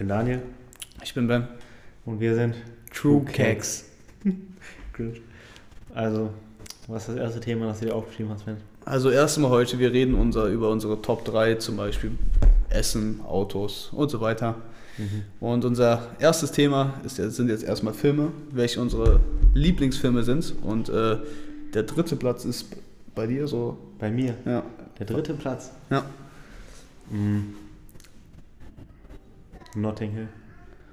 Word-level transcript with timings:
bin 0.00 0.08
Daniel 0.08 0.40
Ich 1.02 1.12
bin 1.14 1.26
Ben. 1.28 1.46
und 2.06 2.20
wir 2.20 2.34
sind 2.34 2.54
True 2.94 3.22
Keks. 3.24 3.84
Gut. 4.96 5.20
Also, 5.94 6.30
was 6.88 7.02
ist 7.02 7.08
das 7.10 7.16
erste 7.16 7.40
Thema, 7.40 7.66
das 7.66 7.80
du 7.80 7.86
dir 7.86 7.94
aufgeschrieben 7.94 8.32
hast, 8.32 8.46
Ben? 8.46 8.56
Also 8.86 9.10
erstmal 9.10 9.50
heute, 9.50 9.78
wir 9.78 9.92
reden 9.92 10.14
unser, 10.14 10.46
über 10.46 10.70
unsere 10.70 11.00
Top 11.02 11.24
3, 11.26 11.56
zum 11.56 11.76
Beispiel 11.76 12.12
Essen, 12.70 13.20
Autos 13.26 13.90
und 13.92 14.10
so 14.10 14.20
weiter. 14.22 14.56
Und 15.38 15.64
unser 15.64 16.08
erstes 16.18 16.52
Thema 16.52 16.94
ist, 17.04 17.16
jetzt- 17.18 17.36
sind 17.36 17.48
jetzt 17.48 17.64
erstmal 17.64 17.94
Filme, 17.94 18.32
welche 18.50 18.80
unsere 18.82 19.20
Lieblingsfilme 19.54 20.22
sind. 20.24 20.54
Und 20.62 20.88
äh, 20.90 21.16
der 21.74 21.82
dritte 21.84 22.16
Platz 22.16 22.44
ist 22.44 22.66
bei 23.14 23.26
dir 23.26 23.46
so. 23.48 23.78
Bei 23.98 24.10
mir, 24.10 24.34
Ja. 24.44 24.62
der 24.98 25.06
dritte 25.06 25.32
Platz. 25.34 25.70
Ja. 25.90 26.04
Mhm. 27.10 27.54
Notting 29.74 30.10
Hill, 30.12 30.28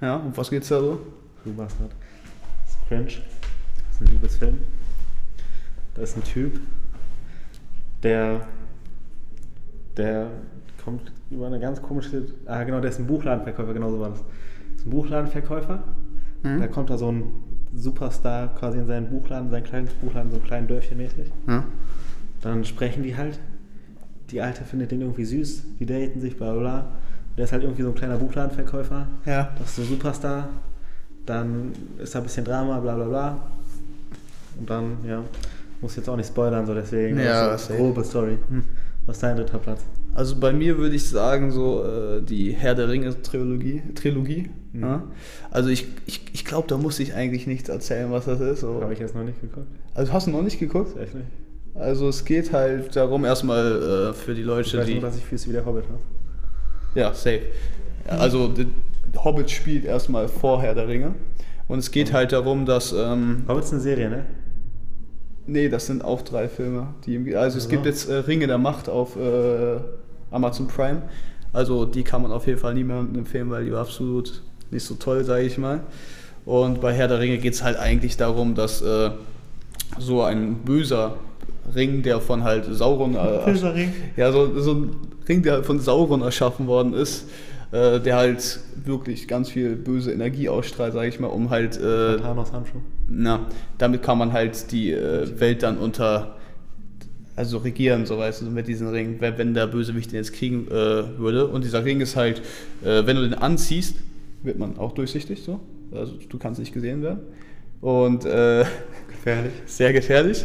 Ja, 0.00 0.16
und 0.16 0.36
was 0.36 0.50
geht's 0.50 0.68
da 0.68 0.80
so? 0.80 1.00
du 1.44 1.52
Bastard. 1.54 1.90
Das 2.64 2.70
ist 2.74 2.88
cringe. 2.88 3.04
Das 3.06 3.94
ist 3.94 4.00
ein 4.00 4.06
Liebesfilm. 4.12 4.58
Da 5.94 6.02
ist 6.02 6.16
ein 6.16 6.24
Typ, 6.24 6.60
der, 8.02 8.46
der 9.96 10.30
kommt 10.84 11.12
über 11.30 11.46
eine 11.46 11.58
ganz 11.58 11.82
komische, 11.82 12.26
ah 12.46 12.62
genau, 12.64 12.80
der 12.80 12.90
ist 12.90 12.98
ein 13.00 13.06
Buchladenverkäufer, 13.06 13.74
genau 13.74 13.90
so 13.90 14.00
war 14.00 14.10
das. 14.10 14.20
Das 14.20 14.80
ist 14.80 14.86
ein 14.86 14.90
Buchladenverkäufer. 14.90 15.82
Mhm. 16.44 16.60
Da 16.60 16.66
kommt 16.68 16.90
da 16.90 16.98
so 16.98 17.10
ein 17.10 17.32
Superstar 17.74 18.54
quasi 18.54 18.78
in 18.78 18.86
seinen 18.86 19.10
Buchladen, 19.10 19.50
sein 19.50 19.64
kleines 19.64 19.92
Buchladen, 19.94 20.30
so 20.30 20.36
ein 20.36 20.44
kleinen 20.44 20.68
Dörfchen 20.68 20.96
mäßig. 20.98 21.30
Ja. 21.48 21.64
Dann 22.40 22.64
sprechen 22.64 23.02
die 23.02 23.16
halt. 23.16 23.40
Die 24.30 24.40
Alte 24.42 24.64
findet 24.64 24.90
den 24.90 25.00
irgendwie 25.00 25.24
süß, 25.24 25.78
die 25.80 25.86
daten 25.86 26.20
sich, 26.20 26.36
bla 26.36 26.52
bla 26.52 26.60
bla. 26.60 26.92
Der 27.38 27.44
ist 27.44 27.52
halt 27.52 27.62
irgendwie 27.62 27.82
so 27.82 27.88
ein 27.88 27.94
kleiner 27.94 28.16
Buchladenverkäufer. 28.18 29.06
Ja. 29.24 29.50
Das 29.58 29.70
ist 29.70 29.76
so 29.76 29.82
ein 29.82 29.88
Superstar. 29.88 30.48
Dann 31.24 31.72
ist 32.02 32.14
da 32.14 32.18
ein 32.18 32.24
bisschen 32.24 32.44
Drama, 32.44 32.80
bla 32.80 32.94
bla 32.96 33.04
bla. 33.06 33.38
Und 34.58 34.68
dann, 34.68 34.98
ja, 35.06 35.22
muss 35.80 35.94
jetzt 35.96 36.08
auch 36.08 36.16
nicht 36.16 36.26
spoilern, 36.28 36.66
so 36.66 36.74
deswegen. 36.74 37.18
Ja, 37.20 37.50
eine 37.54 37.76
grobe 37.78 38.02
Story. 38.04 38.38
Hm. 38.48 38.64
Was 39.06 39.16
ist 39.16 39.22
dein 39.22 39.36
dritter 39.36 39.58
Platz? 39.58 39.82
Also 40.14 40.36
bei 40.36 40.52
mir 40.52 40.76
würde 40.78 40.96
ich 40.96 41.08
sagen, 41.08 41.52
so 41.52 41.84
äh, 41.84 42.22
die 42.22 42.50
Herr 42.52 42.74
der 42.74 42.88
Ringe-Trilogie. 42.88 43.82
Trilogie, 43.94 44.50
Mhm. 44.72 44.82
ja. 44.82 45.02
Also 45.50 45.70
ich, 45.70 45.86
ich, 46.06 46.22
ich 46.34 46.44
glaube, 46.44 46.66
da 46.68 46.76
muss 46.76 46.98
ich 46.98 47.14
eigentlich 47.14 47.46
nichts 47.46 47.68
erzählen, 47.70 48.10
was 48.10 48.26
das 48.26 48.40
ist. 48.40 48.62
Habe 48.64 48.92
ich 48.92 48.98
jetzt 48.98 49.14
noch 49.14 49.24
nicht 49.24 49.40
geguckt. 49.40 49.66
Also 49.94 50.12
hast 50.12 50.26
du 50.26 50.30
noch 50.32 50.42
nicht 50.42 50.58
geguckt? 50.58 50.98
Echt 50.98 51.14
nicht. 51.14 51.26
Also 51.74 52.08
es 52.08 52.24
geht 52.24 52.52
halt 52.52 52.94
darum, 52.96 53.24
erstmal 53.24 54.10
äh, 54.10 54.12
für 54.12 54.34
die 54.34 54.40
Ich 54.40 54.46
Leute, 54.46 54.76
weiß 54.78 54.86
die... 54.86 54.94
nur, 54.94 55.02
dass 55.02 55.16
ich 55.16 55.24
Füße 55.24 55.48
wie 55.48 55.52
der 55.52 55.64
Hobbit 55.64 55.84
habe. 55.84 55.98
Ja, 56.94 57.14
safe. 57.14 57.42
Also 58.06 58.54
Hobbit 59.16 59.50
spielt 59.50 59.84
erstmal 59.84 60.28
vor 60.28 60.62
Herr 60.62 60.74
der 60.74 60.88
Ringe. 60.88 61.14
Und 61.66 61.78
es 61.80 61.90
geht 61.90 62.12
halt 62.12 62.32
darum, 62.32 62.64
dass... 62.64 62.92
Ähm, 62.92 63.44
Hobbit 63.46 63.64
ist 63.64 63.72
eine 63.72 63.80
Serie, 63.80 64.08
ne? 64.08 64.24
nee, 65.48 65.68
das 65.68 65.86
sind 65.86 66.04
auch 66.04 66.22
drei 66.22 66.48
Filme. 66.48 66.88
Die, 67.06 67.34
also 67.34 67.58
es 67.58 67.64
Ach 67.64 67.68
so. 67.68 67.70
gibt 67.70 67.86
jetzt 67.86 68.08
äh, 68.08 68.14
Ringe 68.14 68.46
der 68.46 68.58
Macht 68.58 68.88
auf 68.88 69.16
äh, 69.16 69.80
Amazon 70.30 70.68
Prime. 70.68 71.02
Also 71.52 71.86
die 71.86 72.04
kann 72.04 72.22
man 72.22 72.30
auf 72.30 72.46
jeden 72.46 72.58
Fall 72.58 72.74
niemandem 72.74 73.18
empfehlen, 73.18 73.50
weil 73.50 73.64
die 73.64 73.72
war 73.72 73.80
absolut 73.80 74.42
nicht 74.70 74.84
so 74.84 74.94
toll, 74.94 75.24
sage 75.24 75.44
ich 75.44 75.58
mal. 75.58 75.80
Und 76.44 76.80
bei 76.80 76.92
Herr 76.92 77.08
der 77.08 77.18
Ringe 77.18 77.38
geht 77.38 77.54
es 77.54 77.62
halt 77.62 77.78
eigentlich 77.78 78.16
darum, 78.16 78.54
dass 78.54 78.82
äh, 78.82 79.10
so 79.98 80.22
ein 80.22 80.56
böser 80.56 81.16
Ring, 81.74 82.02
der 82.02 82.20
von 82.20 82.44
halt 82.44 82.66
Sauron... 82.70 83.14
Äh, 83.14 83.44
Böser 83.46 83.74
Ring? 83.74 83.92
Ja, 84.16 84.30
so, 84.30 84.58
so 84.60 84.72
ein 84.74 84.96
Ring, 85.28 85.42
der 85.42 85.54
halt 85.54 85.66
von 85.66 85.80
Sauron 85.80 86.22
erschaffen 86.22 86.66
worden 86.66 86.94
ist, 86.94 87.26
äh, 87.70 88.00
der 88.00 88.16
halt 88.16 88.60
wirklich 88.84 89.28
ganz 89.28 89.50
viel 89.50 89.76
böse 89.76 90.12
Energie 90.12 90.48
ausstrahlt, 90.48 90.94
sage 90.94 91.08
ich 91.08 91.20
mal, 91.20 91.28
um 91.28 91.50
halt... 91.50 91.76
Äh, 91.76 92.16
Thanos 92.18 92.52
Handschuh. 92.52 92.78
na, 93.08 93.46
damit 93.76 94.02
kann 94.02 94.18
man 94.18 94.32
halt 94.32 94.72
die 94.72 94.92
äh, 94.92 95.38
Welt 95.38 95.62
dann 95.62 95.78
unter, 95.78 96.36
also 97.36 97.58
regieren, 97.58 98.06
so 98.06 98.18
weißt 98.18 98.42
du, 98.42 98.46
mit 98.46 98.68
diesem 98.68 98.88
Ring, 98.88 99.16
wenn, 99.20 99.54
der 99.54 99.66
Bösewicht 99.66 100.12
den 100.12 100.16
jetzt 100.16 100.32
kriegen 100.32 100.66
äh, 100.68 101.18
würde. 101.18 101.46
Und 101.46 101.64
dieser 101.64 101.84
Ring 101.84 102.00
ist 102.00 102.16
halt, 102.16 102.40
äh, 102.82 103.04
wenn 103.04 103.16
du 103.16 103.22
den 103.22 103.34
anziehst, 103.34 103.96
wird 104.42 104.58
man 104.58 104.78
auch 104.78 104.92
durchsichtig, 104.92 105.42
so. 105.42 105.60
Also 105.92 106.14
du 106.28 106.38
kannst 106.38 106.60
nicht 106.60 106.72
gesehen 106.72 107.02
werden. 107.02 107.20
Und 107.80 108.24
äh, 108.24 108.64
Gefährlich. 109.36 109.52
sehr 109.66 109.92
gefährlich. 109.92 110.44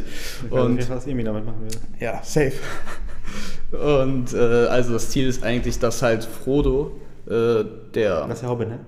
Und 0.50 0.90
was 0.90 1.08
Emi 1.08 1.24
damit 1.24 1.46
machen 1.46 1.62
würde. 1.62 1.78
ja, 2.00 2.22
safe. 2.24 2.54
Und 3.72 4.34
äh, 4.34 4.38
also 4.68 4.94
das 4.94 5.10
Ziel 5.10 5.28
ist 5.28 5.44
eigentlich, 5.44 5.80
dass 5.80 6.02
halt 6.02 6.24
Frodo, 6.24 6.92
äh, 7.28 7.64
der 7.96 8.28
Das 8.28 8.36
ist 8.36 8.42
der 8.42 8.50
Hobbit, 8.50 8.70
ne? 8.70 8.80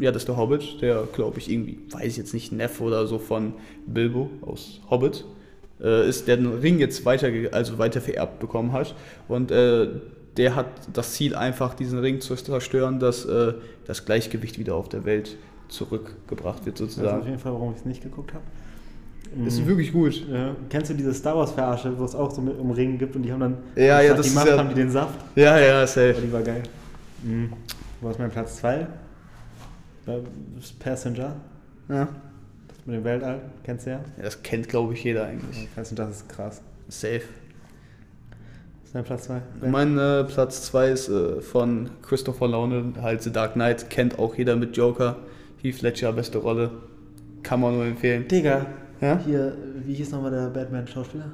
ja, 0.00 0.10
das 0.12 0.22
ist 0.22 0.28
der 0.28 0.36
Hobbit, 0.36 0.82
der, 0.82 1.04
glaube 1.12 1.38
ich, 1.38 1.50
irgendwie, 1.50 1.78
weiß 1.90 2.04
ich 2.06 2.16
jetzt 2.18 2.34
nicht, 2.34 2.52
Neffe 2.52 2.82
oder 2.82 3.06
so 3.06 3.18
von 3.18 3.54
Bilbo 3.86 4.28
aus 4.42 4.80
Hobbit, 4.90 5.24
äh, 5.80 6.06
ist, 6.08 6.28
der 6.28 6.36
den 6.36 6.52
Ring 6.58 6.78
jetzt 6.78 7.04
weiter, 7.06 7.28
also 7.52 7.78
weiter 7.78 8.00
vererbt 8.00 8.38
bekommen 8.40 8.72
hat. 8.72 8.94
Und 9.28 9.50
äh, 9.50 9.88
der 10.36 10.56
hat 10.56 10.66
das 10.92 11.12
Ziel, 11.12 11.34
einfach 11.36 11.74
diesen 11.74 12.00
Ring 12.00 12.20
zu 12.20 12.34
zerstören, 12.34 12.98
dass 12.98 13.24
äh, 13.24 13.54
das 13.86 14.04
Gleichgewicht 14.04 14.58
wieder 14.58 14.74
auf 14.74 14.88
der 14.88 15.04
Welt 15.04 15.36
zurückgebracht 15.68 16.66
wird, 16.66 16.80
Das 16.80 16.88
ist 16.88 16.98
auf 16.98 17.02
sozusagen. 17.04 17.26
jeden 17.26 17.38
Fall, 17.38 17.52
warum 17.52 17.70
ich 17.72 17.78
es 17.78 17.84
nicht 17.84 18.02
geguckt 18.02 18.34
habe. 18.34 18.44
Ist 19.46 19.66
wirklich 19.66 19.92
gut. 19.92 20.26
Ja. 20.30 20.54
Kennst 20.68 20.90
du 20.90 20.94
diese 20.94 21.12
Star 21.14 21.36
Wars 21.36 21.52
Verarsche, 21.52 21.96
wo 21.98 22.04
es 22.04 22.14
auch 22.14 22.30
so 22.30 22.40
mit 22.40 22.58
um 22.58 22.70
Ring 22.70 22.98
gibt 22.98 23.16
und 23.16 23.22
die 23.22 23.32
haben 23.32 23.40
dann 23.40 23.56
Ja, 23.74 24.00
ja, 24.00 24.14
das 24.14 24.28
die 24.28 24.34
Macht 24.34 24.46
ja- 24.46 24.58
haben 24.58 24.68
die 24.68 24.74
den 24.76 24.90
Saft. 24.90 25.18
Ja, 25.34 25.58
ja, 25.58 25.82
Oh, 25.82 25.86
safe. 25.86 26.14
die 26.24 26.32
war 26.32 26.42
geil. 26.42 26.62
Mhm. 27.22 27.52
Wo 28.00 28.10
ist 28.10 28.18
mein 28.18 28.30
Platz 28.30 28.56
2? 28.58 28.86
Passenger. 30.78 31.36
Ja. 31.88 32.08
Das 32.68 32.76
mit 32.86 32.96
dem 32.96 33.04
Weltall. 33.04 33.40
Kennst 33.64 33.86
du 33.86 33.90
ja? 33.90 34.00
Ja, 34.16 34.22
das 34.24 34.42
kennt, 34.42 34.68
glaube 34.68 34.92
ich, 34.94 35.02
jeder 35.04 35.24
eigentlich. 35.26 35.68
Passenger, 35.74 36.06
das 36.06 36.16
ist 36.18 36.28
krass. 36.28 36.62
Safe. 36.88 37.22
Was 38.82 38.86
ist 38.88 38.94
dein 38.94 39.04
Platz 39.04 39.24
2? 39.24 39.40
Mein 39.70 39.98
äh, 39.98 40.24
Platz 40.24 40.62
2 40.66 40.88
ist 40.90 41.08
äh, 41.08 41.40
von 41.40 41.90
Christopher 42.02 42.48
Nolan, 42.48 42.94
halt 43.00 43.22
The 43.22 43.32
Dark 43.32 43.54
Knight, 43.54 43.88
kennt 43.90 44.18
auch 44.18 44.34
jeder 44.36 44.56
mit 44.56 44.76
Joker. 44.76 45.16
Heath 45.62 45.80
Ledger, 45.82 46.12
beste 46.12 46.38
Rolle. 46.38 46.70
Kann 47.42 47.60
man 47.60 47.74
nur 47.74 47.86
empfehlen. 47.86 48.28
Digga, 48.28 48.66
Ja? 49.00 49.18
hier, 49.24 49.52
wie 49.84 49.94
hieß 49.94 50.10
nochmal 50.12 50.30
der 50.30 50.48
Batman-Schauspieler? 50.50 51.24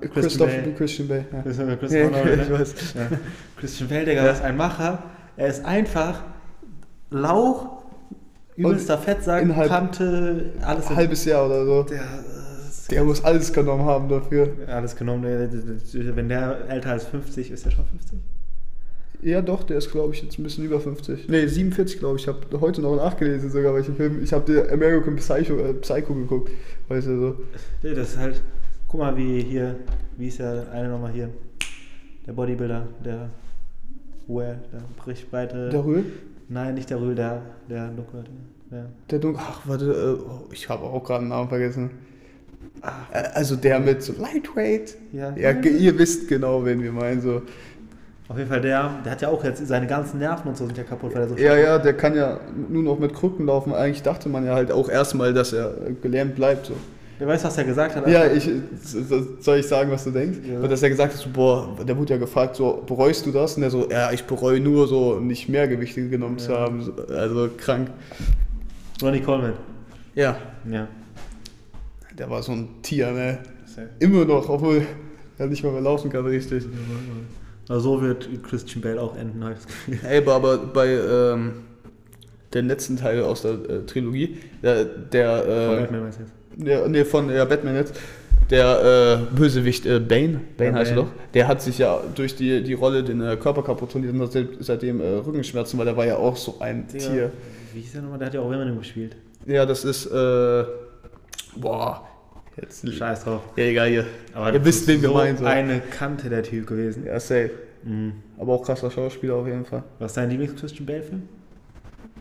Christian 0.00 0.10
Christopher 0.12 0.58
Bale. 0.58 0.74
Christian 0.74 1.08
Bale. 1.08 1.24
Ja. 1.32 1.42
Christian, 1.42 1.78
Christian 1.78 2.12
Ja, 2.12 2.18
Bale, 2.22 2.36
ne? 2.36 2.46
Ja. 2.50 3.18
Christian 3.56 3.88
Bale, 3.88 4.04
Digga, 4.04 4.24
Ja. 4.24 4.30
was 4.30 4.40
ein 4.42 4.56
Macher. 4.56 5.02
Er 5.36 5.46
ist 5.46 5.64
einfach 5.64 6.22
Lauch, 7.10 7.82
übelster 8.56 8.98
Fettsack, 8.98 9.42
innerhalb- 9.42 9.68
Kante, 9.70 10.52
alles 10.62 10.86
Ein 10.88 10.96
halbes 10.96 11.24
Jahr 11.24 11.46
oder 11.46 11.64
so. 11.64 11.82
Der, 11.84 11.98
äh, 12.02 12.68
ist- 12.68 12.90
Der 12.90 13.04
muss 13.04 13.24
alles 13.24 13.52
genommen 13.52 13.84
haben 13.84 14.08
dafür. 14.08 14.48
alles 14.68 14.94
genommen. 14.96 15.24
Wenn 15.24 16.28
der 16.28 16.68
älter 16.68 16.90
als 16.90 17.06
50 17.06 17.50
ist, 17.50 17.64
der 17.64 17.70
schon 17.70 17.86
50? 17.86 18.18
Ja, 19.22 19.42
doch, 19.42 19.64
der 19.64 19.78
ist, 19.78 19.90
glaube 19.92 20.14
ich, 20.14 20.22
jetzt 20.22 20.38
ein 20.38 20.42
bisschen 20.42 20.64
über 20.64 20.80
50. 20.80 21.28
Nee, 21.28 21.46
47, 21.46 21.98
glaube 21.98 22.16
ich. 22.16 22.22
Ich 22.22 22.28
habe 22.28 22.38
heute 22.60 22.80
noch 22.80 22.96
nachgelesen, 22.96 23.50
sogar 23.50 23.74
welchen 23.74 23.94
Film. 23.96 24.22
Ich 24.22 24.32
habe 24.32 24.50
dir 24.50 24.72
American 24.72 25.16
Psycho, 25.16 25.56
äh, 25.58 25.74
Psycho 25.74 26.14
geguckt. 26.14 26.50
Weißt 26.88 27.06
du 27.06 27.18
so. 27.18 27.36
Nee, 27.82 27.94
das 27.94 28.10
ist 28.10 28.18
halt, 28.18 28.40
guck 28.88 29.00
mal, 29.00 29.16
wie 29.16 29.42
hier, 29.42 29.76
wie 30.16 30.28
ist 30.28 30.38
der 30.38 30.70
eine 30.72 30.88
nochmal 30.88 31.12
hier? 31.12 31.28
Der 32.26 32.32
Bodybuilder, 32.32 32.86
der 33.04 33.30
Ruhe, 34.28 34.58
der 34.72 34.82
bricht 35.02 35.30
breite. 35.30 35.68
Der 35.68 35.84
Röhl? 35.84 36.04
Nein, 36.48 36.74
nicht 36.74 36.88
der 36.90 37.00
Rühl, 37.00 37.14
der, 37.14 37.42
der 37.68 37.88
Dunkel. 37.88 38.24
Der, 38.70 38.86
Der 39.10 39.18
Dunkel. 39.18 39.42
Ach, 39.44 39.60
warte, 39.66 39.84
äh, 39.84 40.22
oh, 40.30 40.48
ich 40.52 40.68
habe 40.68 40.84
auch 40.84 41.04
gerade 41.04 41.20
einen 41.20 41.28
Namen 41.28 41.48
vergessen. 41.48 41.90
Äh, 43.12 43.18
Also 43.34 43.56
der 43.56 43.80
mit 43.80 44.02
so 44.02 44.14
Lightweight. 44.18 44.96
ja, 45.12 45.36
Ja, 45.36 45.50
ihr 45.60 45.98
wisst 45.98 46.28
genau, 46.28 46.64
wen 46.64 46.82
wir 46.82 46.92
meinen. 46.92 47.20
So. 47.20 47.42
Auf 48.30 48.38
jeden 48.38 48.48
Fall 48.48 48.60
der, 48.60 48.90
der 49.04 49.10
hat 49.10 49.22
ja 49.22 49.28
auch 49.28 49.42
jetzt, 49.42 49.66
seine 49.66 49.88
ganzen 49.88 50.20
Nerven 50.20 50.48
und 50.50 50.56
so 50.56 50.64
sind 50.64 50.78
ja 50.78 50.84
kaputt, 50.84 51.12
weil 51.16 51.22
er 51.22 51.28
so 51.28 51.34
Ja, 51.36 51.56
ja, 51.56 51.78
der 51.80 51.94
kann 51.94 52.14
ja 52.14 52.38
nur 52.68 52.84
noch 52.84 52.96
mit 52.96 53.12
Krücken 53.12 53.44
laufen. 53.46 53.74
Eigentlich 53.74 54.04
dachte 54.04 54.28
man 54.28 54.46
ja 54.46 54.54
halt 54.54 54.70
auch 54.70 54.88
erstmal, 54.88 55.34
dass 55.34 55.52
er 55.52 55.70
äh, 55.88 55.92
gelähmt 56.00 56.36
bleibt. 56.36 56.66
So. 56.66 56.74
Der 57.18 57.26
weiß, 57.26 57.42
was 57.42 57.58
er 57.58 57.64
gesagt 57.64 57.96
hat. 57.96 58.06
Ja, 58.06 58.30
ich, 58.30 58.48
soll 59.40 59.58
ich 59.58 59.66
sagen, 59.66 59.90
was 59.90 60.04
du 60.04 60.12
denkst? 60.12 60.38
Ja. 60.48 60.60
Und 60.60 60.70
dass 60.70 60.80
er 60.80 60.90
gesagt 60.90 61.12
hat, 61.12 61.20
so, 61.20 61.28
boah, 61.28 61.76
der 61.84 61.98
wurde 61.98 62.12
ja 62.14 62.20
gefragt, 62.20 62.54
so, 62.54 62.84
bereust 62.86 63.26
du 63.26 63.32
das? 63.32 63.56
Und 63.56 63.64
er 63.64 63.70
so, 63.70 63.90
ja, 63.90 64.12
ich 64.12 64.22
bereue 64.22 64.60
nur 64.60 64.86
so, 64.86 65.18
nicht 65.18 65.48
mehr 65.48 65.66
Gewichte 65.66 66.08
genommen 66.08 66.38
zu 66.38 66.52
Ja. 66.52 66.60
haben. 66.60 66.82
So, 66.82 66.92
Also 67.12 67.48
krank. 67.58 67.90
Ronnie 69.02 69.20
Coleman. 69.22 69.54
Ja, 70.14 70.36
Ja. 70.70 70.86
der 72.16 72.30
war 72.30 72.44
so 72.44 72.52
ein 72.52 72.68
Tier, 72.82 73.10
ne? 73.10 73.38
Immer 73.98 74.24
noch, 74.24 74.48
obwohl 74.48 74.82
er 75.36 75.46
nicht 75.48 75.64
mal 75.64 75.72
mehr 75.72 75.80
laufen 75.82 76.10
kann, 76.12 76.24
richtig. 76.26 76.64
Also 77.70 77.96
so 77.96 78.02
wird 78.02 78.28
Christian 78.42 78.82
Bale 78.82 79.00
auch 79.00 79.16
enden, 79.16 79.42
habe 79.44 79.54
ich 79.54 79.60
das 79.60 79.66
Gefühl. 79.68 79.98
Ey, 80.08 80.26
aber- 80.28 80.58
bei 80.58 80.88
ähm, 80.88 81.52
dem 82.52 82.66
letzten 82.66 82.96
Teil 82.96 83.22
aus 83.22 83.42
der 83.42 83.52
äh, 83.52 83.86
Trilogie, 83.86 84.38
der, 84.62 84.84
der, 84.84 85.38
Von 85.42 85.76
äh, 85.78 85.80
Batman 85.82 86.02
meinst 86.02 86.18
du 86.18 86.22
jetzt? 86.24 86.32
der 86.56 86.88
nee, 86.88 87.04
von 87.04 87.30
ja, 87.30 87.44
Batman 87.44 87.76
jetzt, 87.76 87.94
Der 88.50 89.20
äh, 89.32 89.36
Bösewicht 89.36 89.86
äh, 89.86 90.00
Bane, 90.00 90.40
Bane 90.56 90.70
Ja, 90.70 90.76
heißt 90.78 90.90
er 90.90 90.96
doch, 90.96 91.06
der 91.32 91.46
hat 91.46 91.62
sich 91.62 91.78
ja 91.78 92.00
durch 92.16 92.34
die, 92.34 92.60
die 92.64 92.72
Rolle 92.74 93.04
den 93.04 93.20
äh, 93.22 93.36
Körper 93.36 93.62
kaputt 93.62 93.92
trainiert 93.92 94.12
und 94.14 94.20
hat 94.22 94.32
seit- 94.32 94.48
seitdem 94.58 95.00
äh, 95.00 95.06
Rückenschmerzen, 95.24 95.78
weil 95.78 95.86
er 95.86 95.96
war 95.96 96.04
ja 96.06 96.16
auch 96.16 96.36
so 96.36 96.56
ein 96.58 96.88
Tier. 96.88 97.30
Wie 97.72 97.80
hieß 97.80 97.92
der 97.92 98.02
nochmal? 98.02 98.18
Der 98.18 98.26
hat 98.26 98.34
ja 98.34 98.40
auch 98.40 98.50
Venom 98.50 98.76
gespielt. 98.78 99.14
Ja, 99.46 99.64
das 99.64 99.84
ist, 99.84 100.06
äh, 100.06 100.64
boah, 101.56 102.02
jetzt, 102.56 102.92
Scheiß 102.92 103.24
drauf. 103.24 103.42
ja, 103.56 103.64
egal 103.64 103.88
hier. 103.88 104.06
Aber 104.34 104.52
Ihr 104.52 104.64
wisst, 104.64 104.86
wen 104.86 105.00
wir 105.02 105.08
so 105.08 105.14
meinen, 105.14 105.36
so. 105.38 105.44
eine 105.44 105.80
Kante 105.80 106.28
der 106.28 106.42
Typ 106.42 106.66
gewesen. 106.66 107.06
Ja, 107.06 107.18
safe. 107.20 107.50
Mhm. 107.84 108.12
Aber 108.38 108.54
auch 108.54 108.62
krasser 108.64 108.90
Schauspieler 108.90 109.34
auf 109.36 109.46
jeden 109.46 109.64
Fall. 109.64 109.82
Was 109.98 110.12
ist 110.12 110.16
dein 110.16 110.30
Lieblings-Christian 110.30 110.86
Bale-Film? 110.86 111.22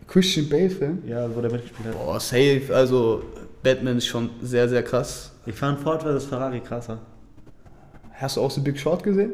Christian 0.07 0.49
Bale-Film? 0.49 1.03
Ja, 1.05 1.33
wo 1.35 1.41
der 1.41 1.51
mitgespielt 1.51 1.89
hat. 1.89 1.95
Boah, 1.95 2.19
safe, 2.19 2.63
also 2.73 3.23
Batman 3.61 3.97
ist 3.97 4.07
schon 4.07 4.29
sehr, 4.41 4.67
sehr 4.69 4.83
krass. 4.83 5.31
Ich 5.45 5.55
fand 5.55 5.79
Ford 5.79 6.03
vs. 6.03 6.25
Ferrari 6.25 6.61
krasser. 6.61 6.99
Hast 8.13 8.37
du 8.37 8.41
auch 8.41 8.51
The 8.51 8.61
Big 8.61 8.79
Short 8.79 9.03
gesehen? 9.03 9.31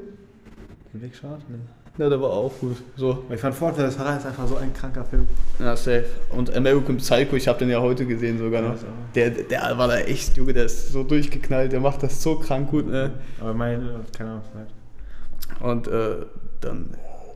Big 0.93 1.15
Shot? 1.15 1.39
Nee. 1.49 1.57
Ja, 1.97 2.09
der 2.09 2.19
war 2.19 2.29
auch 2.29 2.51
gut. 2.59 2.77
So, 2.97 3.23
ich 3.29 3.39
fand. 3.39 3.55
Ferrari 3.55 3.81
ist 3.89 3.99
einfach 4.01 4.47
so 4.47 4.57
ein 4.57 4.73
kranker 4.73 5.05
Film. 5.05 5.27
ja, 5.59 5.75
safe. 5.77 6.05
Und 6.29 6.53
American 6.53 6.97
Psycho, 6.97 7.35
ich 7.37 7.47
habe 7.47 7.59
den 7.59 7.69
ja 7.69 7.79
heute 7.79 8.05
gesehen 8.05 8.37
sogar 8.37 8.61
noch. 8.61 8.75
Ja. 8.75 8.87
Der, 9.15 9.29
der 9.29 9.77
war 9.77 9.87
da 9.87 9.97
echt, 9.99 10.35
Junge, 10.35 10.51
der 10.51 10.65
ist 10.65 10.91
so 10.91 11.03
durchgeknallt, 11.03 11.71
der 11.71 11.79
macht 11.79 12.03
das 12.03 12.21
so 12.21 12.37
krank 12.37 12.69
gut, 12.69 12.87
ne? 12.87 13.11
Aber 13.39 13.53
mein, 13.53 13.81
keine 14.17 14.31
Ahnung, 14.31 14.43
vielleicht. 14.51 15.61
Und 15.61 15.87
äh, 15.87 16.25
dann, 16.59 16.89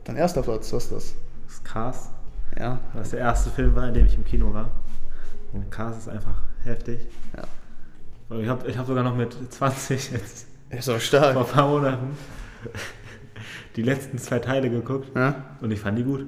dann 0.04 0.16
erster 0.16 0.42
Platz, 0.42 0.72
was 0.72 0.84
ist 0.84 0.92
das? 0.92 1.14
Das 1.46 1.54
ist 1.54 1.64
Cars. 1.64 2.10
Ja, 2.58 2.80
Was 2.94 3.10
der 3.10 3.20
erste 3.20 3.48
Film 3.50 3.74
war, 3.76 3.88
in 3.88 3.94
dem 3.94 4.06
ich 4.06 4.14
im 4.16 4.24
Kino 4.24 4.52
war. 4.52 4.70
Und 5.52 5.70
Cars 5.70 5.98
ist 5.98 6.08
einfach 6.08 6.42
heftig. 6.64 7.00
Ja. 7.36 8.36
Ich 8.38 8.48
habe 8.48 8.68
ich 8.68 8.76
hab 8.76 8.86
sogar 8.86 9.04
noch 9.04 9.16
mit 9.16 9.34
20 9.50 10.12
jetzt 10.12 10.46
ist 10.70 10.88
auch 10.88 10.92
vor 10.92 11.00
stark. 11.00 11.36
ein 11.36 11.44
paar 11.44 11.68
Monaten 11.68 12.16
die 13.76 13.82
letzten 13.82 14.18
zwei 14.18 14.38
Teile 14.38 14.70
geguckt 14.70 15.08
Ja, 15.14 15.56
und 15.60 15.70
ich 15.70 15.80
fand 15.80 15.98
die 15.98 16.02
gut. 16.04 16.26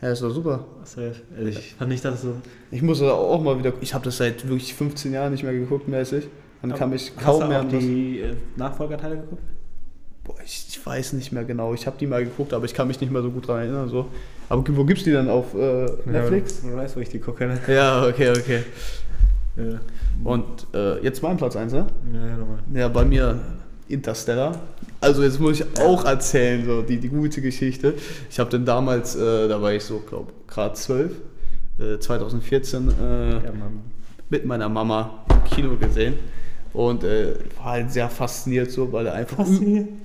ja 0.00 0.10
ist 0.12 0.22
doch 0.22 0.30
super. 0.30 0.64
Also 0.80 1.00
ich 1.48 1.74
fand 1.74 1.90
nicht, 1.90 2.04
dass 2.04 2.22
so. 2.22 2.34
Ich 2.70 2.82
muss 2.82 3.02
auch 3.02 3.40
mal 3.42 3.58
wieder, 3.58 3.72
ich 3.80 3.92
habe 3.94 4.04
das 4.04 4.16
seit 4.16 4.48
wirklich 4.48 4.74
15 4.74 5.12
Jahren 5.12 5.32
nicht 5.32 5.42
mehr 5.42 5.52
geguckt 5.52 5.88
mäßig. 5.88 6.28
Kann 6.76 6.90
mich 6.90 7.12
Hast 7.16 7.24
kaum 7.24 7.40
du 7.40 7.48
mehr 7.48 7.60
an 7.60 7.72
was- 7.72 7.78
die 7.78 8.20
äh, 8.20 8.34
Nachfolgerteile 8.56 9.16
geguckt? 9.16 9.42
Boah, 10.24 10.34
ich, 10.44 10.66
ich 10.68 10.84
weiß 10.86 11.14
nicht 11.14 11.32
mehr 11.32 11.44
genau. 11.44 11.72
Ich 11.72 11.86
habe 11.86 11.96
die 11.98 12.06
mal 12.06 12.22
geguckt, 12.22 12.52
aber 12.52 12.66
ich 12.66 12.74
kann 12.74 12.86
mich 12.86 13.00
nicht 13.00 13.10
mehr 13.10 13.22
so 13.22 13.30
gut 13.30 13.48
dran 13.48 13.60
erinnern. 13.60 13.88
So. 13.88 14.08
Aber 14.50 14.62
wo 14.76 14.84
gibt's 14.84 15.04
die 15.04 15.12
dann 15.12 15.30
auf 15.30 15.54
äh, 15.54 15.86
Netflix? 16.04 16.62
Ja, 16.62 16.70
du 16.70 16.76
weißt, 16.76 16.96
wo 16.96 17.00
ich 17.00 17.08
die 17.08 17.18
gucke, 17.18 17.46
ne? 17.46 17.58
Ja, 17.66 18.06
okay, 18.06 18.30
okay. 18.30 18.62
Ja, 19.56 19.80
Und 20.24 20.66
äh, 20.74 21.02
jetzt 21.02 21.22
mein 21.22 21.36
Platz 21.38 21.56
1, 21.56 21.72
ne? 21.72 21.86
ja, 22.12 22.26
ja 22.26 22.36
nochmal. 22.36 22.58
Ja, 22.74 22.88
bei 22.88 23.04
mir 23.04 23.40
Interstellar. 23.88 24.58
Also 25.00 25.22
jetzt 25.22 25.40
muss 25.40 25.60
ich 25.60 25.80
auch 25.80 26.04
erzählen, 26.04 26.64
so 26.64 26.82
die, 26.82 26.98
die 26.98 27.08
gute 27.08 27.40
Geschichte. 27.40 27.94
Ich 28.30 28.38
habe 28.38 28.50
den 28.50 28.64
damals, 28.64 29.16
äh, 29.16 29.48
da 29.48 29.60
war 29.60 29.72
ich 29.72 29.82
so, 29.82 30.00
glaube 30.00 30.32
gerade 30.46 30.74
12, 30.74 31.12
äh, 31.78 31.98
2014, 31.98 32.88
äh, 32.88 33.30
Ja, 33.32 33.40
mit 34.28 34.44
meiner 34.44 34.68
Mama 34.68 35.24
im 35.30 35.44
Kino 35.44 35.76
gesehen. 35.76 36.14
Und 36.72 37.02
äh, 37.02 37.34
war 37.56 37.72
halt 37.72 37.90
sehr 37.92 38.08
fasziniert 38.08 38.70
so, 38.70 38.92
weil 38.92 39.06
er 39.06 39.14
einfach 39.14 39.44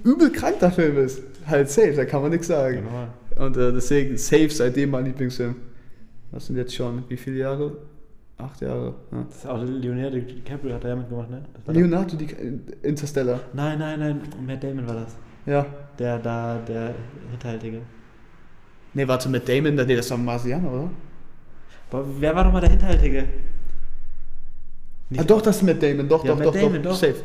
übel 0.04 0.32
krank 0.32 0.60
der 0.60 0.72
Film 0.72 0.98
ist. 0.98 1.22
Halt 1.46 1.70
safe, 1.70 1.94
da 1.94 2.06
kann 2.06 2.24
man 2.24 2.32
nichts 2.32 2.48
sagen. 2.48 2.84
Genau. 2.84 3.46
Und 3.46 3.58
äh, 3.58 3.72
deswegen 3.72 4.18
safe 4.18 4.50
seitdem 4.50 4.90
mein 4.92 5.06
Lieblingsfilm. 5.06 5.56
Das 6.32 6.48
sind 6.48 6.58
jetzt 6.58 6.74
schon 6.74 7.04
wie 7.08 7.18
viele 7.18 7.38
Jahre? 7.38 7.78
Acht 8.38 8.60
Jahre. 8.62 8.94
Ja. 9.12 9.24
Das 9.28 9.38
ist 9.38 9.48
auch 9.48 9.62
Leonardo 9.64 10.18
DiCaprio 10.18 10.74
hat 10.76 10.84
da 10.84 10.90
ja 10.90 10.96
mitgemacht, 10.96 11.30
ne? 11.30 11.42
Leonardo 11.68 12.18
die 12.18 12.28
Interstellar. 12.84 13.40
Nein, 13.54 13.80
nein, 13.80 14.00
nein, 14.00 14.22
Matt 14.46 14.62
Damon 14.64 14.88
war 14.88 14.96
das. 14.96 15.16
Ja. 15.46 15.66
Der 15.98 16.20
da, 16.20 16.58
der 16.68 16.94
Hinterhältige. 17.32 17.82
Ne, 18.94 19.08
warte, 19.08 19.30
mit 19.30 19.48
Damon, 19.48 19.76
nee, 19.76 19.96
das 19.96 20.10
war 20.12 20.18
Marsianer, 20.18 20.70
oder? 20.72 20.90
Aber 21.92 22.06
wer 22.20 22.36
war 22.36 22.44
doch 22.44 22.52
mal 22.52 22.60
der 22.60 22.72
Hinterhältige? 22.72 23.26
ah, 25.18 25.24
doch, 25.24 25.42
das 25.42 25.58
ist 25.58 25.64
mit 25.64 25.82
Damon, 25.82 26.10
doch, 26.10 26.26
Ja, 26.26 26.32
doch, 26.32 26.40
Matt 26.40 26.48
doch, 26.48 26.54
Damon, 26.56 26.84
doch, 26.84 26.92
doch. 26.92 26.98
Safe. 26.98 27.16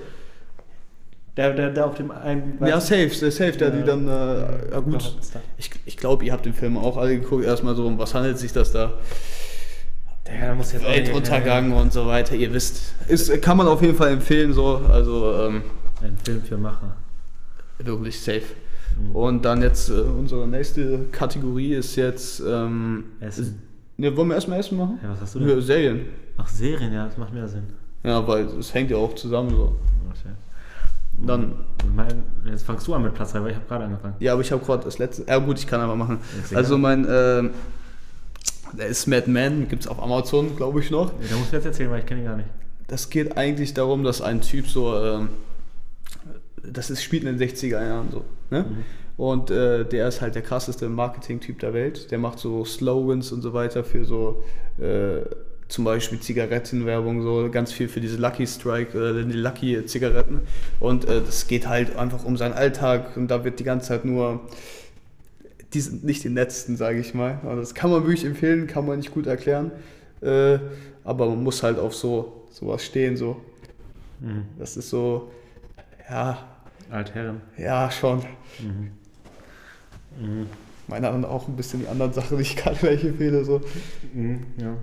Der, 1.36 1.52
der, 1.54 1.70
der 1.70 1.86
auf 1.86 1.94
dem 1.94 2.10
einen. 2.10 2.58
Ja, 2.60 2.80
safe, 2.80 3.08
safe, 3.10 3.52
der 3.52 3.68
Ja. 3.70 3.76
die 3.76 3.82
dann, 3.84 4.06
äh, 4.06 4.70
ja 4.72 4.80
gut. 4.80 5.16
Ich, 5.56 5.70
ich 5.86 5.96
glaube, 5.96 6.24
ihr 6.24 6.32
habt 6.32 6.44
den 6.44 6.52
Film 6.54 6.76
auch 6.76 6.96
alle 6.96 7.18
geguckt, 7.18 7.44
erstmal 7.44 7.74
so, 7.74 7.86
um 7.86 7.98
was 7.98 8.14
handelt 8.14 8.38
sich 8.38 8.52
das 8.52 8.72
da? 8.72 8.94
Da 10.40 10.54
muss 10.54 10.72
jetzt 10.72 10.84
Weltuntergang 10.84 11.72
und 11.72 11.92
so 11.92 12.06
weiter, 12.06 12.34
ihr 12.34 12.52
wisst. 12.52 12.94
Ist, 13.08 13.40
kann 13.42 13.56
man 13.56 13.66
auf 13.66 13.82
jeden 13.82 13.96
Fall 13.96 14.10
empfehlen, 14.12 14.52
so, 14.52 14.76
also 14.90 15.32
ähm, 15.34 15.62
Ein 16.02 16.16
Film 16.24 16.42
für 16.42 16.56
Macher. 16.56 16.96
wirklich 17.78 18.20
safe. 18.20 18.42
Mhm. 19.00 19.16
Und 19.16 19.44
dann 19.44 19.62
jetzt, 19.62 19.88
äh, 19.90 19.94
unsere 20.00 20.46
nächste 20.46 21.06
Kategorie 21.12 21.74
ist 21.74 21.96
jetzt, 21.96 22.40
ähm, 22.46 23.04
Essen. 23.20 23.62
ne, 23.96 24.16
wollen 24.16 24.28
wir 24.28 24.34
erstmal 24.34 24.60
Essen 24.60 24.78
machen? 24.78 24.98
Ja, 25.02 25.10
was 25.10 25.20
hast 25.20 25.34
du 25.34 25.40
Ja, 25.40 25.46
denn? 25.46 25.60
Serien. 25.62 26.00
Ach, 26.36 26.48
Serien, 26.48 26.92
ja, 26.92 27.06
das 27.06 27.16
macht 27.16 27.32
mehr 27.34 27.48
Sinn. 27.48 27.64
Ja, 28.02 28.26
weil 28.26 28.44
es 28.58 28.72
hängt 28.72 28.90
ja 28.90 28.96
auch 28.96 29.14
zusammen 29.14 29.50
so. 29.50 29.76
Okay. 30.10 30.30
Dann, 31.26 31.52
Mein, 31.94 32.22
jetzt 32.46 32.64
fangst 32.64 32.86
du 32.86 32.94
an 32.94 33.02
mit 33.02 33.12
Platz 33.14 33.32
3, 33.32 33.42
weil 33.42 33.50
ich 33.50 33.56
habe 33.56 33.66
gerade 33.66 33.84
angefangen. 33.84 34.14
ja, 34.20 34.32
aber 34.32 34.40
ich 34.40 34.50
habe 34.52 34.64
gerade 34.64 34.84
das 34.84 34.98
letzte, 34.98 35.24
ja 35.28 35.36
gut, 35.38 35.58
ich 35.58 35.66
kann 35.66 35.80
aber 35.80 35.96
machen. 35.96 36.18
Also 36.54 36.78
mein, 36.78 37.06
ähm, 37.10 37.50
der 38.72 38.86
ist 38.86 39.06
Mad 39.06 39.30
Men, 39.30 39.68
gibt 39.68 39.82
es 39.82 39.88
auf 39.88 40.02
Amazon, 40.02 40.56
glaube 40.56 40.80
ich 40.80 40.90
noch. 40.90 41.12
Da 41.28 41.36
musst 41.36 41.52
du 41.52 41.56
jetzt 41.56 41.66
erzählen, 41.66 41.90
weil 41.90 42.00
ich 42.00 42.06
kenne 42.06 42.20
ihn 42.20 42.26
gar 42.26 42.36
nicht. 42.36 42.48
Das 42.86 43.10
geht 43.10 43.36
eigentlich 43.36 43.74
darum, 43.74 44.02
dass 44.04 44.20
ein 44.20 44.40
Typ 44.40 44.66
so, 44.66 44.96
ähm, 44.96 45.28
das 46.62 46.90
ist, 46.90 47.02
spielt 47.02 47.24
in 47.24 47.36
den 47.38 47.48
60er 47.48 47.84
Jahren 47.84 48.10
so, 48.10 48.24
ne? 48.50 48.64
Mhm. 48.68 48.84
Und 49.16 49.50
äh, 49.50 49.84
der 49.84 50.08
ist 50.08 50.22
halt 50.22 50.34
der 50.34 50.40
krasseste 50.40 50.88
Marketing-Typ 50.88 51.58
der 51.58 51.74
Welt. 51.74 52.10
Der 52.10 52.16
macht 52.16 52.38
so 52.38 52.64
Slogans 52.64 53.32
und 53.32 53.42
so 53.42 53.52
weiter 53.52 53.84
für 53.84 54.06
so, 54.06 54.42
äh, 54.78 55.20
zum 55.68 55.84
Beispiel 55.84 56.20
Zigarettenwerbung, 56.20 57.22
so 57.22 57.50
ganz 57.50 57.70
viel 57.70 57.88
für 57.88 58.00
diese 58.00 58.16
Lucky 58.16 58.46
Strike, 58.46 58.98
äh, 58.98 59.24
die 59.24 59.36
Lucky 59.36 59.84
Zigaretten. 59.84 60.40
Und 60.80 61.04
äh, 61.04 61.20
das 61.20 61.46
geht 61.46 61.68
halt 61.68 61.96
einfach 61.96 62.24
um 62.24 62.38
seinen 62.38 62.54
Alltag 62.54 63.16
und 63.16 63.28
da 63.28 63.44
wird 63.44 63.60
die 63.60 63.64
ganze 63.64 63.88
Zeit 63.88 64.06
nur, 64.06 64.40
die 65.74 65.80
sind 65.80 66.04
nicht 66.04 66.24
die 66.24 66.28
netzten, 66.30 66.76
sage 66.76 66.98
ich 66.98 67.14
mal. 67.14 67.38
Also 67.44 67.60
das 67.60 67.74
kann 67.74 67.90
man 67.90 68.02
wirklich 68.02 68.24
empfehlen, 68.24 68.66
kann 68.66 68.86
man 68.86 68.98
nicht 68.98 69.12
gut 69.12 69.26
erklären. 69.26 69.70
Äh, 70.20 70.58
aber 71.04 71.26
man 71.28 71.42
muss 71.42 71.62
halt 71.62 71.78
auf 71.78 71.94
so 71.94 72.46
sowas 72.50 72.84
stehen, 72.84 73.16
so. 73.16 73.40
Mhm. 74.20 74.44
Das 74.58 74.76
ist 74.76 74.90
so, 74.90 75.30
ja, 76.08 76.38
Altherren. 76.90 77.40
ja, 77.56 77.90
schon. 77.90 78.18
Mhm. 78.60 78.90
Mhm. 80.20 80.46
Meine 80.88 81.06
anderen 81.08 81.24
auch 81.24 81.46
ein 81.46 81.54
bisschen 81.56 81.80
die 81.80 81.86
anderen 81.88 82.12
Sachen, 82.12 82.36
die 82.36 82.42
ich 82.42 82.56
gerade 82.56 82.76
gleich 82.76 83.04
empfehle, 83.04 83.44
so. 83.44 83.60
Mhm, 84.12 84.44
ja. 84.56 84.74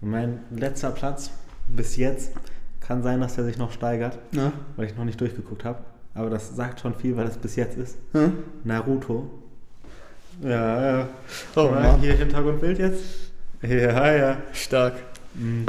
Mein 0.00 0.40
letzter 0.50 0.90
Platz 0.90 1.30
bis 1.68 1.96
jetzt 1.96 2.32
kann 2.80 3.02
sein, 3.02 3.20
dass 3.20 3.36
der 3.36 3.44
sich 3.44 3.56
noch 3.56 3.72
steigert, 3.72 4.18
Ja. 4.32 4.52
weil 4.76 4.86
ich 4.86 4.96
noch 4.96 5.04
nicht 5.04 5.20
durchgeguckt 5.20 5.64
habe. 5.64 5.78
Aber 6.14 6.28
das 6.30 6.54
sagt 6.56 6.80
schon 6.80 6.94
viel, 6.94 7.16
weil 7.16 7.26
es 7.26 7.36
bis 7.36 7.56
jetzt 7.56 7.76
ist. 7.78 7.96
Hm? 8.12 8.32
Naruto. 8.64 9.30
Ja, 10.42 10.98
ja. 10.98 11.08
Oh 11.54 11.70
Mann. 11.70 12.00
Hier 12.00 12.14
Hintergrundbild 12.14 12.78
jetzt. 12.78 13.02
Ja, 13.62 14.12
ja. 14.14 14.36
Stark. 14.52 14.94
Mhm. 15.34 15.66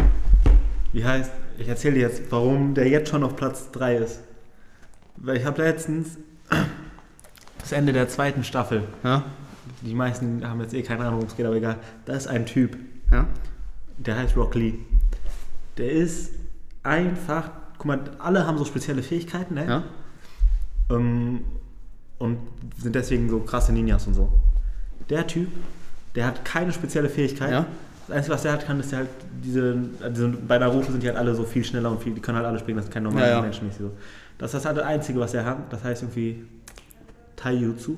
Wie 0.93 1.03
heißt, 1.05 1.31
ich 1.57 1.67
erzähle 1.67 1.95
dir 1.95 2.01
jetzt, 2.01 2.23
warum 2.29 2.73
der 2.73 2.87
jetzt 2.87 3.09
schon 3.09 3.23
auf 3.23 3.35
Platz 3.35 3.71
3 3.71 3.97
ist. 3.97 4.19
Weil 5.15 5.37
ich 5.37 5.45
habe 5.45 5.61
letztens 5.61 6.17
das 7.59 7.71
Ende 7.71 7.93
der 7.93 8.09
zweiten 8.09 8.43
Staffel. 8.43 8.83
Ja? 9.03 9.23
Die 9.81 9.93
meisten 9.93 10.47
haben 10.47 10.61
jetzt 10.61 10.73
eh 10.73 10.83
keine 10.83 11.01
Ahnung, 11.01 11.15
worum 11.15 11.27
es 11.27 11.35
geht, 11.35 11.45
aber 11.45 11.55
egal. 11.55 11.77
Da 12.05 12.13
ist 12.13 12.27
ein 12.27 12.45
Typ, 12.45 12.77
Ja? 13.11 13.27
der 13.97 14.17
heißt 14.17 14.35
Rock 14.37 14.55
Lee. 14.55 14.73
Der 15.77 15.91
ist 15.91 16.31
einfach, 16.83 17.51
guck 17.77 17.85
mal, 17.85 17.99
alle 18.19 18.45
haben 18.45 18.57
so 18.57 18.65
spezielle 18.65 19.03
Fähigkeiten, 19.03 19.55
ne? 19.55 19.65
Ja? 19.65 19.83
Ähm, 20.95 21.41
und 22.17 22.39
sind 22.77 22.95
deswegen 22.95 23.29
so 23.29 23.39
krasse 23.39 23.71
Ninjas 23.73 24.07
und 24.07 24.13
so. 24.13 24.31
Der 25.09 25.25
Typ, 25.27 25.49
der 26.15 26.27
hat 26.27 26.43
keine 26.45 26.71
spezielle 26.71 27.09
Fähigkeit. 27.09 27.51
Ja? 27.51 27.65
Das 28.07 28.17
Einzige, 28.17 28.33
was 28.35 28.41
der 28.43 28.51
halt 28.53 28.65
kann, 28.65 28.79
ist 28.79 28.91
der 28.91 28.99
halt 28.99 29.09
diese, 29.43 29.75
diese 30.15 30.27
bei 30.29 30.57
Naruto 30.57 30.91
sind 30.91 31.03
die 31.03 31.07
halt 31.07 31.17
alle 31.17 31.35
so 31.35 31.43
viel 31.43 31.63
schneller 31.63 31.91
und 31.91 32.01
viel, 32.01 32.13
die 32.13 32.21
können 32.21 32.37
halt 32.37 32.47
alle 32.47 32.59
springen, 32.59 32.77
das 32.77 32.85
ist 32.85 32.93
kein 32.93 33.03
normaler 33.03 33.27
Ja, 33.27 33.33
ja. 33.33 33.41
Mensch 33.41 33.61
mäßig 33.61 33.79
so. 33.79 33.91
Das 34.37 34.53
ist 34.53 34.65
halt 34.65 34.77
das 34.77 34.85
Einzige, 34.85 35.19
was 35.19 35.33
er 35.33 35.45
hat. 35.45 35.71
Das 35.71 35.83
heißt 35.83 36.03
irgendwie 36.03 36.45
Taijutsu 37.35 37.97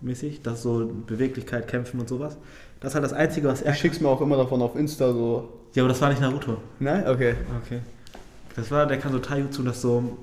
mäßig, 0.00 0.42
das 0.42 0.54
ist 0.54 0.62
so 0.62 0.90
Beweglichkeit, 1.06 1.68
Kämpfen 1.68 2.00
und 2.00 2.08
sowas. 2.08 2.36
Das 2.80 2.92
ist 2.92 2.94
halt 2.94 3.04
das 3.04 3.12
Einzige, 3.12 3.48
was 3.48 3.60
er 3.60 3.72
Ich 3.72 3.78
schick's 3.78 4.00
mir 4.00 4.08
auch 4.08 4.20
immer 4.20 4.36
davon 4.36 4.62
auf 4.62 4.74
Insta 4.76 5.12
so. 5.12 5.48
Ja, 5.74 5.82
aber 5.82 5.90
das 5.90 6.00
war 6.00 6.08
nicht 6.08 6.20
Naruto. 6.20 6.56
Nein? 6.78 7.06
Okay. 7.06 7.34
Okay. 7.64 7.80
Das 8.56 8.70
war, 8.70 8.86
der 8.86 8.98
kann 8.98 9.12
so 9.12 9.18
Taijutsu, 9.18 9.62
das 9.62 9.80
so, 9.80 10.16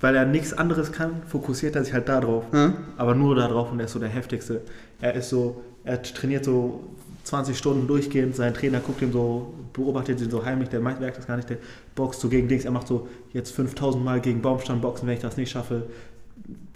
weil 0.00 0.14
er 0.14 0.26
nichts 0.26 0.52
anderes 0.52 0.92
kann, 0.92 1.22
fokussiert 1.26 1.74
er 1.74 1.84
sich 1.84 1.92
halt 1.92 2.08
da 2.08 2.20
drauf. 2.20 2.44
Hm? 2.52 2.74
Aber 2.96 3.14
nur 3.14 3.34
da 3.34 3.48
drauf 3.48 3.72
und 3.72 3.80
er 3.80 3.86
ist 3.86 3.92
so 3.92 3.98
der 3.98 4.10
heftigste. 4.10 4.60
Er 5.00 5.14
ist 5.14 5.30
so, 5.30 5.62
er 5.84 6.02
trainiert 6.02 6.44
so 6.44 6.84
20 7.24 7.56
Stunden 7.56 7.86
durchgehend. 7.86 8.34
Sein 8.36 8.54
Trainer 8.54 8.80
guckt 8.80 9.02
ihn 9.02 9.12
so, 9.12 9.54
beobachtet 9.72 10.20
ihn 10.20 10.30
so 10.30 10.44
heimlich, 10.44 10.68
der 10.68 10.80
merkt 10.80 11.16
das 11.16 11.26
gar 11.26 11.36
nicht, 11.36 11.50
der 11.50 11.58
boxt 11.94 12.20
so 12.20 12.28
gegen 12.28 12.48
Dings. 12.48 12.64
Er 12.64 12.70
macht 12.70 12.86
so 12.88 13.08
jetzt 13.32 13.52
5000 13.52 14.04
Mal 14.04 14.20
gegen 14.20 14.42
Baumstamm 14.42 14.80
boxen, 14.80 15.06
wenn 15.06 15.14
ich 15.14 15.20
das 15.22 15.36
nicht 15.36 15.50
schaffe. 15.50 15.84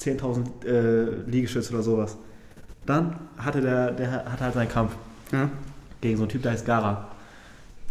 10.000 0.01 0.65
äh, 0.67 1.31
Liegestütze 1.31 1.73
oder 1.73 1.83
sowas. 1.83 2.17
Dann 2.85 3.17
hatte 3.37 3.61
der, 3.61 3.91
der 3.93 4.11
hatte 4.31 4.45
halt 4.45 4.55
seinen 4.55 4.69
Kampf 4.69 4.93
Ja. 5.33 5.51
gegen 6.01 6.17
so 6.17 6.23
einen 6.23 6.31
Typ, 6.31 6.43
der 6.43 6.53
heißt 6.53 6.65
Gara. 6.65 7.09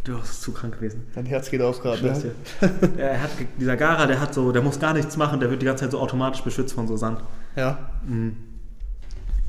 Du 0.05 0.17
bist 0.19 0.41
zu 0.41 0.51
krank 0.53 0.75
gewesen. 0.75 1.03
Dein 1.15 1.25
Herz 1.25 1.49
geht 1.49 1.61
auf 1.61 1.81
gerade. 1.81 2.01
Ne? 2.01 2.31
er 2.97 3.23
hat, 3.23 3.31
dieser 3.59 3.75
Gara, 3.75 4.05
der 4.05 4.21
hat 4.21 4.33
so, 4.35 4.51
der 4.51 4.61
muss 4.61 4.79
gar 4.79 4.93
nichts 4.93 5.17
machen, 5.17 5.39
der 5.39 5.49
wird 5.49 5.61
die 5.63 5.65
ganze 5.65 5.83
Zeit 5.83 5.91
so 5.91 5.99
automatisch 5.99 6.43
beschützt 6.43 6.75
von 6.75 6.87
so 6.87 6.95
Sand. 6.95 7.21
Ja. 7.55 7.89
Mhm. 8.07 8.37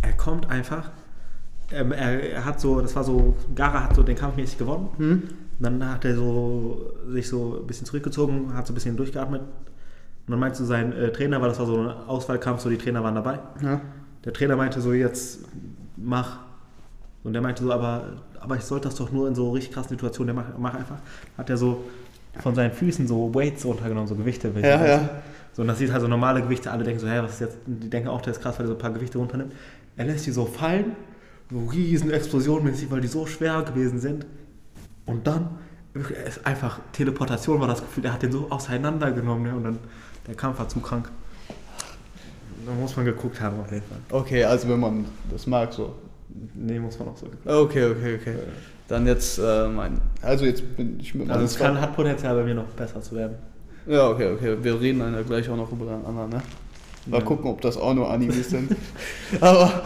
Er 0.02 0.14
kommt 0.14 0.48
einfach. 0.50 0.90
Ähm, 1.72 1.92
er, 1.92 2.44
hat 2.44 2.60
so, 2.60 2.80
das 2.80 2.94
war 2.94 3.04
so, 3.04 3.36
Gara 3.54 3.84
hat 3.84 3.96
so 3.96 4.02
den 4.02 4.16
Kampf 4.16 4.36
mäßig 4.36 4.58
gewonnen. 4.58 4.88
Hm? 4.98 5.22
Dann 5.58 5.88
hat 5.88 6.04
er 6.04 6.14
so 6.14 6.92
sich 7.08 7.28
so 7.28 7.60
ein 7.60 7.66
bisschen 7.66 7.86
zurückgezogen, 7.86 8.54
hat 8.54 8.66
so 8.66 8.72
ein 8.72 8.74
bisschen 8.74 8.96
durchgeatmet. 8.96 9.40
Und 9.40 10.30
dann 10.30 10.38
meinte 10.38 10.58
so 10.58 10.64
sein 10.64 10.92
äh, 10.92 11.12
Trainer, 11.12 11.40
weil 11.40 11.48
das 11.48 11.58
war 11.58 11.66
so 11.66 11.78
ein 11.78 11.88
Auswahlkampf, 11.88 12.60
so 12.60 12.68
die 12.68 12.78
Trainer 12.78 13.02
waren 13.02 13.14
dabei. 13.14 13.38
Ja. 13.62 13.80
Der 14.24 14.32
Trainer 14.32 14.56
meinte 14.56 14.80
so, 14.80 14.92
jetzt 14.92 15.40
mach. 15.96 16.40
Und 17.24 17.32
der 17.32 17.42
meinte 17.42 17.62
so, 17.62 17.72
aber, 17.72 18.04
aber 18.40 18.56
ich 18.56 18.62
sollte 18.62 18.88
das 18.88 18.96
doch 18.96 19.10
nur 19.10 19.26
in 19.28 19.34
so 19.34 19.50
richtig 19.52 19.72
krassen 19.72 19.90
Situationen, 19.90 20.34
der 20.34 20.44
mach, 20.44 20.58
mach 20.58 20.74
einfach. 20.74 20.98
Hat 21.38 21.50
er 21.50 21.56
so 21.56 21.84
von 22.40 22.54
seinen 22.54 22.72
Füßen 22.72 23.06
so 23.06 23.34
Weights 23.34 23.64
runtergenommen, 23.64 24.08
so 24.08 24.14
Gewichte. 24.14 24.52
Ja, 24.60 24.84
ja. 24.84 25.08
So, 25.52 25.62
und 25.62 25.68
das 25.68 25.78
sieht 25.78 25.90
halt 25.90 26.02
so 26.02 26.08
normale 26.08 26.42
Gewichte, 26.42 26.70
alle 26.70 26.84
denken 26.84 27.00
so, 27.00 27.08
hä, 27.08 27.20
was 27.22 27.34
ist 27.34 27.40
jetzt? 27.40 27.56
Die 27.66 27.88
denken 27.88 28.08
auch, 28.08 28.20
der 28.20 28.32
ist 28.32 28.42
krass, 28.42 28.58
weil 28.58 28.66
er 28.66 28.68
so 28.68 28.74
ein 28.74 28.78
paar 28.78 28.90
Gewichte 28.90 29.18
runternimmt. 29.18 29.52
Er 29.96 30.04
lässt 30.04 30.26
die 30.26 30.30
so 30.30 30.44
fallen, 30.44 30.92
so 31.50 31.66
riesen 31.66 32.10
explosionmäßig, 32.10 32.90
weil 32.90 33.00
die 33.00 33.08
so 33.08 33.26
schwer 33.26 33.62
gewesen 33.62 33.98
sind. 34.00 34.26
Und 35.04 35.26
dann, 35.26 35.50
ist 36.26 36.44
einfach 36.44 36.80
Teleportation 36.92 37.60
war 37.60 37.68
das 37.68 37.80
Gefühl, 37.80 38.02
der 38.02 38.12
hat 38.12 38.22
den 38.22 38.32
so 38.32 38.50
auseinandergenommen, 38.50 39.44
ne? 39.44 39.54
Und 39.54 39.64
dann, 39.64 39.78
der 40.26 40.34
Kampf 40.34 40.58
war 40.58 40.68
zu 40.68 40.80
krank. 40.80 41.10
Da 42.66 42.72
muss 42.72 42.96
man 42.96 43.04
geguckt 43.04 43.40
haben 43.40 43.60
auf 43.60 43.70
jeden 43.70 43.84
Fall. 43.86 43.98
Okay, 44.10 44.44
also 44.44 44.68
wenn 44.68 44.80
man 44.80 45.04
das 45.30 45.46
mag, 45.46 45.72
so. 45.72 45.94
Nee, 46.54 46.78
muss 46.80 46.98
man 46.98 47.08
auch 47.08 47.16
so 47.16 47.26
geguckt 47.26 47.46
Okay, 47.46 47.92
okay, 47.92 48.18
okay. 48.20 48.34
Dann 48.88 49.06
jetzt 49.06 49.38
äh, 49.38 49.68
mein. 49.68 50.00
Also 50.22 50.44
jetzt 50.44 50.76
bin 50.76 50.98
ich 51.00 51.14
mit 51.14 51.28
Also 51.28 51.38
meinem 51.38 51.44
es 51.46 51.56
kann, 51.56 51.80
hat 51.80 51.94
Potenzial 51.94 52.34
bei 52.34 52.44
mir 52.44 52.54
noch 52.54 52.66
besser 52.66 53.00
zu 53.00 53.14
werden. 53.14 53.36
Ja, 53.86 54.08
okay, 54.08 54.32
okay. 54.32 54.56
Wir 54.60 54.80
reden 54.80 54.98
dann 54.98 55.14
ja 55.14 55.22
gleich 55.22 55.48
auch 55.48 55.56
noch 55.56 55.70
über 55.70 55.86
den 55.86 56.04
anderen, 56.04 56.30
ne? 56.30 56.42
Mal 57.06 57.18
Ja. 57.20 57.24
gucken, 57.24 57.50
ob 57.50 57.60
das 57.60 57.76
auch 57.76 57.94
nur 57.94 58.10
Animes 58.10 58.50
sind. 58.50 58.74
Aber 59.40 59.82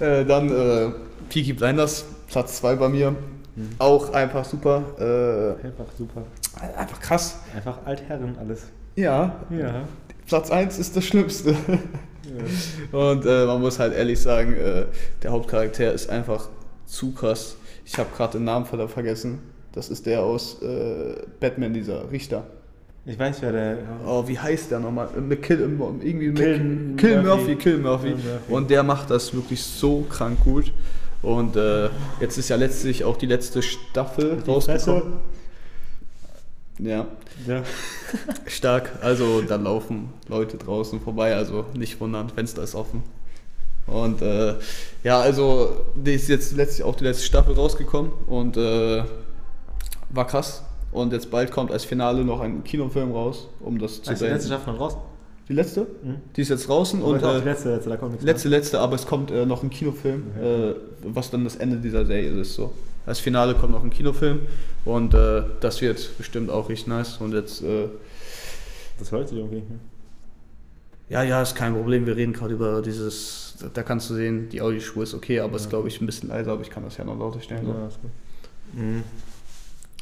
äh, 0.00 0.24
dann 0.24 0.50
äh, 0.50 0.90
Peaky 1.28 1.52
Blinders, 1.52 2.04
Platz 2.28 2.56
2 2.58 2.76
bei 2.76 2.88
mir. 2.88 3.10
Mhm. 3.56 3.70
Auch 3.78 4.12
einfach 4.12 4.44
super. 4.44 4.82
Äh, 4.98 5.66
Einfach 5.66 5.86
super. 5.96 6.22
einfach 6.76 7.00
krass. 7.00 7.38
Einfach 7.54 7.78
Altherren 7.84 8.36
alles. 8.38 8.64
Ja, 8.96 9.40
Ja. 9.50 9.84
Platz 10.26 10.50
1 10.50 10.78
ist 10.78 10.96
das 10.96 11.04
Schlimmste. 11.04 11.54
Und 12.92 13.26
äh, 13.26 13.44
man 13.46 13.60
muss 13.60 13.78
halt 13.78 13.94
ehrlich 13.94 14.20
sagen, 14.20 14.54
äh, 14.54 14.86
der 15.22 15.30
Hauptcharakter 15.32 15.92
ist 15.92 16.08
einfach 16.08 16.48
zu 16.86 17.12
krass. 17.12 17.56
Ich 17.84 17.98
habe 17.98 18.08
gerade 18.16 18.38
den 18.38 18.44
Namen 18.44 18.64
ver- 18.64 18.88
vergessen. 18.88 19.40
Das 19.72 19.90
ist 19.90 20.06
der 20.06 20.22
aus 20.22 20.62
äh, 20.62 21.16
Batman, 21.40 21.74
dieser 21.74 22.10
Richter. 22.10 22.44
Ich 23.06 23.18
weiß, 23.18 23.42
wer 23.42 23.52
der. 23.52 23.78
Oh, 24.06 24.26
wie 24.26 24.38
heißt 24.38 24.70
der 24.70 24.80
nochmal? 24.80 25.08
Äh, 25.16 25.20
McKill, 25.20 25.60
irgendwie 25.60 26.32
Kill 26.32 26.58
Mc- 26.58 26.96
Kill 26.96 27.22
Murphy. 27.22 27.28
Murphy, 27.38 27.56
Kill 27.56 27.78
Murphy. 27.78 28.08
Kill 28.12 28.16
Murphy. 28.16 28.52
Und 28.52 28.70
der 28.70 28.82
macht 28.82 29.10
das 29.10 29.34
wirklich 29.34 29.62
so 29.62 30.06
krank 30.08 30.38
gut. 30.42 30.72
Und 31.20 31.56
äh, 31.56 31.88
jetzt 32.20 32.38
ist 32.38 32.48
ja 32.48 32.56
letztlich 32.56 33.04
auch 33.04 33.16
die 33.16 33.26
letzte 33.26 33.62
Staffel 33.62 34.42
rausgekommen. 34.46 35.14
Ja, 36.78 37.06
Ja. 37.46 37.62
stark. 38.46 38.90
Also 39.02 39.42
da 39.42 39.56
laufen 39.56 40.08
Leute 40.28 40.56
draußen 40.56 41.00
vorbei, 41.00 41.34
also 41.36 41.66
nicht 41.74 42.00
wundern, 42.00 42.28
Fenster 42.30 42.62
ist 42.62 42.74
offen. 42.74 43.02
Und 43.86 44.22
äh, 44.22 44.54
ja, 45.02 45.20
also 45.20 45.84
die 45.94 46.14
ist 46.14 46.28
jetzt 46.28 46.56
letztlich 46.56 46.84
auch 46.84 46.96
die 46.96 47.04
letzte 47.04 47.24
Staffel 47.24 47.54
rausgekommen 47.54 48.10
und 48.26 48.56
äh, 48.56 49.04
war 50.10 50.26
krass. 50.26 50.62
Und 50.94 51.12
jetzt 51.12 51.30
bald 51.30 51.50
kommt 51.50 51.70
als 51.72 51.84
Finale 51.84 52.24
noch 52.24 52.40
ein 52.40 52.64
Kinofilm 52.64 53.12
raus, 53.12 53.48
um 53.60 53.78
das 53.78 54.00
zu 54.02 54.10
Also 54.10 54.24
die 54.24 54.30
letzte. 54.30 54.48
Staffel 54.48 54.74
raus. 54.74 54.96
Die 55.48 55.52
letzte? 55.52 55.82
Mhm. 56.02 56.16
Die 56.36 56.40
ist 56.40 56.48
jetzt 56.48 56.68
draußen 56.68 57.02
Und 57.02 57.16
und 57.16 57.22
äh, 57.22 57.40
die 57.40 57.44
letzte, 57.44 57.74
letzte, 57.74 57.90
da 57.90 57.96
kommt 57.98 58.12
nichts 58.12 58.24
letzte, 58.24 58.48
letzte, 58.48 58.80
aber 58.80 58.94
es 58.94 59.04
kommt 59.04 59.30
äh, 59.30 59.44
noch 59.44 59.62
ein 59.62 59.68
Kinofilm, 59.68 60.22
Ja. 60.40 60.70
äh, 60.70 60.74
was 61.02 61.30
dann 61.30 61.44
das 61.44 61.56
Ende 61.56 61.76
dieser 61.76 62.06
Serie 62.06 62.30
ist. 62.40 62.54
So. 62.54 62.72
Als 63.04 63.18
Finale 63.18 63.54
kommt 63.54 63.72
noch 63.72 63.84
ein 63.84 63.90
Kinofilm 63.90 64.40
und 64.86 65.12
äh, 65.12 65.42
das 65.60 65.82
wird 65.82 66.16
bestimmt 66.16 66.48
auch 66.48 66.68
richtig 66.70 66.86
nice. 66.86 67.18
Und 67.18 67.34
jetzt, 67.34 67.62
äh. 67.62 67.88
Das 68.98 69.10
läuft 69.10 69.28
sich 69.30 69.38
irgendwie 69.38 69.56
mehr. 69.56 69.78
ja, 71.10 71.22
ja, 71.24 71.42
ist 71.42 71.54
kein 71.56 71.74
Problem. 71.74 72.06
Wir 72.06 72.16
reden 72.16 72.32
gerade 72.32 72.54
über 72.54 72.80
dieses, 72.80 73.56
da 73.74 73.82
kannst 73.82 74.08
du 74.08 74.14
sehen, 74.14 74.48
die 74.50 74.62
Audiospur 74.62 75.02
ist 75.02 75.12
okay, 75.12 75.40
aber 75.40 75.56
ist 75.56 75.64
Ja. 75.64 75.70
glaube 75.70 75.88
ich 75.88 76.00
ein 76.00 76.06
bisschen 76.06 76.28
leiser, 76.30 76.52
aber 76.52 76.62
ich 76.62 76.70
kann 76.70 76.84
das 76.84 76.96
ja 76.96 77.04
noch 77.04 77.18
lauter 77.18 77.40
stellen. 77.40 77.66
So. 77.66 77.72
Ja, 77.72 77.86
ist 77.88 78.00
gut. 78.00 78.10
Mhm. 78.72 79.02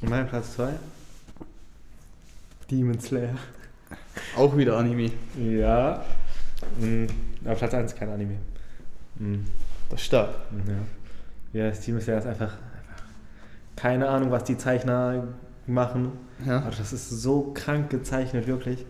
Mein 0.02 0.26
Platz 0.28 0.54
2? 0.56 0.70
Demon 2.70 2.98
Slayer. 3.00 3.34
Auch 4.36 4.56
wieder 4.56 4.76
Anime. 4.76 5.10
Ja. 5.38 6.04
Mhm. 6.78 7.06
Aber 7.44 7.54
Platz 7.54 7.74
1 7.74 7.94
kein 7.94 8.08
Anime. 8.10 8.36
Mhm. 9.18 9.44
Das 9.90 10.00
ist 10.00 10.06
stark. 10.06 10.30
Ja. 10.66 11.60
Ja, 11.60 11.68
das 11.70 11.80
Demon 11.80 12.00
Slayer 12.00 12.18
ist 12.18 12.26
einfach, 12.26 12.52
einfach. 12.52 12.56
Keine 13.76 14.08
Ahnung, 14.08 14.30
was 14.30 14.44
die 14.44 14.56
Zeichner 14.56 15.24
machen. 15.66 16.12
Ja. 16.46 16.58
Aber 16.58 16.70
das 16.70 16.92
ist 16.92 17.08
so 17.10 17.52
krank 17.54 17.90
gezeichnet, 17.90 18.46
wirklich. 18.46 18.84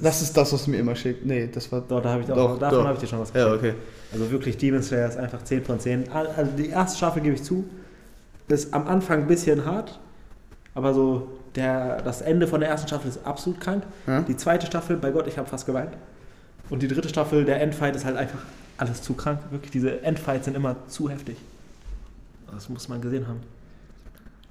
Das 0.00 0.22
ist 0.22 0.34
das, 0.36 0.52
was 0.52 0.64
du 0.64 0.70
mir 0.70 0.78
immer 0.78 0.94
schickt. 0.96 1.26
Nee, 1.26 1.48
das 1.52 1.70
war. 1.70 1.80
Doch, 1.82 2.00
da 2.02 2.10
habe 2.10 2.22
ich 2.22 2.30
auch, 2.32 2.36
Doch, 2.36 2.58
davon 2.58 2.84
habe 2.84 2.94
ich 2.94 3.00
dir 3.00 3.06
schon 3.08 3.18
was 3.20 3.32
Ja, 3.34 3.54
geschickt. 3.54 3.74
okay. 3.74 3.82
Also 4.12 4.30
wirklich, 4.30 4.56
Demon 4.56 4.82
Slayer 4.82 5.08
ist 5.08 5.18
einfach 5.18 5.42
10 5.42 5.64
von 5.64 5.78
10. 5.80 6.10
Al- 6.10 6.28
Also 6.28 6.52
die 6.56 6.68
erste 6.68 6.96
Staffel 6.98 7.22
gebe 7.22 7.34
ich 7.34 7.42
zu, 7.42 7.64
ist 8.48 8.72
am 8.72 8.86
Anfang 8.86 9.22
ein 9.22 9.26
bisschen 9.26 9.64
hart, 9.64 9.98
aber 10.74 10.94
so 10.94 11.28
der, 11.54 12.00
das 12.02 12.22
Ende 12.22 12.46
von 12.46 12.60
der 12.60 12.70
ersten 12.70 12.88
Staffel 12.88 13.08
ist 13.08 13.26
absolut 13.26 13.60
krank. 13.60 13.84
Ja? 14.06 14.22
Die 14.22 14.36
zweite 14.36 14.66
Staffel, 14.66 14.96
bei 14.96 15.10
Gott, 15.10 15.26
ich 15.26 15.38
habe 15.38 15.48
fast 15.48 15.66
geweint. 15.66 15.92
Und 16.70 16.82
die 16.82 16.88
dritte 16.88 17.08
Staffel, 17.08 17.44
der 17.44 17.60
Endfight 17.60 17.94
ist 17.96 18.04
halt 18.04 18.16
einfach 18.16 18.38
alles 18.78 19.02
zu 19.02 19.14
krank. 19.14 19.40
Wirklich, 19.50 19.70
diese 19.70 20.02
Endfights 20.02 20.46
sind 20.46 20.56
immer 20.56 20.76
zu 20.88 21.10
heftig. 21.10 21.36
Das 22.50 22.68
muss 22.68 22.88
man 22.88 23.00
gesehen 23.00 23.26
haben. 23.28 23.40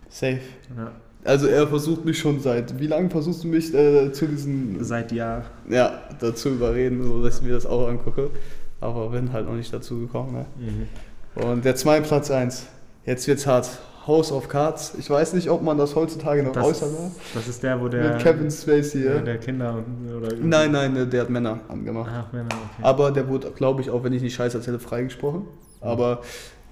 Safe. 0.09 0.39
Ja. 0.77 0.91
Also 1.23 1.47
er 1.47 1.67
versucht 1.67 2.03
mich 2.03 2.17
schon 2.17 2.39
seit. 2.39 2.79
Wie 2.79 2.87
lange 2.87 3.09
versuchst 3.09 3.43
du 3.43 3.47
mich 3.47 3.73
äh, 3.73 4.11
zu 4.11 4.27
diesen 4.27 4.83
Seit 4.83 5.11
Jahr. 5.11 5.45
ja, 5.69 6.01
dazu 6.19 6.49
überreden, 6.49 7.03
so 7.03 7.23
dass 7.23 7.37
ich 7.37 7.43
mir 7.43 7.53
das 7.53 7.65
auch 7.65 7.87
angucke. 7.87 8.31
Aber 8.79 9.09
bin 9.09 9.31
halt 9.31 9.45
noch 9.45 9.53
nicht 9.53 9.71
dazu 9.71 9.99
gekommen. 9.99 10.33
Ne? 10.33 10.45
Mhm. 10.57 11.43
Und 11.43 11.65
jetzt 11.65 11.85
mein 11.85 12.01
Platz 12.03 12.31
1. 12.31 12.65
Jetzt 13.05 13.27
wird's 13.27 13.45
hart. 13.45 13.69
House 14.07 14.31
of 14.31 14.47
Cards. 14.49 14.93
Ich 14.97 15.09
weiß 15.09 15.33
nicht, 15.33 15.49
ob 15.49 15.61
man 15.61 15.77
das 15.77 15.95
heutzutage 15.95 16.41
noch 16.43 16.53
Das, 16.53 16.65
äußern 16.65 16.89
darf. 16.93 17.11
das 17.35 17.47
ist 17.47 17.61
der, 17.61 17.79
wo 17.79 17.87
der, 17.87 18.13
Mit 18.13 18.19
Kevin 18.23 18.49
Spacey. 18.49 19.03
der, 19.03 19.15
Ja. 19.15 19.21
der 19.21 19.37
Kinder 19.37 19.83
oder 20.17 20.35
Nein, 20.35 20.71
nein, 20.71 21.09
der 21.09 21.21
hat 21.21 21.29
Männer 21.29 21.59
angemacht. 21.67 22.09
Ach, 22.11 22.31
Männer, 22.33 22.47
okay. 22.49 22.81
Aber 22.83 23.11
der 23.11 23.27
wurde, 23.27 23.51
glaube 23.51 23.81
ich, 23.81 23.89
auch 23.91 24.03
wenn 24.03 24.13
ich 24.13 24.21
nicht 24.23 24.33
scheiße 24.35 24.57
erzähle, 24.57 24.79
freigesprochen. 24.79 25.43
Aber 25.81 26.21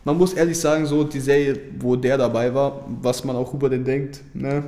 man 0.06 0.18
muss 0.18 0.34
ehrlich 0.34 0.60
sagen, 0.60 0.86
so 0.88 1.04
die 1.04 1.20
Serie, 1.20 1.60
wo 1.80 1.96
der 1.96 2.18
dabei 2.18 2.54
war, 2.56 2.84
was 3.02 3.24
man 3.24 3.36
auch 3.36 3.54
über 3.54 3.70
den 3.70 3.84
denkt, 3.86 4.22
ne? 4.34 4.64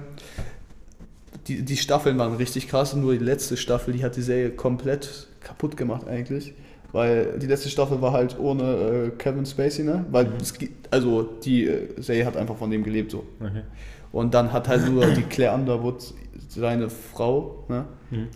Die, 1.48 1.64
die 1.64 1.78
Staffeln 1.78 2.18
waren 2.20 2.36
richtig 2.36 2.68
krass, 2.68 2.96
nur 2.96 3.14
die 3.14 3.24
letzte 3.24 3.58
Staffel, 3.58 3.94
die 3.94 4.04
hat 4.04 4.16
die 4.16 4.22
Serie 4.22 4.52
komplett 4.52 5.28
kaputt 5.42 5.76
gemacht 5.76 6.08
eigentlich. 6.08 6.54
Weil 6.94 7.40
die 7.40 7.48
letzte 7.48 7.70
Staffel 7.70 8.02
war 8.02 8.12
halt 8.12 8.38
ohne 8.38 8.64
äh, 8.64 9.10
Kevin 9.18 9.46
Spacey, 9.46 9.84
ne? 9.86 10.06
Weil 10.12 10.26
Mhm. 10.26 10.32
es, 10.42 10.54
gibt- 10.54 10.94
also 10.94 11.24
die 11.24 11.66
äh, 11.68 11.88
Serie 12.02 12.26
hat 12.26 12.36
einfach 12.36 12.58
von 12.58 12.70
dem 12.70 12.84
gelebt 12.84 13.12
so. 13.12 13.26
okay. 13.40 13.62
Und 14.12 14.34
dann 14.34 14.52
hat 14.52 14.68
halt 14.68 14.90
nur 14.90 15.06
die 15.08 15.22
Claire 15.30 15.54
Underwood, 15.56 16.14
seine 16.50 16.90
Frau, 16.90 17.64
ne? 17.70 17.86
Mhm. 18.10 18.28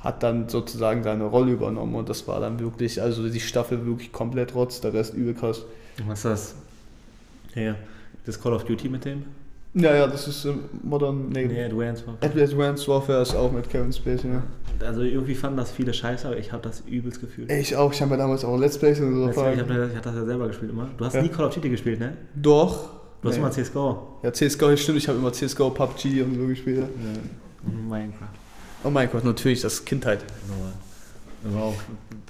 hat 0.00 0.22
dann 0.22 0.48
sozusagen 0.48 1.02
seine 1.02 1.24
Rolle 1.24 1.52
übernommen 1.52 1.94
und 1.96 2.08
das 2.08 2.26
war 2.28 2.40
dann 2.40 2.58
wirklich, 2.60 3.02
also 3.02 3.28
die 3.28 3.40
Staffel 3.40 3.84
wirklich 3.86 4.12
komplett 4.12 4.54
rotz, 4.54 4.80
der 4.80 4.94
Rest 4.94 5.12
übel 5.14 5.34
krass. 5.34 5.62
Was 6.06 6.20
ist 6.20 6.24
das? 6.24 6.54
Ja, 7.54 7.74
das 8.24 8.40
Call 8.40 8.52
of 8.54 8.64
Duty 8.64 8.88
mit 8.88 9.04
dem? 9.04 9.24
Ja, 9.74 9.94
ja, 9.94 10.06
das 10.08 10.26
ist 10.26 10.44
ähm, 10.46 10.60
Modern, 10.82 11.28
nee, 11.28 11.46
Nee, 11.46 11.64
Advanced 11.64 12.04
Warfare. 12.06 12.26
Advanced 12.48 12.88
Warfare 12.88 13.22
ist 13.22 13.34
auch 13.36 13.52
mit 13.52 13.70
Kevin 13.70 13.92
Spacey, 13.92 14.26
ne? 14.28 14.42
Also 14.84 15.02
irgendwie 15.02 15.34
fanden 15.34 15.58
das 15.58 15.70
viele 15.70 15.92
scheiße, 15.94 16.26
aber 16.26 16.38
ich 16.38 16.50
habe 16.52 16.62
das 16.62 16.80
übelst 16.88 17.20
gefühlt. 17.20 17.50
Ich 17.52 17.76
auch, 17.76 17.92
ich 17.92 18.00
habe 18.02 18.12
ja 18.12 18.16
damals 18.16 18.44
auch 18.44 18.56
Let's 18.58 18.78
Plays 18.78 18.98
und 18.98 19.14
so 19.14 19.24
du, 19.26 19.30
ich 19.30 19.36
habe 19.60 19.90
hab 19.94 20.02
das 20.02 20.14
ja 20.16 20.24
selber 20.24 20.48
gespielt 20.48 20.72
immer. 20.72 20.88
Du 20.96 21.04
hast 21.04 21.14
Ja. 21.14 21.22
nie 21.22 21.28
Call 21.28 21.46
of 21.46 21.54
Duty 21.54 21.68
gespielt, 21.70 22.00
ne? 22.00 22.16
Doch. 22.34 22.90
Du 23.22 23.28
hast 23.28 23.34
Nee. 23.36 23.42
immer 23.42 23.50
CSGO. 23.50 24.18
Ja, 24.22 24.32
CSGO, 24.32 24.74
stimmt, 24.76 24.98
ich 24.98 25.06
habe 25.08 25.18
immer 25.18 25.32
CSGO, 25.32 25.70
PUBG 25.70 26.22
und 26.22 26.34
so 26.36 26.46
gespielt. 26.46 26.84
Und 27.64 27.88
Minecraft. 27.88 28.26
Oh 28.82 28.90
mein 28.90 29.10
Gott, 29.10 29.24
natürlich, 29.24 29.60
das 29.60 29.74
ist 29.74 29.84
Kindheit. 29.86 30.24
Normal. 30.48 30.72
Aber 31.44 31.62
auch 31.64 31.74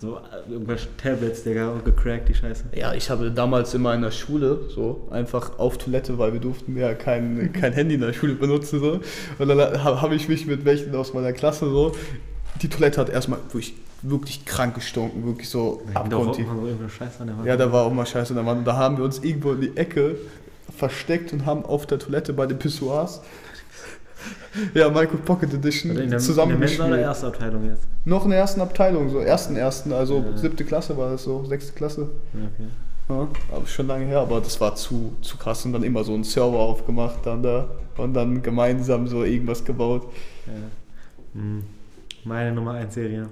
so 0.00 0.16
äh, 0.18 0.52
irgendwelche 0.52 0.88
Tablets, 0.96 1.42
Digga, 1.42 1.74
gecrackt, 1.84 2.28
die 2.28 2.34
Scheiße. 2.34 2.64
Ja, 2.74 2.94
ich 2.94 3.10
habe 3.10 3.30
damals 3.30 3.74
immer 3.74 3.92
in 3.94 4.02
der 4.02 4.10
Schule 4.12 4.60
so 4.74 5.08
einfach 5.10 5.58
auf 5.58 5.78
Toilette, 5.78 6.18
weil 6.18 6.32
wir 6.32 6.40
durften 6.40 6.76
ja 6.76 6.94
kein, 6.94 7.52
kein 7.52 7.72
Handy 7.72 7.96
in 7.96 8.00
der 8.02 8.12
Schule 8.12 8.34
benutzen 8.34 8.78
so. 8.80 9.00
Und 9.38 9.48
dann 9.48 9.58
ha- 9.60 10.00
habe 10.00 10.14
ich 10.14 10.28
mich 10.28 10.46
mit 10.46 10.64
welchen 10.64 10.94
aus 10.94 11.12
meiner 11.12 11.32
Klasse 11.32 11.68
so. 11.68 11.92
Die 12.62 12.68
Toilette 12.68 13.00
hat 13.00 13.08
erstmal 13.10 13.38
wirklich, 13.48 13.74
wirklich 14.02 14.44
krank 14.44 14.74
gestunken, 14.76 15.24
wirklich 15.26 15.48
so 15.48 15.82
abgrundtief. 15.94 16.46
so 16.46 16.52
an 16.52 16.58
Wand. 17.38 17.46
Ja, 17.46 17.56
da 17.56 17.72
war 17.72 17.84
auch 17.84 17.92
mal 17.92 18.06
Scheiße 18.06 18.32
in 18.32 18.36
der 18.36 18.46
Wand. 18.46 18.60
Und 18.60 18.64
da 18.66 18.76
haben 18.76 18.96
wir 18.96 19.04
uns 19.04 19.18
irgendwo 19.24 19.52
in 19.52 19.60
die 19.62 19.76
Ecke 19.76 20.16
versteckt 20.76 21.32
und 21.32 21.46
haben 21.46 21.64
auf 21.64 21.86
der 21.86 21.98
Toilette 21.98 22.32
bei 22.32 22.46
den 22.46 22.58
Pissoirs 22.58 23.20
ja, 24.74 24.88
Michael 24.88 25.18
Pocket 25.24 25.52
Edition 25.54 25.92
Oder 25.92 26.02
in 26.02 26.10
der, 26.10 26.20
in 26.20 26.36
der 26.36 26.46
Mensa 26.46 26.86
oder 26.86 26.98
erste 26.98 27.26
Abteilung 27.26 27.66
jetzt? 27.66 27.86
Noch 28.04 28.24
in 28.24 28.30
der 28.30 28.40
ersten 28.40 28.60
Abteilung, 28.60 29.10
so 29.10 29.18
ersten, 29.18 29.56
ersten, 29.56 29.92
also 29.92 30.18
Ja. 30.18 30.36
siebte 30.36 30.64
Klasse 30.64 30.96
war 30.96 31.10
das 31.10 31.24
so, 31.24 31.44
sechste 31.44 31.72
Klasse. 31.72 32.08
Okay. 32.32 32.68
Ja, 33.08 33.28
aber 33.54 33.66
schon 33.66 33.86
lange 33.88 34.06
her, 34.06 34.20
aber 34.20 34.40
das 34.40 34.60
war 34.60 34.74
zu, 34.76 35.12
zu 35.20 35.36
krass 35.36 35.64
und 35.64 35.72
dann 35.72 35.82
immer 35.82 36.04
so 36.04 36.14
einen 36.14 36.24
Server 36.24 36.58
aufgemacht 36.58 37.18
dann 37.24 37.42
da 37.42 37.68
und 37.96 38.14
dann 38.14 38.42
gemeinsam 38.42 39.08
so 39.08 39.24
irgendwas 39.24 39.64
gebaut. 39.64 40.06
Ja. 40.46 41.40
Hm. 41.40 41.62
Meine 42.24 42.52
Nummer 42.52 42.72
1 42.74 42.94
Serie. 42.94 43.28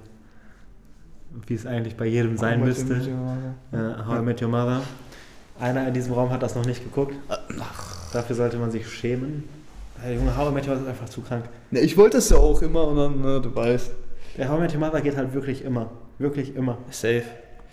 Wie 1.47 1.53
es 1.53 1.65
eigentlich 1.65 1.95
bei 1.95 2.07
jedem 2.07 2.37
sein 2.37 2.59
müsste. 2.61 2.99
How 3.71 4.19
I 4.19 4.21
Met 4.23 4.41
Your 4.41 4.49
Mother. 4.49 4.81
Einer 5.59 5.87
in 5.87 5.93
diesem 5.93 6.13
Raum 6.13 6.31
hat 6.31 6.41
das 6.41 6.55
noch 6.55 6.65
nicht 6.65 6.83
geguckt. 6.83 7.13
Dafür 8.13 8.35
sollte 8.35 8.57
man 8.57 8.71
sich 8.71 8.87
schämen. 8.89 9.43
Der 10.03 10.13
Junge, 10.13 10.35
How 10.35 10.49
I 10.49 10.53
Met 10.53 10.67
Your 10.67 10.75
Mother 10.75 10.85
ist 10.85 10.89
einfach 10.89 11.09
zu 11.09 11.21
krank. 11.21 11.45
Ja, 11.71 11.81
ich 11.81 11.97
wollte 11.97 12.17
es 12.17 12.29
ja 12.29 12.37
auch 12.37 12.61
immer 12.61 12.87
und 12.87 12.95
dann, 12.97 13.21
ne, 13.21 13.41
du 13.41 13.53
weißt. 13.53 13.91
Der 14.37 14.49
How 14.49 14.57
I 14.57 14.61
Met 14.61 14.73
Your 14.73 14.79
Mother 14.79 15.01
geht 15.01 15.17
halt 15.17 15.33
wirklich 15.33 15.63
immer. 15.63 15.91
Wirklich 16.17 16.55
immer. 16.55 16.77
Safe. 16.89 17.23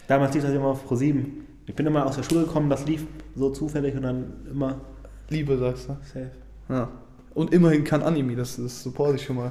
Damals 0.09 0.35
lief 0.35 0.45
das 0.45 0.53
immer 0.53 0.67
auf 0.67 0.85
Pro 0.87 0.97
7. 0.97 1.47
Ich 1.67 1.75
bin 1.75 1.87
immer 1.87 2.07
aus 2.07 2.17
der 2.17 2.23
Schule 2.23 2.43
gekommen, 2.45 2.71
das 2.71 2.87
lief 2.87 3.05
so 3.35 3.51
zufällig 3.51 3.95
und 3.97 4.03
dann 4.03 4.33
immer 4.51 4.81
Liebe, 5.29 5.59
sagst 5.59 5.89
du. 5.89 5.97
safe. 6.05 6.31
Ja. 6.69 6.89
Und 7.35 7.53
immerhin 7.53 7.85
kann 7.85 8.03
Anime, 8.03 8.37
das, 8.37 8.57
das 8.57 8.83
support 8.83 9.17
ich 9.17 9.25
schon 9.25 9.37
mal. 9.37 9.51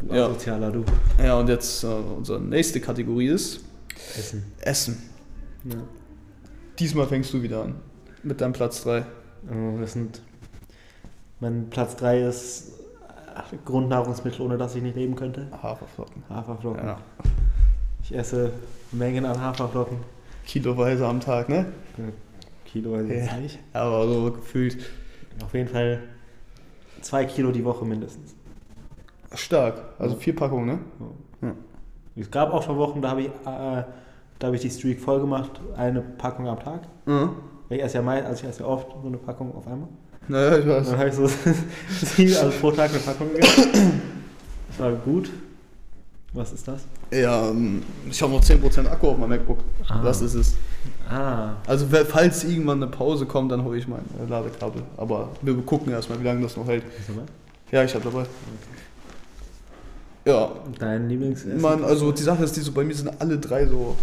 Du 0.00 0.14
Ja. 0.14 0.26
Asozialer, 0.26 0.70
du. 0.70 0.84
Ja, 1.22 1.38
und 1.38 1.48
jetzt 1.48 1.82
äh, 1.82 1.86
unsere 1.86 2.40
nächste 2.40 2.80
Kategorie 2.80 3.28
ist 3.28 3.60
Essen. 4.16 4.44
Essen. 4.60 5.02
Ja. 5.64 5.76
Diesmal 6.78 7.06
fängst 7.06 7.32
du 7.32 7.42
wieder 7.42 7.62
an. 7.62 7.74
Mit 8.22 8.40
deinem 8.40 8.52
Platz 8.52 8.82
3. 8.82 9.04
Das 9.80 9.92
sind. 9.92 10.22
Mein 11.40 11.68
Platz 11.70 11.96
3 11.96 12.20
ist 12.22 12.80
äh, 13.52 13.56
Grundnahrungsmittel, 13.64 14.40
ohne 14.44 14.56
das 14.58 14.74
ich 14.74 14.82
nicht 14.82 14.96
leben 14.96 15.14
könnte. 15.16 15.48
Haferflocken. 15.62 16.22
Haferflocken. 16.30 16.86
Ja. 16.86 16.98
Ich 18.02 18.14
esse 18.16 18.52
Mengen 18.92 19.24
an 19.26 19.40
Haferflocken. 19.40 19.98
Kiloweise 20.46 21.06
am 21.06 21.20
Tag, 21.20 21.48
ne? 21.48 21.66
Kilo 22.64 22.92
weiß 22.92 23.04
ich 23.04 23.10
jetzt 23.10 23.32
Ja. 23.32 23.36
nicht. 23.38 23.58
Aber 23.72 24.06
so 24.08 24.32
gefühlt 24.32 24.78
Auf 25.44 25.52
jeden 25.54 25.68
Fall 25.68 26.02
zwei 27.02 27.24
Kilo 27.26 27.52
die 27.52 27.64
Woche 27.64 27.84
mindestens. 27.84 28.34
stark. 29.34 29.82
Also 29.98 30.16
vier 30.16 30.34
Packungen, 30.34 30.66
ne? 30.66 30.78
Ja. 31.42 31.52
Es 32.16 32.30
gab 32.30 32.52
auch 32.54 32.62
schon 32.62 32.78
Wochen, 32.78 33.02
da 33.02 33.10
habe 33.10 33.22
ich, 33.22 33.26
äh, 33.26 33.30
da 33.44 33.86
habe 34.46 34.56
ich 34.56 34.62
die 34.62 34.70
Streak 34.70 35.00
voll 35.00 35.20
gemacht, 35.20 35.60
eine 35.76 36.00
Packung 36.00 36.48
am 36.48 36.58
Tag. 36.60 36.82
Mhm. 37.04 37.30
Ich 37.68 37.82
esse 37.82 37.96
ja 37.96 38.02
meist, 38.02 38.26
also 38.26 38.42
ich 38.42 38.48
esse 38.48 38.60
ja 38.62 38.66
oft 38.68 38.86
so 39.02 39.08
eine 39.08 39.16
Packung 39.16 39.54
auf 39.54 39.66
einmal. 39.66 39.88
Naja, 40.28 40.58
ich 40.58 40.66
weiß. 40.66 40.90
dann 40.90 40.98
habe 40.98 41.08
ich 41.08 41.14
so 41.14 41.26
sieben, 42.16 42.36
also 42.36 42.50
pro 42.60 42.70
Tag 42.72 42.90
eine 42.90 42.98
Packung 42.98 43.32
gegessen. 43.32 44.00
Das 44.68 44.78
war 44.80 44.92
gut. 44.92 45.30
Was 46.32 46.52
ist 46.52 46.68
das? 46.68 46.82
Ja, 47.12 47.48
ähm, 47.48 47.82
ich 48.10 48.20
habe 48.20 48.32
noch 48.32 48.42
10% 48.42 48.86
Akku 48.88 49.08
auf 49.08 49.18
meinem 49.18 49.30
MacBook. 49.30 49.58
Ah. 49.88 50.02
Das 50.02 50.20
ist 50.20 50.34
es. 50.34 50.54
Ah, 51.08 51.54
Also 51.66 51.86
falls 52.08 52.44
irgendwann 52.44 52.82
eine 52.82 52.90
Pause 52.90 53.24
kommt, 53.26 53.52
dann 53.52 53.64
hole 53.64 53.78
ich 53.78 53.88
mein 53.88 54.00
äh, 54.22 54.28
Ladekabel. 54.28 54.82
Aber 54.96 55.30
wir 55.40 55.54
gucken 55.62 55.92
erstmal, 55.92 56.20
wie 56.20 56.24
lange 56.24 56.42
das 56.42 56.56
noch 56.56 56.66
hält. 56.66 56.84
ist 56.98 57.08
dabei? 57.08 57.22
Ja, 57.72 57.84
ich 57.84 57.94
habe 57.94 58.04
dabei. 58.04 58.26
Ja, 60.26 60.50
Dein 60.78 61.08
Lieblingsessen? 61.08 61.60
man, 61.60 61.84
also 61.84 62.10
die 62.12 62.22
Sache 62.22 62.42
ist, 62.44 62.56
die 62.56 62.60
so 62.60 62.72
bei 62.72 62.84
mir 62.84 62.94
sind 62.94 63.10
alle 63.20 63.38
drei 63.38 63.66
so 63.66 63.96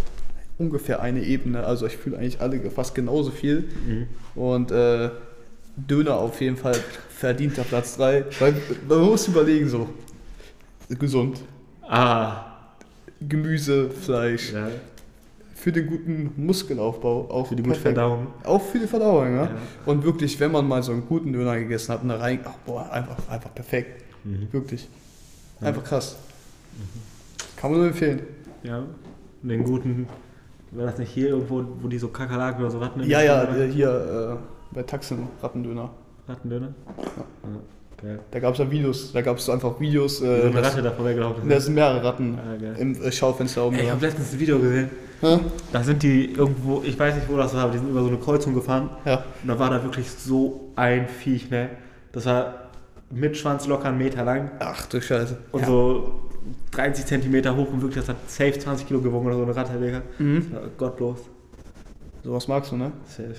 ungefähr 0.58 1.00
eine 1.00 1.22
Ebene. 1.22 1.64
Also 1.64 1.86
ich 1.86 1.96
fühle 1.96 2.18
eigentlich 2.18 2.40
alle 2.40 2.58
fast 2.70 2.94
genauso 2.94 3.30
viel. 3.30 3.68
Mhm. 3.86 4.06
Und 4.40 4.70
äh, 4.70 5.10
Döner 5.76 6.16
auf 6.16 6.40
jeden 6.40 6.56
Fall 6.56 6.76
verdienter 7.08 7.64
Platz 7.64 7.96
3. 7.96 8.24
Weil 8.38 8.54
man 8.88 9.00
muss 9.00 9.28
überlegen 9.28 9.68
so. 9.68 9.88
Gesund. 10.88 11.40
Ah, 11.82 12.46
Gemüse, 13.20 13.90
Fleisch. 13.90 14.52
ja. 14.52 14.68
Für 15.54 15.72
den 15.72 15.86
guten 15.86 16.32
Muskelaufbau. 16.36 17.30
Auch 17.30 17.46
Für 17.48 17.56
die 17.56 17.62
gute. 17.62 17.76
Verdauung. 17.80 18.26
Auch 18.44 18.60
für 18.60 18.78
die 18.78 18.86
Verdauung, 18.86 19.34
ja? 19.34 19.44
Ja. 19.44 19.50
Und 19.86 20.04
wirklich, 20.04 20.38
wenn 20.38 20.52
man 20.52 20.68
mal 20.68 20.82
so 20.82 20.92
einen 20.92 21.06
guten 21.06 21.32
Döner 21.32 21.58
gegessen 21.58 21.92
hat 21.94 22.02
und 22.02 22.10
da 22.10 22.16
rein, 22.16 22.40
ach 22.44 22.56
boah, 22.66 22.90
einfach, 22.92 23.16
einfach 23.30 23.54
perfekt. 23.54 24.04
Mhm. 24.24 24.48
Wirklich. 24.52 24.88
Einfach 25.62 25.82
krass. 25.82 26.16
Kann 27.56 27.70
man 27.70 27.80
nur 27.80 27.88
empfehlen. 27.88 28.20
Ja, 28.62 28.84
den 29.42 29.64
guten, 29.64 30.06
war 30.76 30.86
das 30.86 30.98
nicht 30.98 31.10
hier 31.10 31.28
irgendwo, 31.30 31.64
wo 31.80 31.88
die 31.88 31.98
so 31.98 32.08
Kakerlaken 32.08 32.60
oder 32.62 32.70
so 32.70 32.78
Ratten 32.78 33.02
Ja, 33.04 33.22
ja, 33.22 33.44
äh, 33.44 33.68
hier 33.70 34.38
äh, 34.40 34.74
bei 34.74 34.82
Taxen, 34.82 35.28
Rattendöner. 35.42 35.90
Rattendöner? 36.28 36.74
Ja. 36.98 37.48
Geil. 38.02 38.18
Da 38.32 38.40
gab 38.40 38.52
es 38.54 38.58
ja 38.58 38.70
Videos, 38.70 39.12
da 39.12 39.22
gab 39.22 39.38
es 39.38 39.48
einfach 39.48 39.78
Videos, 39.78 40.20
äh, 40.20 40.40
so 40.42 40.46
eine 40.48 40.62
Ratte 40.62 40.82
da 40.82 40.90
vorweggelaufen 40.90 41.48
da 41.48 41.56
ist. 41.56 41.66
sind 41.66 41.74
mehrere 41.74 42.02
Ratten 42.02 42.38
Ah, 42.38 42.80
im 42.80 43.00
äh, 43.00 43.12
Schaufenster 43.12 43.64
oben. 43.66 43.76
Ey, 43.76 43.84
ich 43.84 43.90
habe 43.90 44.04
letztens 44.04 44.32
ein 44.32 44.40
Video 44.40 44.58
gesehen. 44.58 44.90
Hä? 45.20 45.38
Da 45.72 45.82
sind 45.82 46.02
die 46.02 46.32
irgendwo, 46.32 46.82
ich 46.84 46.98
weiß 46.98 47.14
nicht, 47.14 47.28
wo 47.30 47.36
das 47.36 47.54
war, 47.54 47.62
aber 47.64 47.72
die 47.72 47.78
sind 47.78 47.88
über 47.90 48.02
so 48.02 48.08
eine 48.08 48.18
Kreuzung 48.18 48.52
gefahren. 48.54 48.90
Ja. 49.04 49.24
Und 49.42 49.48
da 49.48 49.58
war 49.58 49.70
da 49.70 49.82
wirklich 49.82 50.10
so 50.10 50.72
ein 50.76 51.06
Viech, 51.08 51.50
ne? 51.50 51.70
Das 52.12 52.26
war 52.26 52.54
mit 53.10 53.36
Schwanz 53.36 53.66
locker 53.68 53.88
einen 53.88 53.98
Meter 53.98 54.24
lang 54.24 54.50
Ach 54.58 54.86
du 54.86 55.00
Scheiße. 55.00 55.36
und 55.52 55.60
ja. 55.60 55.66
so 55.66 56.23
30 56.72 57.06
Zentimeter 57.06 57.56
hoch 57.56 57.72
und 57.72 57.80
wirklich, 57.82 58.04
das 58.04 58.08
hat 58.14 58.30
safe 58.30 58.58
20 58.58 58.86
Kilo 58.86 59.00
gewogen 59.00 59.26
oder 59.26 59.36
so 59.36 59.42
eine 59.44 59.56
Ratte, 59.56 59.78
Digga. 59.78 60.02
Mhm. 60.18 60.46
Gottlos. 60.76 61.20
Sowas 62.22 62.48
magst 62.48 62.72
du, 62.72 62.76
ne? 62.76 62.92
Safe. 63.06 63.34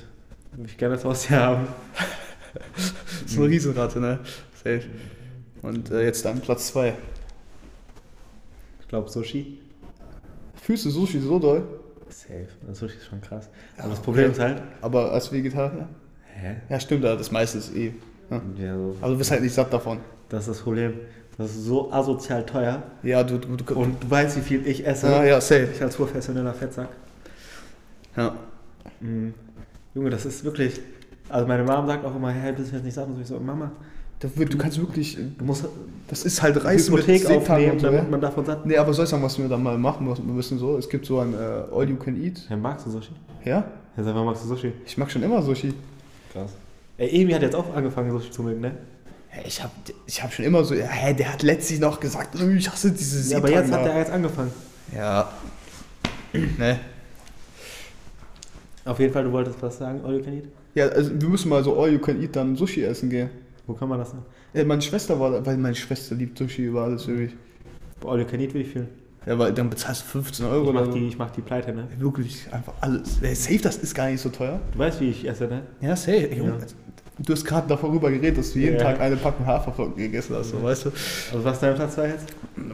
Würde 0.51 0.69
ich 0.69 0.77
gerne 0.77 0.95
das 0.95 1.05
Haustier 1.05 1.37
haben. 1.41 1.67
Das 2.75 3.31
ist 3.31 3.37
eine 3.37 3.47
Riesenratte, 3.47 3.99
ne? 3.99 4.19
Safe. 4.55 4.83
Und 5.61 5.91
äh, 5.91 6.03
jetzt 6.05 6.23
dann 6.25 6.39
Platz 6.39 6.67
2. 6.67 6.93
Ich 8.81 8.87
glaube 8.87 9.09
Sushi. 9.09 9.59
Du 10.67 10.75
Sushi 10.75 11.19
so 11.19 11.39
doll? 11.39 11.63
Safe. 12.09 12.47
Das 12.67 12.79
Sushi 12.79 12.97
ist 12.97 13.05
schon 13.07 13.21
krass. 13.21 13.49
Aber 13.77 13.89
das 13.89 13.97
okay. 13.99 14.05
Problem 14.05 14.31
ist 14.31 14.39
halt. 14.39 14.61
Aber 14.81 15.11
als 15.11 15.31
Vegetarier? 15.31 15.87
Hä? 16.33 16.55
Ja, 16.69 16.79
stimmt, 16.79 17.03
ja, 17.03 17.15
das 17.15 17.31
meiste 17.31 17.57
ist 17.57 17.75
eh. 17.75 17.93
Ja. 18.29 18.41
Ja, 18.57 18.75
so, 18.75 18.95
Aber 19.01 19.11
du 19.11 19.17
bist 19.17 19.31
halt 19.31 19.41
nicht 19.41 19.53
satt 19.53 19.71
davon. 19.71 19.99
das 20.29 20.41
ist 20.41 20.49
das 20.49 20.59
Problem. 20.61 20.93
Das 21.37 21.51
ist 21.51 21.65
so 21.65 21.91
asozial 21.91 22.45
teuer. 22.45 22.81
Ja, 23.03 23.23
du, 23.23 23.37
du, 23.37 23.57
du 23.57 23.73
Und 23.75 24.01
du 24.03 24.09
weißt, 24.09 24.37
wie 24.37 24.41
viel 24.41 24.65
ich 24.67 24.85
esse. 24.87 25.07
ja, 25.07 25.23
ja, 25.25 25.41
safe. 25.41 25.67
Ich 25.73 25.81
als 25.81 25.95
professioneller 25.95 26.53
Fettsack. 26.53 26.87
Ja. 28.15 28.35
Mhm. 29.01 29.33
Junge, 29.93 30.09
das 30.09 30.25
ist 30.25 30.43
wirklich. 30.43 30.79
Also 31.29 31.47
meine 31.47 31.63
Mom 31.63 31.87
sagt 31.87 32.05
auch 32.05 32.15
immer, 32.15 32.29
hey, 32.31 32.53
bist 32.53 32.71
du 32.71 32.75
jetzt 32.75 32.85
nicht 32.85 32.93
satt? 32.93 33.07
Und 33.07 33.19
ich 33.19 33.27
so, 33.27 33.39
Mama, 33.39 33.71
Da 34.19 34.29
wird- 34.35 34.53
Du 34.53 34.57
kannst 34.57 34.79
wirklich, 34.79 35.17
du 35.37 35.43
musst 35.43 35.65
das 36.07 36.23
ist 36.23 36.41
halt 36.41 36.63
Reis 36.63 36.89
mit 36.89 36.99
Hypothek 37.07 37.25
aufnehmen, 37.31 37.79
so, 37.79 37.87
damit 37.87 38.03
ja? 38.03 38.09
man 38.09 38.21
davon 38.21 38.45
satt 38.45 38.65
Nee, 38.65 38.77
aber 38.77 38.93
soll 38.93 39.03
ich 39.05 39.09
sagen, 39.09 39.23
was 39.23 39.37
wir 39.37 39.49
dann 39.49 39.61
mal 39.63 39.77
machen 39.77 40.07
müssen? 40.07 40.25
Wir 40.27 40.33
müssen 40.33 40.57
so, 40.59 40.77
es 40.77 40.87
gibt 40.87 41.05
so 41.05 41.19
ein 41.19 41.33
äh, 41.33 41.37
All 41.75 41.89
You 41.89 41.95
Can 41.97 42.15
Eat. 42.23 42.45
Hey, 42.47 42.55
magst 42.57 42.85
du 42.85 42.91
Sushi? 42.91 43.09
Ja? 43.43 43.65
Ja, 43.97 44.03
sag 44.03 44.13
mal, 44.15 44.23
magst 44.23 44.43
du 44.43 44.47
Sushi? 44.47 44.71
Ich 44.85 44.97
mag 44.97 45.11
schon 45.11 45.23
immer 45.23 45.41
Sushi. 45.41 45.73
Krass. 46.31 46.51
Ey, 46.97 47.21
Emi 47.23 47.33
hat 47.33 47.41
jetzt 47.41 47.55
auch 47.55 47.75
angefangen, 47.75 48.11
Sushi 48.11 48.31
zu 48.31 48.43
mögen, 48.43 48.61
ne? 48.61 48.71
Ja, 49.35 49.41
Ich 49.45 49.61
habe 49.61 49.71
ich 50.05 50.23
hab 50.23 50.33
schon 50.33 50.45
immer 50.45 50.63
so, 50.63 50.73
ja, 50.73 50.85
hä, 50.87 51.13
der 51.13 51.33
hat 51.33 51.43
letztlich 51.43 51.79
noch 51.79 51.99
gesagt, 51.99 52.39
"Äh, 52.39 52.53
ich 52.55 52.69
hasse 52.69 52.91
diese 52.91 53.31
Ja, 53.31 53.37
aber 53.39 53.49
jetzt 53.51 53.71
hat 53.71 53.85
da." 53.85 53.89
er 53.89 53.99
jetzt 53.99 54.11
angefangen. 54.11 54.51
Ja. 54.95 55.29
ne? 56.57 56.79
Auf 58.85 58.99
jeden 58.99 59.11
Fall, 59.13 59.23
du 59.23 59.31
wolltest 59.31 59.61
was 59.61 59.77
sagen, 59.77 60.01
All 60.05 60.15
You 60.17 60.23
Can 60.23 60.33
Eat? 60.37 60.43
Ja, 60.75 60.87
also 60.89 61.11
wir 61.19 61.29
müssen 61.29 61.49
mal 61.49 61.63
so 61.63 61.79
All 61.81 61.91
You 61.91 61.99
Can 61.99 62.21
Eat 62.21 62.35
dann 62.35 62.55
Sushi 62.55 62.83
essen 62.83 63.09
gehen. 63.09 63.29
Wo 63.65 63.73
kann 63.73 63.89
man 63.89 63.97
das 63.99 64.11
denn? 64.11 64.19
Äh, 64.53 64.63
meine 64.63 64.81
Schwester 64.81 65.19
war 65.19 65.31
da, 65.31 65.45
weil 65.45 65.57
meine 65.57 65.75
Schwester 65.75 66.13
liebt 66.15 66.37
Sushi 66.37 66.65
über 66.65 66.83
alles 66.83 67.07
wirklich. 67.07 67.31
Bei 67.99 68.09
All 68.09 68.19
You 68.19 68.25
Can 68.25 68.39
Eat 68.39 68.53
ich 68.53 68.67
viel. 68.67 68.87
Ja, 69.25 69.39
weil 69.39 69.51
dann 69.53 69.71
bezahlst 69.71 70.03
du 70.03 70.05
15 70.19 70.45
Ich 70.45 70.51
Euro 70.51 70.69
oder 70.69 70.81
mach, 70.81 70.85
so. 70.85 70.91
die, 70.99 71.07
ich 71.07 71.17
mach 71.17 71.31
die 71.31 71.41
Pleite, 71.41 71.73
ne? 71.73 71.87
Wirklich 71.97 72.45
einfach 72.51 72.73
alles. 72.81 73.23
Äh, 73.23 73.33
Safe, 73.33 73.57
das 73.57 73.77
ist 73.77 73.95
gar 73.95 74.07
nicht 74.07 74.21
so 74.21 74.29
teuer. 74.29 74.59
Du 74.71 74.77
weißt, 74.77 75.01
wie 75.01 75.09
ich 75.09 75.27
esse, 75.27 75.47
ne? 75.47 75.63
Ja, 75.81 75.95
safe. 75.95 76.29
Ja. 76.35 76.43
Du 77.17 77.33
hast 77.33 77.45
gerade 77.45 77.67
darüber 77.67 78.11
geredet, 78.11 78.37
dass 78.37 78.51
du 78.53 78.59
jeden 78.59 78.75
Ja. 78.77 78.83
Tag 78.83 78.99
eine 78.99 79.15
Packung 79.15 79.45
Haferflocken 79.45 79.95
gegessen 79.95 80.35
hast, 80.35 80.49
so, 80.49 80.61
weißt 80.61 80.85
du? 80.85 80.89
Also 81.33 81.43
was 81.45 81.53
ist 81.53 81.63
dein 81.63 81.75
Platz 81.75 81.95
2 81.95 82.07
jetzt? 82.07 82.25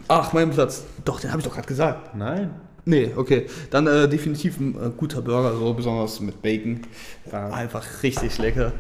Ach, 0.08 0.34
mein 0.34 0.50
Platz. 0.50 0.84
Doch, 1.06 1.20
den 1.20 1.30
habe 1.32 1.40
ich 1.42 1.48
doch 1.48 1.54
gerade 1.54 1.68
gesagt. 1.68 2.16
Nein. 2.16 2.52
Nee, 2.86 3.12
okay. 3.16 3.46
Dann 3.70 3.86
äh, 3.86 4.10
definitiv 4.10 4.60
ein 4.60 4.74
äh, 4.76 4.90
guter 4.98 5.22
Burger, 5.22 5.56
so 5.56 5.74
besonders 5.74 6.20
mit 6.20 6.42
Bacon. 6.42 6.82
Ja. 7.32 7.50
Einfach 7.52 7.86
richtig 8.02 8.38
lecker. 8.40 8.72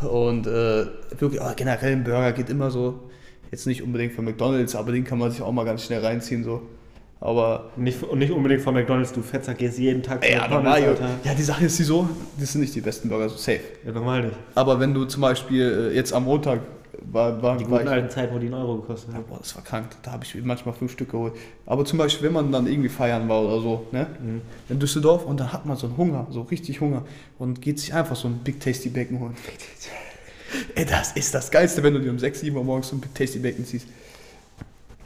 Und 0.00 0.46
äh, 0.46 0.86
wirklich, 1.18 1.40
aber 1.42 1.54
generell 1.54 1.92
ein 1.92 2.04
Burger 2.04 2.32
geht 2.32 2.48
immer 2.48 2.70
so. 2.70 3.10
Jetzt 3.50 3.66
nicht 3.66 3.82
unbedingt 3.82 4.14
von 4.14 4.24
McDonalds, 4.24 4.74
aber 4.74 4.92
den 4.92 5.04
kann 5.04 5.18
man 5.18 5.30
sich 5.30 5.42
auch 5.42 5.52
mal 5.52 5.64
ganz 5.64 5.84
schnell 5.84 6.04
reinziehen, 6.04 6.44
so. 6.44 6.62
Aber. 7.20 7.70
Und 7.76 7.82
nicht, 7.84 8.02
und 8.02 8.18
nicht 8.18 8.30
unbedingt 8.32 8.62
von 8.62 8.74
McDonalds, 8.74 9.12
du 9.12 9.22
Fetzer 9.22 9.54
gehst 9.54 9.78
jeden 9.78 10.02
Tag 10.02 10.22
zu 10.22 10.30
Ja, 10.30 10.42
McDonalds, 10.42 10.64
normal, 10.80 10.84
Alter. 10.88 11.08
ja, 11.24 11.34
die 11.34 11.42
Sache 11.42 11.64
ist 11.64 11.78
die 11.78 11.82
so, 11.84 12.08
das 12.38 12.52
sind 12.52 12.60
nicht 12.60 12.74
die 12.74 12.80
besten 12.80 13.08
Burger, 13.08 13.28
so 13.28 13.36
safe. 13.36 13.60
Ja, 13.84 13.92
normal 13.92 14.22
nicht. 14.26 14.36
Aber 14.54 14.78
wenn 14.78 14.94
du 14.94 15.04
zum 15.04 15.22
Beispiel 15.22 15.90
äh, 15.92 15.94
jetzt 15.96 16.12
am 16.12 16.24
Montag 16.24 16.60
war, 17.10 17.40
war, 17.42 17.56
Die 17.56 17.64
war 17.64 17.78
guten 17.78 17.86
ich, 17.86 17.92
alten 17.92 18.10
Zeiten, 18.10 18.34
wo 18.34 18.38
die 18.38 18.46
einen 18.46 18.54
Euro 18.54 18.76
gekostet 18.78 19.14
haben. 19.14 19.24
Boah, 19.28 19.38
das 19.38 19.54
war 19.56 19.62
krank. 19.64 19.86
Da 20.02 20.12
habe 20.12 20.24
ich 20.24 20.34
manchmal 20.44 20.74
fünf 20.74 20.92
Stück 20.92 21.10
geholt. 21.10 21.32
Aber 21.66 21.84
zum 21.84 21.98
Beispiel, 21.98 22.26
wenn 22.26 22.32
man 22.34 22.50
dann 22.52 22.66
irgendwie 22.66 22.88
feiern 22.88 23.28
war 23.28 23.42
oder 23.42 23.60
so, 23.60 23.86
ne? 23.92 24.06
Mhm. 24.20 24.40
In 24.68 24.78
Düsseldorf 24.78 25.24
und 25.24 25.38
dann 25.40 25.52
hat 25.52 25.64
man 25.64 25.76
so 25.76 25.86
einen 25.86 25.96
Hunger, 25.96 26.26
so 26.30 26.42
richtig 26.42 26.80
Hunger 26.80 27.04
und 27.38 27.62
geht 27.62 27.78
sich 27.78 27.94
einfach 27.94 28.16
so 28.16 28.28
ein 28.28 28.38
Big 28.44 28.60
Tasty 28.60 28.88
Bacon 28.88 29.20
holen. 29.20 29.36
Ey, 30.74 30.86
das 30.86 31.12
ist 31.12 31.34
das 31.34 31.50
Geilste, 31.50 31.82
wenn 31.82 31.94
du 31.94 32.00
dir 32.00 32.10
um 32.10 32.18
6, 32.18 32.40
7 32.40 32.56
Uhr 32.56 32.64
morgens 32.64 32.88
so 32.88 32.96
ein 32.96 33.00
Big 33.00 33.14
Tasty 33.14 33.38
Bacon 33.38 33.64
ziehst. 33.64 33.86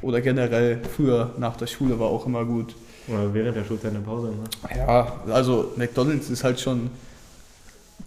Oder 0.02 0.20
generell 0.20 0.80
früher 0.96 1.32
nach 1.38 1.56
der 1.56 1.66
Schule 1.66 1.98
war 1.98 2.08
auch 2.08 2.26
immer 2.26 2.44
gut. 2.44 2.74
Oder 3.08 3.32
während 3.34 3.56
der 3.56 3.64
Schulzeit 3.64 3.92
in 3.92 3.98
der 3.98 4.04
Pause. 4.06 4.28
Ne? 4.28 4.76
Ja, 4.76 5.20
also 5.30 5.72
McDonalds 5.76 6.28
ist 6.30 6.44
halt 6.44 6.60
schon 6.60 6.90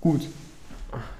gut. 0.01 0.21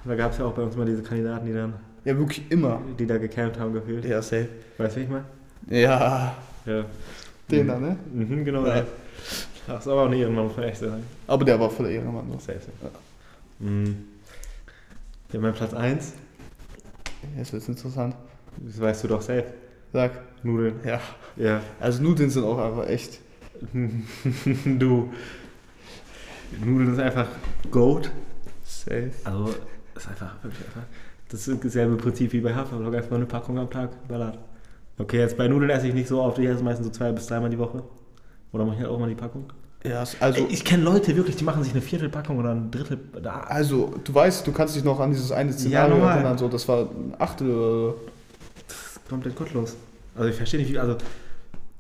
Da 0.06 0.16
gab 0.16 0.32
es 0.32 0.38
ja 0.38 0.46
auch 0.46 0.54
bei 0.54 0.62
uns 0.62 0.76
mal 0.76 0.86
diese 0.86 1.02
Kandidaten, 1.02 1.46
die 1.46 1.54
dann, 1.54 1.74
Ja, 2.06 2.18
wirklich 2.18 2.50
immer. 2.50 2.80
die 2.98 3.06
da 3.06 3.18
gecampt 3.18 3.60
haben, 3.60 3.74
gefühlt. 3.74 4.06
Ja, 4.06 4.22
safe. 4.22 4.48
Weißt 4.78 4.96
du, 4.96 5.00
wie 5.02 5.04
ich 5.06 5.10
meine? 5.10 5.26
Ja, 5.70 6.36
Ja. 6.66 6.86
den 7.52 7.68
da, 7.68 7.80
ne? 7.80 7.98
Mhm, 8.14 8.46
genau. 8.46 8.66
Ja. 8.66 8.78
Ja. 8.78 8.84
Das 9.68 9.82
ist 9.86 9.88
aber 9.92 10.04
auch 10.04 10.06
eine 10.06 10.16
Ehrenmann, 10.18 10.46
muss 10.48 10.56
man 10.58 10.66
echt 10.68 10.78
sagen. 10.78 11.04
Aber 11.28 11.44
der 11.44 11.60
war 11.60 11.70
voller 11.70 11.90
Ehrenmann. 11.90 12.26
So. 12.32 12.38
Safe, 12.40 12.60
safe. 12.60 12.92
Mhm. 13.60 13.98
Ja, 15.34 15.40
mein 15.40 15.54
Platz 15.54 15.74
1, 15.74 16.14
Jetzt 17.38 17.52
wird's 17.54 17.68
interessant. 17.68 18.16
das 18.58 18.80
weißt 18.80 19.04
du 19.04 19.08
doch 19.08 19.22
safe. 19.22 19.46
Sag. 19.96 20.12
Nudeln. 20.44 20.82
Ja. 20.84 21.00
Ja. 21.38 21.62
Also 21.80 22.04
Nudeln 22.04 22.30
sind 22.30 22.44
auch 22.44 22.58
einfach 22.58 22.90
echt. 22.90 23.22
du. 24.66 25.10
Nudeln 26.62 26.92
ist 26.92 27.00
einfach 27.00 27.28
Goat. 27.72 28.12
Safe. 28.66 29.12
Also, 29.24 29.56
ist 29.96 30.10
einfach 30.10 30.36
wirklich 30.44 30.66
einfach. 30.66 30.82
Das 31.30 31.48
ist 31.48 31.64
dasselbe 31.64 31.96
Prinzip 31.96 32.34
wie 32.34 32.42
bei 32.42 32.54
Haferflock, 32.54 32.94
einfach 32.94 33.10
nur 33.10 33.20
eine 33.20 33.26
Packung 33.26 33.58
am 33.58 33.70
Tag 33.70 34.06
ballert. 34.10 34.38
Okay, 34.98 35.20
jetzt 35.20 35.38
bei 35.38 35.48
Nudeln 35.48 35.70
esse 35.70 35.88
ich 35.88 35.94
nicht 35.94 36.10
so 36.10 36.22
oft, 36.22 36.40
ich 36.40 36.46
esse 36.46 36.62
meistens 36.62 36.88
so 36.88 36.92
zwei 36.92 37.14
bis 37.14 37.28
dreimal 37.28 37.50
die 37.50 37.58
Woche. 37.58 37.82
Oder 38.52 38.66
mache 38.66 38.76
ich 38.76 38.82
halt 38.82 38.92
auch 38.92 39.00
mal 39.00 39.08
die 39.08 39.16
Packung? 39.16 39.46
Ja, 39.86 40.04
also, 40.20 40.42
Ey, 40.42 40.48
ich 40.50 40.66
kenne 40.66 40.84
Leute 40.84 41.16
wirklich, 41.16 41.38
die 41.38 41.46
machen 41.46 41.64
sich 41.64 41.72
eine 41.72 41.82
Viertelpackung 41.82 42.38
oder 42.38 42.52
ein 42.52 42.70
Drittel. 42.70 43.00
Da. 43.24 43.40
also 43.48 43.94
du 44.04 44.14
weißt, 44.14 44.46
du 44.46 44.52
kannst 44.52 44.76
dich 44.76 44.84
noch 44.84 45.00
an 45.00 45.12
dieses 45.12 45.32
eine 45.32 45.54
Szenario 45.54 45.96
normal. 45.96 46.18
erinnern, 46.18 46.38
so, 46.38 46.50
das 46.50 46.68
war 46.68 46.82
ein 46.82 47.16
Achtel 47.18 47.50
oder 47.50 47.70
so. 47.70 47.96
Komplett 49.10 49.36
gottlos. 49.36 49.76
Also 50.16 50.30
ich 50.30 50.36
verstehe 50.36 50.60
nicht, 50.60 50.72
wie. 50.72 50.80
Also 50.80 50.98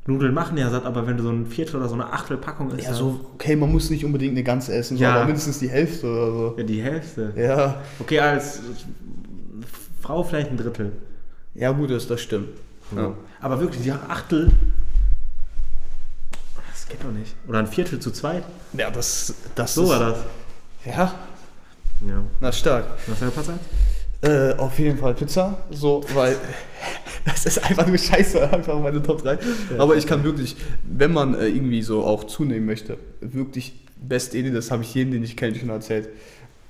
Nudeln 0.08 0.34
machen 0.36 0.56
ja 0.58 0.70
satt, 0.70 0.86
aber 0.86 1.08
wenn 1.08 1.18
du 1.18 1.24
so 1.24 1.30
ein 1.32 1.48
Viertel 1.48 1.78
oder 1.78 1.88
so 1.90 1.96
eine 1.96 2.12
Achtelpackung 2.14 2.70
isst. 2.72 2.86
Ja, 2.88 2.94
so, 2.94 3.20
okay, 3.34 3.56
man 3.56 3.72
muss 3.72 3.90
nicht 3.90 4.06
unbedingt 4.06 4.34
eine 4.34 4.44
ganze 4.44 4.76
essen, 4.76 4.98
Ja. 4.98 5.16
aber 5.16 5.26
mindestens 5.26 5.58
die 5.60 5.70
Hälfte 5.70 6.06
oder 6.08 6.32
so. 6.32 6.54
Ja, 6.58 6.64
die 6.64 6.82
Hälfte. 6.84 7.34
Ja, 7.36 7.82
Okay, 8.00 8.20
als 8.20 8.60
Frau 10.02 10.22
vielleicht 10.24 10.52
ein 10.52 10.58
Drittel. 10.58 10.92
ja 11.56 11.72
gut, 11.72 11.90
das, 11.90 12.06
das 12.08 12.22
stimmt. 12.22 12.50
Ja. 12.96 13.14
Aber 13.42 13.60
wirklich, 13.60 13.82
die 13.82 13.92
Achtel. 13.92 14.52
Das 16.70 16.88
geht 16.88 17.04
doch 17.04 17.12
nicht. 17.12 17.34
Oder 17.48 17.60
ein 17.60 17.68
Viertel 17.68 18.00
zu 18.00 18.12
zweit. 18.12 18.44
Ja, 18.74 18.92
das, 18.92 19.34
das 19.56 19.74
So 19.74 19.84
ist, 19.86 19.90
war 19.90 20.00
das. 20.00 20.20
Ja, 20.86 21.16
Ja. 22.08 22.22
na 22.40 22.52
stark. 22.52 22.86
Was 23.08 23.20
war 23.22 23.28
der 23.30 23.34
Platz 23.34 23.50
1? 23.50 23.60
Äh, 24.26 24.56
auf 24.58 24.80
jeden 24.80 24.98
Fall 24.98 25.14
Pizza, 25.14 25.56
so, 25.70 26.04
weil 26.16 26.36
das 27.26 27.46
ist 27.46 27.64
einfach 27.64 27.86
nur 27.86 27.98
scheiße, 27.98 28.52
einfach 28.52 28.80
meine 28.80 29.02
Top 29.04 29.22
3. 29.22 29.38
Aber 29.78 29.96
ich 29.96 30.08
kann 30.08 30.24
wirklich, 30.24 30.56
wenn 30.84 31.14
man 31.14 31.36
äh, 31.36 31.48
irgendwie 31.48 31.84
so 31.84 32.04
auch 32.04 32.24
zunehmen 32.24 32.66
möchte, 32.66 32.98
wirklich 33.22 33.74
beste 33.98 34.38
Idee, 34.40 34.50
das 34.50 34.72
habe 34.72 34.82
ich 34.82 34.94
jedem, 34.96 35.14
den 35.14 35.24
ich 35.24 35.38
kenne, 35.38 35.56
schon 35.56 35.70
erzählt. 35.70 36.10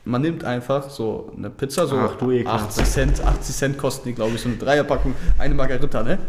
Man 0.04 0.22
nimmt 0.22 0.44
einfach 0.44 0.90
so 0.90 1.32
eine 1.36 1.50
Pizza, 1.50 1.88
so 1.88 1.98
Ach, 1.98 2.16
du 2.18 2.32
ekelhaft. 2.32 2.78
80 2.78 2.86
Cent, 2.86 3.22
80 3.22 3.56
Cent 3.56 3.78
kosten 3.78 4.10
die, 4.10 4.16
glaube 4.16 4.36
ich, 4.36 4.42
so 4.42 4.50
eine 4.50 4.58
Dreierpackung, 4.58 5.16
eine 5.38 5.56
Margarita, 5.56 6.04
ne? 6.04 6.20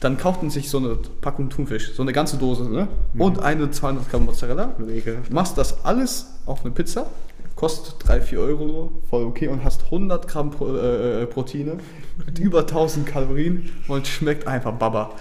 Dann 0.00 0.18
kauft 0.18 0.42
man 0.42 0.50
sich 0.50 0.68
so 0.68 0.78
eine 0.78 0.98
Packung 1.20 1.48
Thunfisch, 1.48 1.94
so 1.94 2.02
eine 2.02 2.12
ganze 2.12 2.36
Dose, 2.36 2.68
ne? 2.68 2.88
Und 3.16 3.38
eine 3.40 3.70
200 3.70 4.10
Gramm 4.10 4.26
Mozzarella. 4.26 4.74
Machst 5.30 5.56
das 5.56 5.84
alles 5.84 6.26
auf 6.44 6.64
eine 6.64 6.74
Pizza, 6.74 7.06
kostet 7.56 7.96
3, 8.06 8.20
4 8.20 8.38
Euro 8.40 8.68
so, 8.68 8.92
voll 9.10 9.24
okay 9.24 9.48
und 9.48 9.64
hast 9.64 9.84
100 9.86 10.28
Gramm 10.28 10.50
Pro, 10.50 10.76
äh, 10.76 11.22
äh, 11.22 11.26
Proteine 11.26 11.78
mit 12.24 12.38
über 12.38 12.60
1000 12.60 13.06
Kalorien 13.06 13.70
und 13.88 14.06
schmeckt 14.06 14.46
einfach 14.46 14.72
Baba. 14.74 15.14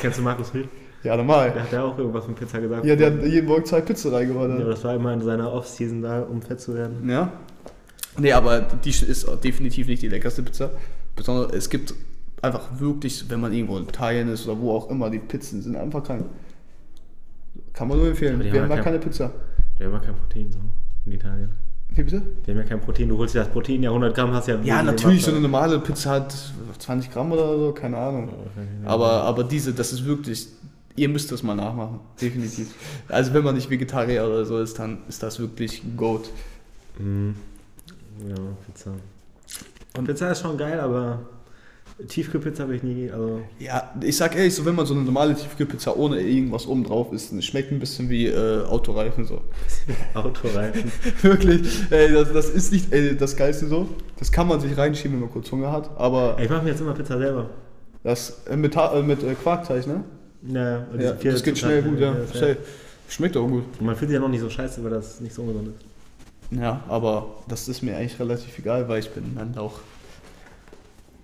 Kennst 0.00 0.18
du 0.18 0.22
Markus 0.22 0.50
Hill? 0.52 0.68
Ja, 1.04 1.16
normal. 1.16 1.52
Der 1.52 1.62
hat 1.62 1.72
ja 1.72 1.84
auch 1.84 1.96
irgendwas 1.96 2.24
von 2.24 2.34
Pizza 2.34 2.58
gesagt. 2.60 2.84
Ja, 2.84 2.96
der 2.96 3.12
hat 3.12 3.22
jeden 3.24 3.46
Morgen 3.46 3.64
zwei 3.64 3.80
Pizzen 3.80 4.10
Ja, 4.10 4.18
reingeordert. 4.18 4.68
das 4.68 4.82
war 4.82 4.94
immer 4.96 5.12
in 5.14 5.20
seiner 5.22 5.52
Off-Season 5.52 6.02
da, 6.02 6.22
um 6.22 6.42
fett 6.42 6.60
zu 6.60 6.74
werden. 6.74 7.08
Ja. 7.08 7.32
Nee, 8.18 8.32
aber 8.32 8.60
die 8.60 8.90
ist 8.90 9.26
definitiv 9.44 9.86
nicht 9.86 10.02
die 10.02 10.08
leckerste 10.08 10.42
Pizza. 10.42 10.70
Besonders, 11.14 11.52
es 11.54 11.70
gibt 11.70 11.94
einfach 12.42 12.80
wirklich, 12.80 13.30
wenn 13.30 13.38
man 13.40 13.52
irgendwo 13.52 13.76
in 13.78 13.84
Italien 13.84 14.28
ist 14.28 14.48
oder 14.48 14.60
wo 14.60 14.72
auch 14.72 14.90
immer, 14.90 15.08
die 15.10 15.20
Pizzen 15.20 15.62
sind 15.62 15.76
einfach 15.76 16.02
krank. 16.02 16.24
Kann 17.72 17.86
man 17.86 17.98
nur 17.98 18.08
empfehlen. 18.08 18.40
Die 18.40 18.52
Wir 18.52 18.62
haben 18.62 18.68
ja 18.70 18.74
kein- 18.76 18.84
keine 18.84 18.98
Pizza. 18.98 19.30
Die 19.78 19.84
haben 19.84 19.92
ja 19.92 19.98
kein 20.00 20.16
Protein 20.16 20.50
so 20.50 20.58
in 21.06 21.12
Italien. 21.12 21.52
Wie 21.90 22.02
bitte? 22.02 22.22
Die 22.46 22.50
haben 22.50 22.58
ja 22.58 22.64
kein 22.64 22.80
Protein. 22.80 23.08
Du 23.08 23.18
holst 23.18 23.34
dir 23.34 23.40
das 23.40 23.48
Protein, 23.48 23.82
ja 23.82 23.90
100 23.90 24.14
Gramm 24.14 24.32
hast 24.32 24.48
ja. 24.48 24.54
Ja, 24.56 24.76
wenig 24.76 24.84
natürlich, 24.84 25.24
so 25.24 25.30
eine 25.30 25.40
normale 25.40 25.78
Pizza 25.80 26.10
hat 26.10 26.34
20 26.78 27.10
Gramm 27.10 27.32
oder 27.32 27.58
so, 27.58 27.72
keine 27.72 27.96
Ahnung. 27.96 28.30
Aber, 28.84 29.22
aber 29.22 29.44
diese, 29.44 29.72
das 29.72 29.92
ist 29.92 30.04
wirklich, 30.04 30.48
ihr 30.96 31.08
müsst 31.08 31.32
das 31.32 31.42
mal 31.42 31.54
nachmachen, 31.54 32.00
definitiv. 32.20 32.74
Also 33.08 33.32
wenn 33.34 33.44
man 33.44 33.54
nicht 33.54 33.70
Vegetarier 33.70 34.24
oder 34.26 34.44
so 34.44 34.58
ist, 34.58 34.78
dann 34.78 34.98
ist 35.08 35.22
das 35.22 35.38
wirklich 35.38 35.82
Goat. 35.96 36.30
Mhm. 36.98 37.34
Ja, 38.28 38.34
Pizza. 38.66 38.92
Und 39.96 40.04
Pizza 40.04 40.30
ist 40.30 40.42
schon 40.42 40.56
geil, 40.56 40.78
aber 40.80 41.20
Tiefkühlpizza 42.06 42.62
habe 42.62 42.76
ich 42.76 42.82
nie. 42.82 43.10
Also, 43.10 43.40
Ja, 43.58 43.92
ich 44.00 44.16
sag 44.16 44.36
ehrlich, 44.36 44.54
so 44.54 44.64
wenn 44.64 44.74
man 44.76 44.86
so 44.86 44.94
eine 44.94 45.02
normale 45.02 45.34
Tiefkühlpizza 45.34 45.94
ohne 45.96 46.20
irgendwas 46.20 46.66
oben 46.66 46.84
drauf 46.84 47.12
isst, 47.12 47.42
schmeckt 47.42 47.72
ein 47.72 47.80
bisschen 47.80 48.08
wie 48.08 48.26
äh, 48.26 48.64
Autoreifen 48.64 49.24
so. 49.24 49.40
Autoreifen. 50.14 50.92
Wirklich, 51.22 51.66
ey, 51.90 52.12
das, 52.12 52.32
das 52.32 52.50
ist 52.50 52.72
nicht 52.72 52.92
ey, 52.92 53.16
das 53.16 53.36
Geilste 53.36 53.66
so. 53.66 53.88
Das 54.18 54.30
kann 54.30 54.46
man 54.46 54.60
sich 54.60 54.76
reinschieben, 54.76 55.14
wenn 55.14 55.22
man 55.22 55.30
kurz 55.32 55.50
Hunger 55.50 55.72
hat, 55.72 55.90
aber 55.98 56.36
Ey, 56.38 56.44
ich 56.44 56.50
mache 56.50 56.62
mir 56.62 56.70
jetzt 56.70 56.80
immer 56.80 56.94
Pizza 56.94 57.18
selber. 57.18 57.50
das 58.04 58.42
äh, 58.46 58.56
mit, 58.56 58.76
äh, 58.76 59.02
mit 59.02 59.22
äh, 59.24 59.34
Quarkteig, 59.34 59.86
ne? 59.86 60.04
Ja, 60.42 60.86
und 60.92 61.00
Ja, 61.00 61.12
das 61.12 61.42
geht 61.42 61.58
schnell 61.58 61.82
gut, 61.82 61.98
ja. 61.98 62.12
ist 62.12 62.34
Safe. 62.34 62.58
Schmeckt 63.08 63.36
auch 63.36 63.48
gut. 63.48 63.64
Und 63.80 63.86
man 63.86 63.96
fühlt 63.96 64.10
sich 64.10 64.14
ja 64.14 64.20
noch 64.20 64.28
nicht 64.28 64.40
so 64.40 64.50
scheiße, 64.50 64.84
weil 64.84 64.90
das 64.90 65.20
nicht 65.20 65.34
so 65.34 65.42
ungesund 65.42 65.68
ist. 65.68 66.58
Ja, 66.60 66.82
aber 66.88 67.26
das 67.48 67.68
ist 67.68 67.82
mir 67.82 67.96
eigentlich 67.96 68.18
relativ 68.20 68.58
egal, 68.58 68.88
weil 68.88 69.00
ich 69.00 69.10
bin 69.10 69.34
dann 69.34 69.56
auch. 69.58 69.80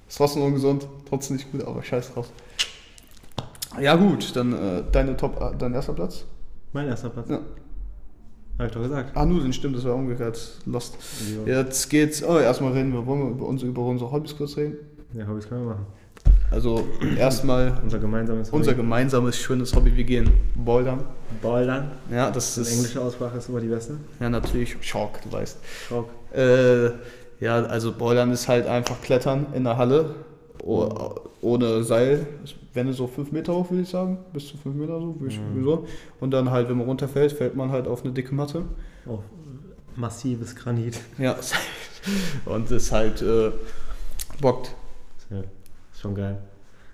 Ist 0.09 0.17
trotzdem 0.19 0.43
ungesund, 0.43 0.87
trotzdem 1.09 1.37
nicht 1.37 1.51
gut, 1.51 1.65
aber 1.65 1.83
scheiß 1.83 2.13
drauf. 2.15 2.29
Ja 3.81 3.97
gut, 3.97 4.35
dann 4.37 4.53
äh, 4.53 4.83
deine 4.93 5.17
Top, 5.17 5.41
äh, 5.41 5.57
dein 5.59 5.75
erster 5.75 5.93
Platz? 5.95 6.25
Mein 6.73 6.87
erster 6.89 7.11
Platz. 7.11 7.29
Ja. 7.29 7.41
Hab 8.59 8.67
ich 8.67 8.73
doch 8.73 8.83
gesagt. 8.83 9.17
Ah, 9.17 9.27
Nudeln, 9.27 9.53
stimmt, 9.53 9.77
das 9.77 9.85
war 9.85 9.95
umgekehrt. 9.97 10.61
Lost. 10.67 10.97
Jetzt 11.45 11.91
geht's, 11.91 12.23
oh, 12.23 12.39
erstmal 12.39 12.73
reden 12.73 12.93
wir, 12.93 13.05
wollen 13.05 13.21
wir 13.25 13.31
über 13.31 13.47
unsere, 13.47 13.71
über 13.71 13.83
unsere 13.83 14.13
Hobbys 14.13 14.37
kurz 14.37 14.57
reden? 14.57 14.77
Ja, 15.13 15.27
Hobbys 15.27 15.49
können 15.49 15.63
wir 15.67 15.71
machen. 15.75 15.87
Also 16.51 16.87
erstmal 17.19 17.81
Unser 17.83 17.99
gemeinsames 17.99 18.51
unser 18.51 18.71
Hobby. 18.71 18.83
gemeinsames 18.83 19.37
schönes 19.37 19.75
Hobby, 19.75 19.97
wir 19.97 20.05
gehen 20.05 20.31
bouldern. 20.55 21.03
Bouldern. 21.43 21.91
Ja, 22.13 22.31
das 22.31 22.55
Die 22.55 22.61
ist 22.61 22.73
englische 22.73 23.01
Aussprache 23.01 23.39
ist 23.39 23.49
immer 23.49 23.61
die 23.61 23.67
beste. 23.69 23.97
ja 24.21 24.29
natürlich 24.31 24.77
Schock, 24.83 25.21
du 25.23 25.33
weißt. 25.33 25.59
Schock. 25.89 26.09
Äh, 26.33 26.91
ja, 27.41 27.57
also 27.65 27.93
Bouldern 27.93 28.31
ist 28.33 28.49
halt 28.49 28.67
einfach 28.67 29.01
Klettern 29.03 29.47
in 29.55 29.65
der 29.65 29.77
Halle 29.77 30.15
oh, 30.63 31.15
ohne 31.43 31.83
Seil. 31.85 32.27
Wenn 32.73 32.93
so 32.93 33.07
5 33.07 33.31
Meter 33.33 33.55
hoch, 33.55 33.71
würde 33.71 33.83
ich 33.83 33.89
sagen. 33.89 34.19
Bis 34.33 34.49
zu 34.49 34.57
5 34.57 34.75
Meter 34.75 34.99
so, 35.01 35.15
würde 35.21 35.33
ich 35.33 35.41
Mhm. 35.41 35.63
so. 35.65 35.87
Und 36.21 36.31
dann 36.33 36.51
halt, 36.51 36.69
wenn 36.69 36.77
man 36.79 36.87
runterfällt, 36.87 37.33
fällt 37.33 37.55
man 37.55 37.71
halt 37.71 37.87
auf 37.87 38.03
eine 38.05 38.13
dicke 38.13 38.35
Matte. 38.35 38.65
Oh, 39.07 39.21
massives 39.97 40.57
Granit. 40.57 41.01
Ja. 41.19 41.37
Und 42.47 42.71
das 42.71 42.91
halt 42.93 43.23
äh, 43.23 43.51
bockt. 44.41 44.75
Ja, 45.31 45.39
ist 45.41 46.01
schon 46.01 46.15
geil. 46.15 46.39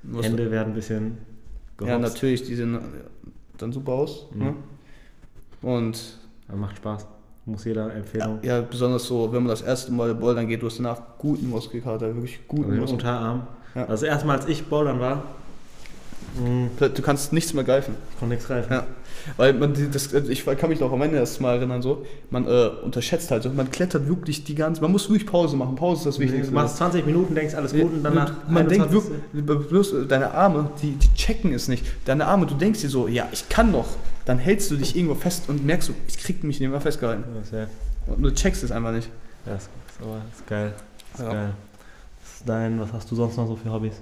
Was- 0.03 0.26
Hände 0.26 0.50
werden 0.50 0.68
ein 0.68 0.74
bisschen 0.74 1.18
Ja, 1.81 1.87
gehopst. 1.96 2.14
natürlich, 2.14 2.42
die 2.44 2.55
sehen 2.57 2.79
dann 3.59 3.72
super 3.72 3.92
aus. 3.92 4.26
Mhm. 4.35 4.42
Ne? 4.42 4.55
Und 5.62 6.18
Aber 6.48 6.59
macht 6.59 6.76
Spaß. 6.76 7.07
Muss 7.51 7.65
jeder 7.65 7.89
ja, 7.89 7.95
Empfehlung. 7.95 8.39
ja, 8.43 8.61
besonders 8.61 9.05
so, 9.05 9.33
wenn 9.33 9.43
man 9.43 9.49
das 9.51 9.63
erste 9.63 9.93
Mal 9.93 10.15
bouldern 10.15 10.47
geht, 10.47 10.63
du 10.63 10.67
hast 10.67 10.79
danach 10.79 11.01
guten 11.19 11.49
Muskelkater, 11.51 12.07
wirklich 12.15 12.41
guten 12.47 12.71
Also 12.71 12.81
Muskelkater. 12.83 13.19
Unterarm. 13.19 13.43
Ja. 13.75 13.87
Also 13.87 14.07
erstmal 14.07 14.37
als 14.39 14.47
ich 14.49 14.65
Bouldern 14.67 15.01
war, 15.01 15.23
Mhm. 16.39 16.71
Du 16.79 17.03
kannst 17.03 17.33
nichts 17.33 17.55
mehr 17.55 17.65
greifen. 17.65 17.95
Ich 18.13 18.19
konnte 18.19 18.35
nichts 18.35 18.47
greifen. 18.47 18.73
Ja. 18.73 18.87
Weil 19.37 19.53
man, 19.53 19.75
das, 19.93 20.13
ich 20.13 20.45
kann 20.45 20.71
mich 20.71 20.79
noch 20.79 20.93
am 20.93 21.03
Ende 21.03 21.17
erst 21.17 21.41
mal 21.41 21.57
erinnern, 21.57 21.83
so, 21.83 22.07
man 22.31 22.47
äh, 22.47 22.69
unterschätzt 22.85 23.33
halt, 23.33 23.43
so, 23.43 23.51
man 23.51 23.69
klettert 23.71 24.07
wirklich 24.09 24.45
die 24.45 24.55
ganze, 24.55 24.81
man 24.81 24.93
muss 24.93 25.09
wirklich 25.09 25.27
Pause 25.27 25.57
machen, 25.57 25.75
Pause 25.75 26.01
ist 26.01 26.07
das 26.07 26.15
Du 26.17 26.23
Wichtigste. 26.23 26.55
machst 26.55 26.77
20 26.77 27.05
Minuten, 27.05 27.35
denkst 27.35 27.55
alles 27.55 27.73
gut 27.73 27.93
und 27.93 28.05
danach. 28.05 28.33
man 28.49 28.69
denkt 28.69 28.87
21. 28.87 29.11
wirklich, 29.33 29.69
bloß 29.69 29.93
äh, 29.95 30.07
deine 30.07 30.31
Arme, 30.33 30.71
die, 30.81 30.93
die 30.93 31.15
checken 31.15 31.53
es 31.53 31.67
nicht. 31.67 31.85
Deine 32.05 32.27
Arme, 32.27 32.47
du 32.47 32.55
denkst 32.55 32.81
dir 32.83 32.91
so, 32.91 33.09
ja, 33.09 33.27
ich 33.33 33.49
kann 33.49 33.73
noch. 33.73 33.87
Dann 34.25 34.39
hältst 34.39 34.71
du 34.71 34.77
dich 34.77 34.95
irgendwo 34.97 35.15
fest 35.15 35.49
und 35.49 35.65
merkst 35.65 35.89
so, 35.89 35.95
ich 36.07 36.19
krieg 36.19 36.45
mich 36.45 36.61
nicht 36.61 36.69
mehr 36.71 36.81
festgehalten. 36.81 37.25
Ja. 37.53 37.67
Und 38.07 38.23
du 38.23 38.33
checkst 38.33 38.63
es 38.63 38.71
einfach 38.71 38.93
nicht. 38.93 39.09
Ja, 39.47 39.55
ist, 39.55 39.63
ist, 39.89 40.01
aber, 40.03 40.21
ist 40.33 40.47
geil. 40.47 40.75
Ist 41.15 41.21
Ja. 41.21 41.33
geil. 41.33 41.55
Was 42.23 42.33
ist 42.35 42.49
dein, 42.49 42.81
was 42.81 42.93
hast 42.93 43.11
du 43.11 43.17
sonst 43.17 43.37
noch 43.37 43.47
so 43.47 43.57
für 43.57 43.71
Hobbys? 43.73 44.01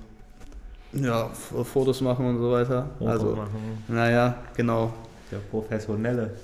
Ja, 0.93 1.29
Fotos 1.29 2.01
machen 2.01 2.27
und 2.27 2.39
so 2.39 2.51
weiter. 2.51 2.89
Fotos 2.99 3.13
also, 3.13 3.37
machen. 3.37 3.85
naja, 3.89 4.35
genau. 4.57 4.93
Der 5.31 5.39
professionelle. 5.39 6.35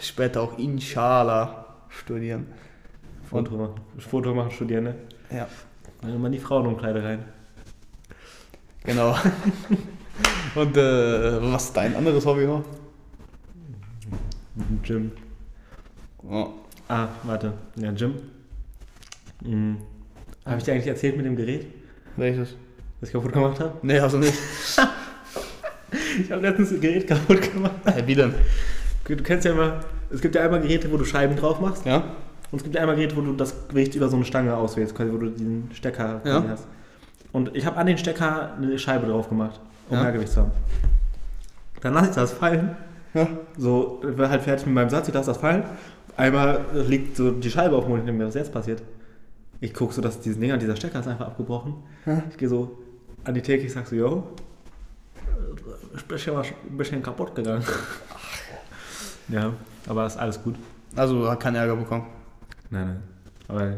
Später 0.00 0.42
auch 0.42 0.56
Inshallah 0.58 1.64
studieren. 1.88 2.46
Foto 3.28 3.56
machen, 3.56 3.74
Foto 3.98 4.34
machen, 4.34 4.50
studieren, 4.50 4.84
ne? 4.84 4.94
Ja, 5.30 5.46
Dann 6.00 6.14
immer 6.14 6.30
die 6.30 6.38
Frauenumkleide 6.38 7.02
rein. 7.02 7.24
genau. 8.84 9.14
und 10.54 10.76
äh, 10.76 11.52
was 11.52 11.64
ist 11.64 11.76
dein 11.76 11.96
anderes 11.96 12.24
Hobby 12.24 12.46
noch? 12.46 12.62
Gym. 14.82 15.12
Oh. 16.28 16.48
Ah, 16.88 17.08
warte. 17.24 17.52
Ja, 17.76 17.92
Gym. 17.92 18.14
Mhm. 19.44 19.76
Habe 20.44 20.58
ich 20.58 20.64
dir 20.64 20.72
eigentlich 20.72 20.86
erzählt 20.86 21.16
mit 21.16 21.26
dem 21.26 21.36
Gerät, 21.36 21.66
Welches? 22.16 22.54
das 23.00 23.10
ich 23.10 23.12
kaputt 23.12 23.32
gemacht 23.32 23.60
habe? 23.60 23.74
Nee, 23.82 24.00
hast 24.00 24.12
du 24.14 24.18
nicht. 24.18 24.34
Ich 26.20 26.30
habe 26.30 26.42
letztens 26.42 26.70
ein 26.72 26.80
Gerät 26.80 27.06
kaputt 27.06 27.40
gemacht. 27.52 27.72
Hä, 27.86 28.02
wie 28.04 28.14
denn? 28.14 28.34
Du 29.06 29.16
kennst 29.22 29.46
ja 29.46 29.52
immer, 29.52 29.80
es 30.10 30.20
gibt 30.20 30.34
ja 30.34 30.42
einmal 30.44 30.60
Geräte, 30.60 30.90
wo 30.92 30.96
du 30.98 31.04
Scheiben 31.04 31.34
drauf 31.36 31.60
machst. 31.60 31.86
Ja? 31.86 32.02
Und 32.50 32.58
es 32.58 32.62
gibt 32.62 32.74
ja 32.74 32.82
einmal 32.82 32.96
Geräte, 32.96 33.16
wo 33.16 33.22
du 33.22 33.32
das 33.32 33.68
Gewicht 33.68 33.94
über 33.94 34.08
so 34.08 34.16
eine 34.16 34.24
Stange 34.26 34.54
auswählst, 34.54 34.94
quasi, 34.94 35.10
wo 35.12 35.16
du 35.16 35.30
den 35.30 35.70
Stecker 35.72 36.20
Ja. 36.24 36.44
hast. 36.48 36.66
Und 37.32 37.56
ich 37.56 37.64
habe 37.64 37.76
an 37.78 37.86
den 37.86 37.96
Stecker 37.96 38.52
eine 38.54 38.78
Scheibe 38.78 39.06
drauf 39.06 39.28
gemacht, 39.30 39.60
um 39.88 39.96
Ja. 39.96 40.02
mehr 40.02 40.12
Gewicht 40.12 40.32
zu 40.32 40.40
haben. 40.42 40.50
Dann 41.80 41.94
lasse 41.94 42.10
ich 42.10 42.14
das 42.16 42.32
fallen. 42.32 42.76
Ja. 43.14 43.28
So, 43.56 44.02
ich 44.08 44.18
war 44.18 44.28
halt 44.30 44.42
fertig 44.42 44.66
mit 44.66 44.74
meinem 44.74 44.90
Satz, 44.90 45.08
ich 45.08 45.14
lasse 45.14 45.30
das 45.30 45.38
fallen. 45.38 45.64
Einmal 46.16 46.64
liegt 46.72 47.16
so 47.16 47.30
die 47.30 47.50
Scheibe 47.50 47.76
auf 47.76 47.84
dem 47.84 47.90
Mund, 47.90 48.00
ich 48.00 48.06
denke 48.06 48.18
mir, 48.18 48.26
was 48.26 48.34
ist 48.34 48.40
jetzt 48.46 48.52
passiert? 48.52 48.82
Ich 49.60 49.74
gucke 49.74 49.92
so, 49.92 50.02
dass 50.02 50.20
dieses 50.20 50.38
Ding, 50.38 50.56
dieser 50.58 50.76
Stecker 50.76 51.00
ist 51.00 51.08
einfach 51.08 51.26
abgebrochen. 51.26 51.74
Ja. 52.06 52.22
Ich 52.30 52.36
gehe 52.36 52.48
so 52.48 52.78
an 53.24 53.34
die 53.34 53.42
Theke, 53.42 53.64
ich 53.64 53.72
sag 53.72 53.86
so, 53.86 53.96
yo, 53.96 54.24
bisschen, 56.08 56.36
ein 56.36 56.76
bisschen 56.76 57.02
kaputt 57.02 57.34
gegangen. 57.34 57.64
Ja, 59.28 59.52
aber 59.86 60.06
ist 60.06 60.16
alles 60.16 60.42
gut. 60.42 60.54
Also 60.96 61.30
hat 61.30 61.40
keinen 61.40 61.56
Ärger 61.56 61.76
bekommen. 61.76 62.06
Nein, 62.70 62.86
nein. 62.86 63.02
Aber 63.48 63.76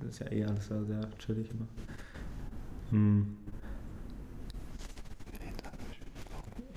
das 0.00 0.10
ist 0.10 0.18
ja 0.20 0.32
eh 0.32 0.44
alles 0.44 0.66
sehr, 0.66 0.84
sehr 0.84 1.00
chillig 1.18 1.50
immer. 1.50 1.66
Hm. 2.90 3.36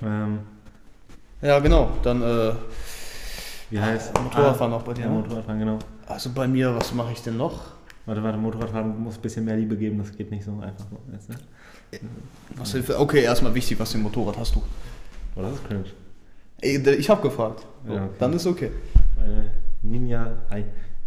Ähm, 0.02 0.40
Ja, 1.42 1.60
genau. 1.60 1.90
Dann 2.04 2.22
äh, 2.22 2.52
wie 3.70 3.80
heißt 3.80 4.20
Motorradfahren 4.22 4.74
auch 4.74 4.82
bei 4.84 4.94
dir, 4.94 5.04
Ja, 5.04 5.10
ne? 5.10 5.14
Motorradfahren, 5.16 5.60
genau. 5.60 5.80
Also 6.08 6.32
bei 6.32 6.48
mir, 6.48 6.76
was 6.76 6.94
mache 6.94 7.12
ich 7.14 7.22
denn 7.22 7.38
noch? 7.38 7.74
Warte, 8.06 8.24
warte, 8.24 8.38
Motorradfahren 8.38 9.00
muss 9.02 9.16
ein 9.18 9.22
bisschen 9.22 9.46
mehr 9.46 9.56
Liebe 9.56 9.78
geben, 9.78 10.00
das 10.00 10.12
geht 10.16 10.32
nicht 10.32 10.44
so 10.44 10.52
einfach. 10.60 10.86
Jetzt, 11.12 11.30
ne? 11.30 11.36
Was? 12.56 12.76
Okay, 13.00 13.22
erstmal 13.24 13.54
wichtig, 13.54 13.80
was 13.80 13.92
für 13.92 14.00
ein 14.00 14.02
Motorrad 14.04 14.38
hast 14.38 14.56
du? 14.56 14.64
Oh, 15.36 15.42
das 15.42 15.54
ist 15.54 15.68
cringe. 15.68 15.86
Ich 16.62 17.10
habe 17.10 17.22
gefragt. 17.22 17.66
So, 17.88 17.94
Ja, 17.94 18.04
okay. 18.06 18.14
Dann 18.20 18.34
ist 18.34 18.46
okay. 18.48 18.72
Meine 19.16 19.52
Ninja, 19.82 20.32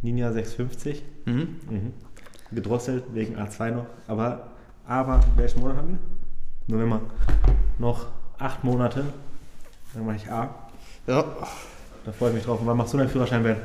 Ninja 0.01 0.33
650, 0.33 1.03
Mhm. 1.27 1.35
mhm. 1.69 1.93
gedrosselt 2.53 3.05
wegen 3.13 3.37
A2 3.37 3.71
noch, 3.73 3.87
aber, 4.07 4.49
aber 4.87 5.21
welchen 5.37 5.61
Monat 5.61 5.77
haben 5.77 5.99
wir? 6.69 6.75
November. 6.77 7.01
Noch 7.79 8.07
acht 8.39 8.63
Monate, 8.65 9.05
dann 9.95 10.07
mache 10.07 10.17
ich 10.17 10.31
A. 10.31 10.55
Ja. 11.07 11.25
Da 12.05 12.13
freue 12.13 12.31
ich 12.31 12.37
mich 12.37 12.45
drauf. 12.45 12.61
Und 12.61 12.67
wann 12.67 12.77
machst 12.77 12.93
du 12.93 12.99
deinen 12.99 13.09
Führerschein, 13.09 13.43
Ben? 13.43 13.57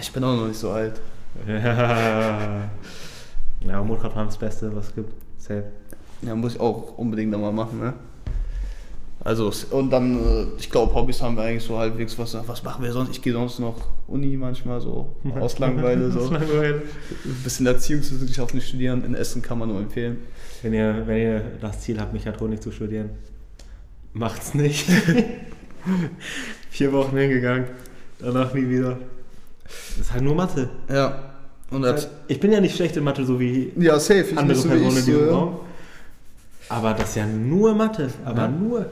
Ich 0.00 0.12
bin 0.12 0.24
auch 0.24 0.36
noch 0.36 0.48
nicht 0.48 0.58
so 0.58 0.70
alt. 0.70 1.00
Ja. 1.46 2.68
Ja, 3.66 3.82
Motorradfahren 3.82 4.28
ist 4.28 4.34
das 4.34 4.40
Beste, 4.40 4.76
was 4.76 4.88
es 4.88 4.94
gibt. 4.94 5.12
Safe. 5.38 5.64
Ja, 6.22 6.34
muss 6.34 6.54
ich 6.54 6.60
auch 6.60 6.96
unbedingt 6.98 7.30
nochmal 7.30 7.52
machen, 7.52 7.80
ne? 7.80 7.94
Also, 9.24 9.50
und 9.70 9.90
dann, 9.90 10.24
äh, 10.24 10.46
ich 10.58 10.70
glaube, 10.70 10.94
Hobbys 10.94 11.20
haben 11.20 11.36
wir 11.36 11.42
eigentlich 11.42 11.64
so 11.64 11.76
halbwegs, 11.76 12.16
was, 12.16 12.36
was 12.46 12.62
machen 12.62 12.84
wir 12.84 12.92
sonst? 12.92 13.10
Ich 13.10 13.22
gehe 13.22 13.32
sonst 13.32 13.58
noch 13.58 13.74
Uni 14.06 14.36
manchmal 14.36 14.80
so, 14.80 15.16
aus 15.40 15.58
Langeweile 15.58 16.12
so. 16.12 16.20
Aus 16.26 16.30
Langeweile. 16.30 16.82
Ein 17.24 17.42
bisschen 17.42 17.66
Erziehungswissenschaften 17.66 18.60
studieren, 18.60 19.04
in 19.04 19.14
Essen 19.14 19.42
kann 19.42 19.58
man 19.58 19.68
nur 19.68 19.80
empfehlen. 19.80 20.18
Wenn 20.62 20.74
ihr, 20.74 21.02
wenn 21.06 21.16
ihr 21.16 21.42
das 21.60 21.80
Ziel 21.80 21.98
habt, 21.98 22.12
Mechatronik 22.12 22.62
zu 22.62 22.70
studieren, 22.70 23.10
macht's 24.18 24.54
nicht. 24.54 24.86
Vier 26.70 26.92
Wochen 26.92 27.16
hingegangen, 27.16 27.66
danach 28.18 28.52
nie 28.54 28.68
wieder. 28.68 28.98
Das 29.64 30.06
ist 30.06 30.12
halt 30.12 30.22
nur 30.22 30.34
Mathe. 30.34 30.68
Ja. 30.88 31.32
Und 31.70 31.82
Das 31.82 32.08
Ich 32.28 32.38
bin 32.38 32.52
ja 32.52 32.60
nicht 32.60 32.76
schlecht 32.76 32.96
in 32.96 33.04
Mathe, 33.04 33.24
so 33.24 33.40
wie 33.40 33.72
ja, 33.76 33.98
safe. 33.98 34.20
Ich 34.30 34.38
andere 34.38 34.58
so 34.58 34.68
Personen 34.68 34.92
in 34.92 34.98
ich, 34.98 35.04
diesem 35.04 35.20
so, 35.20 35.26
ja. 35.26 35.32
Raum. 35.32 35.56
Aber 36.68 36.94
das 36.94 37.10
ist 37.10 37.16
ja 37.16 37.26
nur 37.26 37.74
Mathe. 37.74 38.10
Aber 38.24 38.42
Ja. 38.42 38.48
nur. 38.48 38.86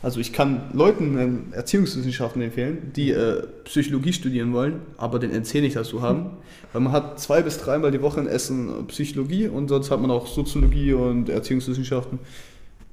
Also 0.00 0.20
ich 0.20 0.32
kann 0.32 0.70
Leuten 0.72 1.18
ähm, 1.18 1.46
Erziehungswissenschaften 1.50 2.40
empfehlen, 2.40 2.92
die 2.94 3.10
äh, 3.10 3.42
Psychologie 3.64 4.12
studieren 4.12 4.52
wollen, 4.52 4.80
aber 4.96 5.18
den 5.18 5.32
NC 5.32 5.54
nicht 5.54 5.74
dazu 5.74 6.02
haben. 6.02 6.30
Weil 6.72 6.82
man 6.82 6.92
hat 6.92 7.18
zwei 7.18 7.42
bis 7.42 7.58
dreimal 7.58 7.90
die 7.90 8.00
Woche 8.00 8.20
in 8.20 8.28
Essen 8.28 8.68
äh, 8.68 8.82
Psychologie 8.84 9.48
und 9.48 9.68
sonst 9.68 9.90
hat 9.90 10.00
man 10.00 10.10
auch 10.12 10.28
Soziologie 10.28 10.92
und 10.92 11.28
Erziehungswissenschaften. 11.28 12.20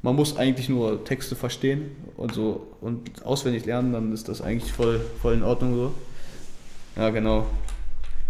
Man 0.06 0.16
muss 0.16 0.38
eigentlich 0.38 0.70
nur 0.70 1.04
Texte 1.04 1.36
verstehen 1.36 1.90
und 2.16 2.32
so 2.34 2.68
und 2.80 3.26
auswendig 3.26 3.66
lernen, 3.66 3.92
dann 3.92 4.14
ist 4.14 4.30
das 4.30 4.40
eigentlich 4.40 4.72
voll, 4.72 5.02
voll 5.22 5.34
in 5.34 5.42
Ordnung 5.44 5.74
so. 5.76 5.94
Ja, 6.96 7.10
genau. 7.10 7.48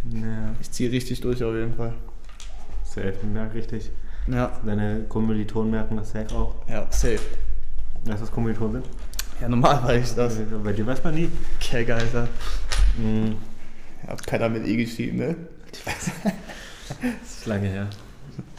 Ja, 0.09 0.55
Ich 0.61 0.71
ziehe 0.71 0.89
richtig 0.89 1.19
durch 1.19 1.43
auf 1.43 1.53
jeden 1.53 1.73
Fall. 1.75 1.93
safe. 2.85 3.15
Ja, 3.35 3.43
richtig. 3.47 3.91
Ja, 4.27 4.57
Deine 4.65 5.03
Kommilitonen 5.09 5.69
merken 5.71 5.97
das 5.97 6.11
safe 6.11 6.33
auch. 6.33 6.55
ja, 6.69 6.88
safe. 6.91 7.19
Weißt 8.05 8.19
du, 8.19 8.21
was 8.23 8.31
Kommilitonen 8.31 8.81
sind? 8.81 8.85
Ja, 9.41 9.49
normal 9.49 9.83
weiß 9.83 10.09
ich 10.11 10.15
das. 10.15 10.38
Bei 10.63 10.71
dir 10.71 10.88
weiß 10.88 11.03
man 11.03 11.13
nie. 11.15 11.29
Keck, 11.59 11.89
Alter. 11.89 12.29
Mhm. 12.97 13.35
Hat 14.07 14.25
keiner 14.25 14.47
mit 14.47 14.65
E 14.65 14.77
geschrieben, 14.77 15.17
ne? 15.17 15.35
Das 15.83 16.11
ist 17.39 17.45
lange 17.47 17.67
her. 17.67 17.89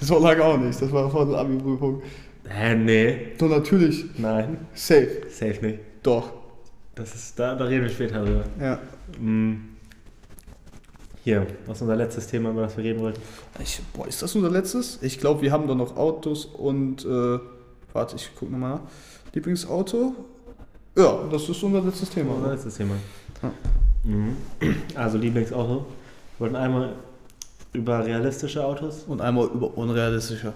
So 0.03 0.19
lange 0.19 0.45
auch 0.45 0.59
nicht, 0.59 0.81
das 0.83 0.93
war 0.93 1.11
vor 1.11 1.25
der 1.27 1.39
Abi-Prüfung. 1.39 2.03
Hä, 2.49 2.75
nee. 2.75 3.33
Doch, 3.39 3.49
natürlich. 3.49 4.19
Nein. 4.19 4.59
Safe. 4.75 5.23
Safe 5.31 5.59
nicht. 5.65 5.81
Doch. 6.03 6.33
Das 6.95 7.15
ist, 7.15 7.39
da, 7.39 7.55
da 7.55 7.65
reden 7.65 7.85
wir 7.85 7.91
später 7.91 8.25
drüber. 8.25 8.45
Ja. 8.61 8.79
Mhm. 9.21 9.77
Hier, 11.25 11.47
was 11.67 11.79
ist 11.79 11.83
unser 11.83 11.97
letztes 11.97 12.27
Thema, 12.29 12.51
über 12.51 12.63
das 12.63 12.77
wir 12.77 12.85
reden 12.85 13.01
wollten? 13.01 13.21
Ich, 13.61 13.81
boah, 13.93 14.07
ist 14.07 14.23
das 14.23 14.35
unser 14.37 14.51
letztes? 14.51 15.03
Ich 15.03 15.19
glaube, 15.19 15.43
wir 15.43 15.51
haben 15.51 15.67
da 15.67 15.75
noch 15.75 15.97
Autos 15.97 16.45
und. 16.45 17.05
Äh, 17.05 17.39
warte, 17.93 18.17
ich 18.17 18.35
gucke 18.37 18.53
nochmal 18.53 18.77
nach. 18.77 18.81
Lieblingsauto? 19.35 20.15
Ja, 20.97 21.25
das 21.31 21.49
ist 21.49 21.63
unser 21.63 21.83
letztes 21.83 22.09
Thema. 22.11 22.35
Unser 22.35 22.53
letztes 22.53 22.77
Thema. 22.77 22.95
Ja. 23.43 23.53
Mhm. 24.05 24.37
Also 24.95 25.19
Lieblingsauto. 25.19 25.85
Wir 26.39 26.41
wollten 26.41 26.57
einmal 26.57 26.95
über 27.73 28.07
realistische 28.07 28.65
Autos. 28.65 29.05
Und 29.09 29.21
einmal 29.21 29.47
über 29.47 29.77
unrealistische. 29.77 30.53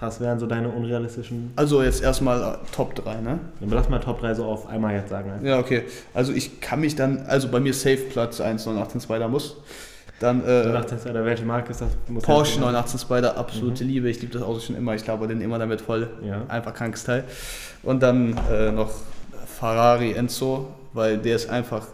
Was 0.00 0.20
wären 0.20 0.38
so 0.38 0.46
deine 0.46 0.68
unrealistischen? 0.68 1.52
Also 1.56 1.82
jetzt 1.82 2.02
erstmal 2.02 2.40
äh, 2.40 2.56
Top 2.72 2.94
3, 2.94 3.20
ne? 3.20 3.40
Dann 3.60 3.70
lass 3.70 3.88
mal 3.88 3.98
Top 3.98 4.20
3 4.20 4.34
so 4.34 4.44
auf 4.44 4.68
einmal 4.68 4.94
jetzt 4.94 5.08
sagen. 5.10 5.32
ne? 5.42 5.48
Ja, 5.48 5.58
okay. 5.58 5.82
Also 6.14 6.32
ich 6.32 6.60
kann 6.60 6.80
mich 6.80 6.94
dann, 6.94 7.24
also 7.26 7.48
bei 7.48 7.58
mir 7.58 7.74
Safe 7.74 7.96
Platz 7.96 8.40
1 8.40 8.64
918 8.66 9.00
Spider 9.00 9.26
muss. 9.28 9.56
Dann 10.20 10.42
äh, 10.44 10.64
Danach 10.64 10.84
denkst 10.84 11.04
du, 11.04 11.24
welche 11.24 11.44
Marke 11.44 11.70
ist 11.70 11.80
das? 11.80 11.90
Muss 12.08 12.22
Porsche 12.24 12.52
halt- 12.54 12.60
918 12.72 12.98
Spider, 13.00 13.36
absolute 13.36 13.84
Liebe. 13.84 14.08
Ich 14.10 14.20
liebe 14.20 14.32
das 14.32 14.42
Auto 14.42 14.60
schon 14.60 14.76
immer. 14.76 14.94
Ich 14.94 15.04
glaube 15.04 15.26
den 15.28 15.40
immer 15.40 15.58
damit 15.58 15.80
voll. 15.80 16.08
Ja. 16.24 16.42
Einfach 16.48 16.74
krankes 16.74 17.04
Teil. 17.04 17.24
Und 17.82 18.02
dann 18.02 18.36
äh, 18.50 18.70
noch 18.72 18.90
Ferrari 19.46 20.12
Enzo, 20.12 20.68
weil 20.92 21.18
der 21.18 21.36
ist 21.36 21.48
einfach 21.50 21.86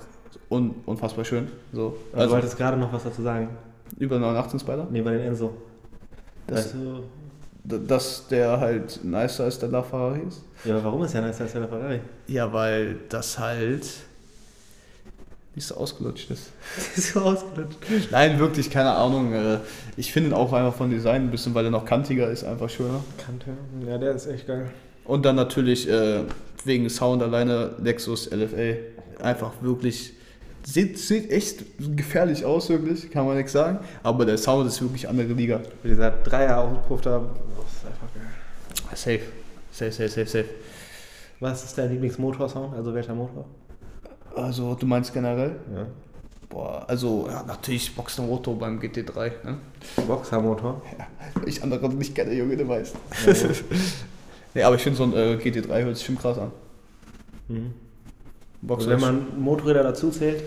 un 0.51 0.75
unfassbar 0.87 1.25
schön. 1.25 1.49
So. 1.73 1.97
Also, 2.13 2.27
du 2.29 2.33
wolltest 2.33 2.57
gerade 2.59 2.77
noch 2.77 2.93
was 2.93 3.05
dazu 3.05 3.23
sagen. 3.23 3.49
über 3.99 4.19
918 4.19 4.61
Spider. 4.61 4.87
Nee, 4.91 5.01
bei 5.03 5.13
den 5.13 5.21
Enzo. 5.29 5.53
Das, 6.47 6.59
weißt 6.67 6.75
du? 6.75 6.79
d- 6.79 7.03
dass 7.65 8.27
der 8.29 8.61
halt 8.61 9.03
nicer 9.03 9.47
ist, 9.47 9.63
der 9.63 9.71
La 9.71 9.83
Ferrari 9.83 10.21
ist. 10.29 10.43
Ja, 10.65 10.75
aber 10.75 10.85
warum 10.85 11.03
ist 11.05 11.15
ja 11.15 11.21
nice 11.21 11.41
als 11.41 11.53
der 11.53 11.67
Ferrari? 11.67 12.01
Ja, 12.27 12.53
weil 12.53 12.97
das 13.09 13.39
halt 13.39 13.87
nicht 15.55 15.67
so 15.67 15.77
ausgelutscht 15.77 16.31
ist. 16.31 16.51
ist 16.97 17.13
so 17.13 17.21
ausgelutscht. 17.21 17.79
Nein, 18.11 18.39
wirklich, 18.39 18.71
keine 18.71 18.91
Ahnung. 18.91 19.33
äh, 19.33 19.59
Ich 19.97 20.13
finde 20.13 20.31
ihn 20.31 20.35
auch 20.35 20.53
einfach 20.53 20.75
von 20.75 20.91
Design 20.91 21.23
ein 21.23 21.31
bisschen, 21.31 21.55
weil 21.55 21.65
er 21.65 21.71
noch 21.71 21.85
kantiger 21.85 22.29
ist, 22.31 22.45
einfach 22.45 22.69
schöner. 22.69 23.03
Kante. 23.25 23.47
Ja, 23.89 23.97
der 23.99 24.13
ist 24.15 24.27
echt 24.27 24.47
geil. 24.47 24.71
Und 25.05 25.25
dann 25.25 25.37
natürlich 25.37 25.89
äh, 25.89 26.21
wegen 26.65 26.89
Sound 26.91 27.23
alleine 27.23 27.71
Lexus 27.83 28.31
LFA. 28.31 29.23
Einfach 29.23 29.53
wirklich. 29.63 30.13
Sieht, 30.67 30.99
sieht 30.99 31.31
echt 31.31 31.63
gefährlich 31.95 32.45
aus, 32.45 32.71
wirklich, 32.71 33.11
kann 33.11 33.27
man 33.27 33.37
nichts 33.37 33.53
sagen. 33.53 33.81
Aber 34.03 34.25
der 34.25 34.39
Sound 34.39 34.67
ist 34.67 34.81
wirklich 34.81 35.07
andere 35.07 35.33
Liga. 35.33 35.61
Dieser 35.83 36.11
Dreier-Auspuff 36.11 37.03
da, 37.03 37.19
das 37.19 37.73
ist 37.73 37.87
einfach 37.87 38.09
geil. 38.15 38.95
Safe. 38.95 39.21
Safe, 39.71 39.93
safe, 39.93 40.09
safe, 40.09 40.27
safe. 40.27 40.49
Was 41.41 41.65
ist 41.65 41.77
dein 41.77 41.91
Lieblingsmotorsound? 41.91 42.75
Also 42.75 42.95
welcher 42.95 43.15
Motor? 43.15 43.45
Also, 44.35 44.75
du 44.75 44.87
meinst 44.87 45.13
generell? 45.13 45.57
Ja. 45.75 45.87
Boah, 46.49 46.85
also, 46.89 47.27
ja, 47.29 47.43
natürlich 47.43 47.95
Boxer 47.95 48.23
Motor 48.23 48.59
beim 48.59 48.81
GT3. 48.81 49.33
Ne? 49.45 49.59
Boxermotor. 50.07 50.81
Ja, 50.99 51.07
ich 51.45 51.63
andere 51.63 51.93
nicht 51.93 52.15
kenne, 52.15 52.33
Junge, 52.33 52.57
du 52.57 52.67
weißt. 52.67 52.97
Ja, 53.27 53.33
ja. 53.33 53.49
nee, 54.55 54.63
aber 54.63 54.77
ich 54.77 54.83
finde 54.83 54.97
so 54.97 55.05
ein 55.05 55.13
äh, 55.13 55.39
GT3 55.43 55.85
hört 55.85 55.97
sich 55.97 56.07
schon 56.07 56.17
krass 56.17 56.39
an. 56.39 56.53
Mhm. 57.49 57.75
Boxer 58.67 58.91
Also 58.93 59.07
wenn 59.07 59.15
man 59.17 59.27
Motorräder 59.41 59.83
dazu 59.83 60.11
zählt, 60.11 60.43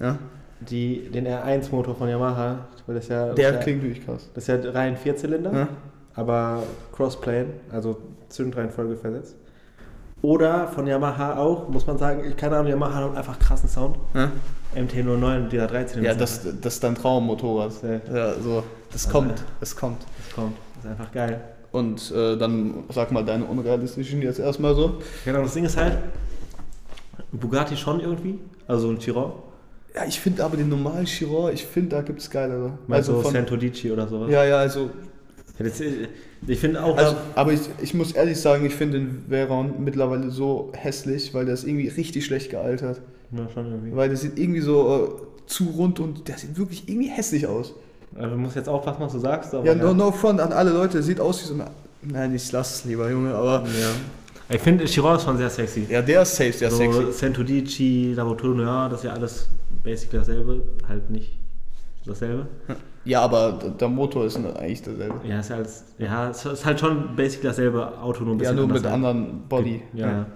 Ja? 0.00 0.18
die, 0.60 1.08
den 1.10 1.26
R1-Motor 1.26 1.94
von 1.94 2.08
Yamaha, 2.08 2.66
weil 2.86 2.96
das 2.96 3.08
ja, 3.08 3.32
Der 3.32 3.34
das 3.34 3.38
ist 3.46 3.52
ja, 3.52 3.62
klingt 3.62 3.82
wirklich 3.82 4.04
krass. 4.04 4.28
das 4.34 4.48
ist 4.48 4.64
ja 4.64 4.70
rein 4.70 4.96
Vierzylinder, 4.96 5.52
Ja? 5.52 5.68
aber 6.14 6.62
Crossplane, 6.92 7.46
also 7.70 7.98
Zündreihenfolge 8.28 8.96
versetzt. 8.96 9.36
Oder 10.20 10.66
von 10.66 10.86
Yamaha 10.86 11.36
auch, 11.38 11.68
muss 11.68 11.86
man 11.86 11.96
sagen, 11.96 12.24
ich 12.28 12.36
keine 12.36 12.56
Ahnung, 12.56 12.70
Yamaha 12.70 12.94
hat 13.08 13.16
einfach 13.16 13.38
krassen 13.38 13.68
Sound. 13.68 13.96
Ja? 14.14 14.30
MT-09, 14.74 15.48
dieser 15.48 15.68
13 15.68 16.02
Ja, 16.02 16.14
das, 16.14 16.42
das 16.60 16.74
ist 16.74 16.82
dein 16.84 16.96
Traummotorrad. 16.96 17.72
Ja. 17.82 18.16
Ja, 18.16 18.34
so. 18.34 18.64
Das 18.92 19.06
Also, 19.06 19.18
kommt, 19.18 19.44
es 19.60 19.76
kommt. 19.76 19.98
das 20.26 20.34
kommt. 20.34 20.56
Das 20.76 20.84
ist 20.86 20.90
einfach 20.90 21.12
geil. 21.12 21.40
Und 21.70 22.10
äh, 22.10 22.36
dann 22.36 22.74
sag 22.92 23.12
mal 23.12 23.24
deine 23.24 23.44
unrealistischen 23.44 24.20
jetzt 24.22 24.40
erstmal 24.40 24.74
so. 24.74 24.94
Genau, 25.24 25.42
das 25.42 25.54
Ding 25.54 25.64
ist 25.64 25.76
halt, 25.76 25.98
Bugatti 27.32 27.76
schon 27.76 28.00
irgendwie, 28.00 28.38
also 28.66 28.90
ein 28.90 28.98
Chiron. 28.98 29.32
Ja, 29.94 30.04
ich 30.06 30.20
finde 30.20 30.44
aber 30.44 30.56
den 30.56 30.68
normalen 30.68 31.06
Chiron, 31.06 31.52
ich 31.52 31.64
finde, 31.64 31.96
da 31.96 32.02
gibt 32.02 32.20
es 32.20 32.30
geilere. 32.30 32.78
Also 32.88 33.12
Also 33.12 33.22
von, 33.22 33.32
Santo 33.32 33.56
Dici 33.56 33.90
oder 33.90 34.06
sowas. 34.06 34.30
ja, 34.30 34.44
ja, 34.44 34.56
also, 34.58 34.90
ich 36.46 36.58
finde 36.60 36.82
auch, 36.82 36.96
also 36.96 37.16
aber 37.34 37.52
ich, 37.52 37.60
ich 37.82 37.92
muss 37.94 38.12
ehrlich 38.12 38.40
sagen, 38.40 38.64
ich 38.64 38.74
finde 38.74 38.98
den 38.98 39.24
Veyron 39.28 39.82
mittlerweile 39.82 40.30
so 40.30 40.70
hässlich, 40.72 41.34
weil 41.34 41.46
der 41.46 41.54
ist 41.54 41.64
irgendwie 41.64 41.88
richtig 41.88 42.24
schlecht 42.24 42.50
gealtert. 42.50 43.00
ja, 43.32 43.48
schon 43.52 43.66
irgendwie. 43.66 43.96
Weil 43.96 44.08
der 44.08 44.16
sieht 44.16 44.38
irgendwie 44.38 44.60
so 44.60 45.18
äh, 45.18 45.46
zu 45.48 45.64
rund 45.64 45.98
und 45.98 46.28
der 46.28 46.38
sieht 46.38 46.56
wirklich 46.56 46.88
irgendwie 46.88 47.08
hässlich 47.08 47.46
aus. 47.46 47.74
Also, 48.14 48.30
du 48.30 48.36
musst 48.36 48.56
jetzt 48.56 48.68
aufpassen, 48.68 49.00
was 49.00 49.12
du 49.12 49.18
sagst. 49.18 49.54
Aber 49.54 49.66
Ja, 49.66 49.74
no, 49.74 49.92
no 49.92 50.12
front 50.12 50.40
an 50.40 50.52
alle 50.52 50.70
Leute, 50.70 51.02
sieht 51.02 51.20
aus 51.20 51.42
wie 51.42 51.48
so 51.48 51.54
ein... 51.54 51.64
Nein, 52.02 52.34
ich 52.34 52.50
lass 52.52 52.76
es 52.76 52.84
lieber, 52.84 53.10
Junge, 53.10 53.34
aber... 53.34 53.64
Ja. 53.64 53.90
Ich 54.50 54.60
finde, 54.60 54.84
Chiron 54.86 55.16
ist 55.16 55.24
schon 55.24 55.36
sehr 55.36 55.50
sexy. 55.50 55.86
Ja, 55.90 56.00
der 56.00 56.22
ist 56.22 56.34
safe, 56.36 56.48
ist 56.48 56.60
so 56.60 56.68
sexy. 56.70 57.12
Santo 57.12 57.42
Dici, 57.42 58.14
Lavoturno, 58.16 58.62
ja, 58.62 58.88
das 58.88 59.00
ist 59.00 59.04
ja 59.04 59.12
alles 59.12 59.50
basically 59.84 60.18
dasselbe, 60.18 60.62
halt 60.88 61.10
nicht 61.10 61.32
dasselbe. 62.06 62.46
Ja, 63.04 63.20
aber 63.22 63.52
der 63.78 63.88
Motor 63.88 64.24
ist 64.24 64.36
eigentlich 64.36 64.82
derselbe. 64.82 65.16
Ja, 65.26 65.40
ist 65.40 65.50
ja, 65.50 65.56
alles, 65.56 65.84
ja, 65.98 66.30
es 66.30 66.44
ist 66.44 66.64
halt 66.64 66.80
schon 66.80 67.14
basically 67.14 67.48
dasselbe 67.48 67.98
Auto, 68.00 68.24
nur 68.24 68.34
ein 68.34 68.38
Ja, 68.40 68.50
bisschen 68.50 68.56
nur 68.56 68.64
anders 68.64 68.82
mit 68.82 68.90
halt. 68.90 68.94
anderen 68.94 69.42
Body. 69.48 69.82
Ja, 69.92 70.06
ja. 70.06 70.26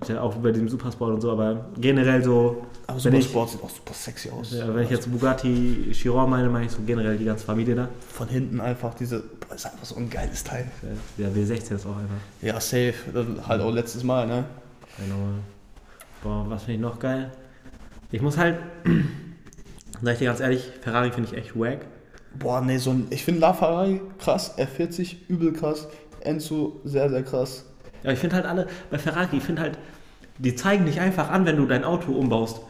Ist 0.00 0.10
ja 0.10 0.20
auch 0.20 0.34
bei 0.34 0.50
diesem 0.52 0.68
Supersport 0.68 1.14
und 1.14 1.20
so, 1.20 1.30
aber 1.30 1.66
generell 1.80 2.22
so, 2.22 2.66
Aber 2.86 2.98
Supersport 2.98 3.50
sieht 3.50 3.62
auch 3.62 3.70
super 3.70 3.94
sexy 3.94 4.30
aus. 4.30 4.52
ja, 4.52 4.74
wenn 4.74 4.84
ich 4.84 4.90
jetzt 4.90 5.10
Bugatti 5.10 5.90
Chiron 5.92 6.28
meine, 6.28 6.48
meine 6.48 6.66
ich 6.66 6.72
so 6.72 6.78
generell 6.84 7.16
die 7.16 7.24
ganze 7.24 7.44
Familie 7.44 7.74
da. 7.74 7.88
Von 8.08 8.28
hinten 8.28 8.60
einfach 8.60 8.94
diese... 8.94 9.20
Boah, 9.20 9.54
ist 9.54 9.66
einfach 9.66 9.84
so 9.84 9.96
ein 9.96 10.10
geiles 10.10 10.44
Teil. 10.44 10.66
Der 11.18 11.30
W16 11.30 11.74
ist 11.74 11.86
auch 11.86 11.96
einfach. 11.96 12.16
Ja, 12.40 12.60
safe. 12.60 12.94
Halt 13.46 13.60
auch 13.60 13.72
letztes 13.72 14.02
Mal, 14.02 14.26
ne? 14.26 14.44
Genau. 14.98 15.16
Boah, 16.22 16.44
was 16.48 16.64
finde 16.64 16.74
ich 16.74 16.80
noch 16.80 16.98
geil? 16.98 17.30
Ich 18.10 18.20
muss 18.20 18.36
halt, 18.36 18.58
sag 20.02 20.12
ich 20.12 20.18
dir 20.18 20.26
ganz 20.26 20.40
ehrlich, 20.40 20.70
Ferrari 20.82 21.10
finde 21.12 21.30
ich 21.30 21.36
echt 21.36 21.58
wack. 21.58 21.86
Boah, 22.38 22.60
ne, 22.60 22.78
so 22.78 22.90
ein... 22.90 23.06
Ich 23.10 23.24
finde 23.24 23.40
LaFerrari 23.40 24.00
krass, 24.18 24.56
R40 24.58 25.16
übel 25.28 25.52
krass, 25.52 25.88
Enzo 26.20 26.80
sehr, 26.84 27.08
sehr 27.10 27.22
krass. 27.22 27.64
Ja, 28.02 28.12
ich 28.12 28.18
finde 28.18 28.36
halt 28.36 28.46
alle, 28.46 28.66
bei 28.90 28.98
Ferrari, 28.98 29.36
ich 29.36 29.42
finde 29.42 29.62
halt, 29.62 29.78
die 30.38 30.54
zeigen 30.54 30.86
dich 30.86 31.00
einfach 31.00 31.30
an, 31.30 31.46
wenn 31.46 31.56
du 31.56 31.66
dein 31.66 31.84
Auto 31.84 32.12
umbaust. 32.12 32.60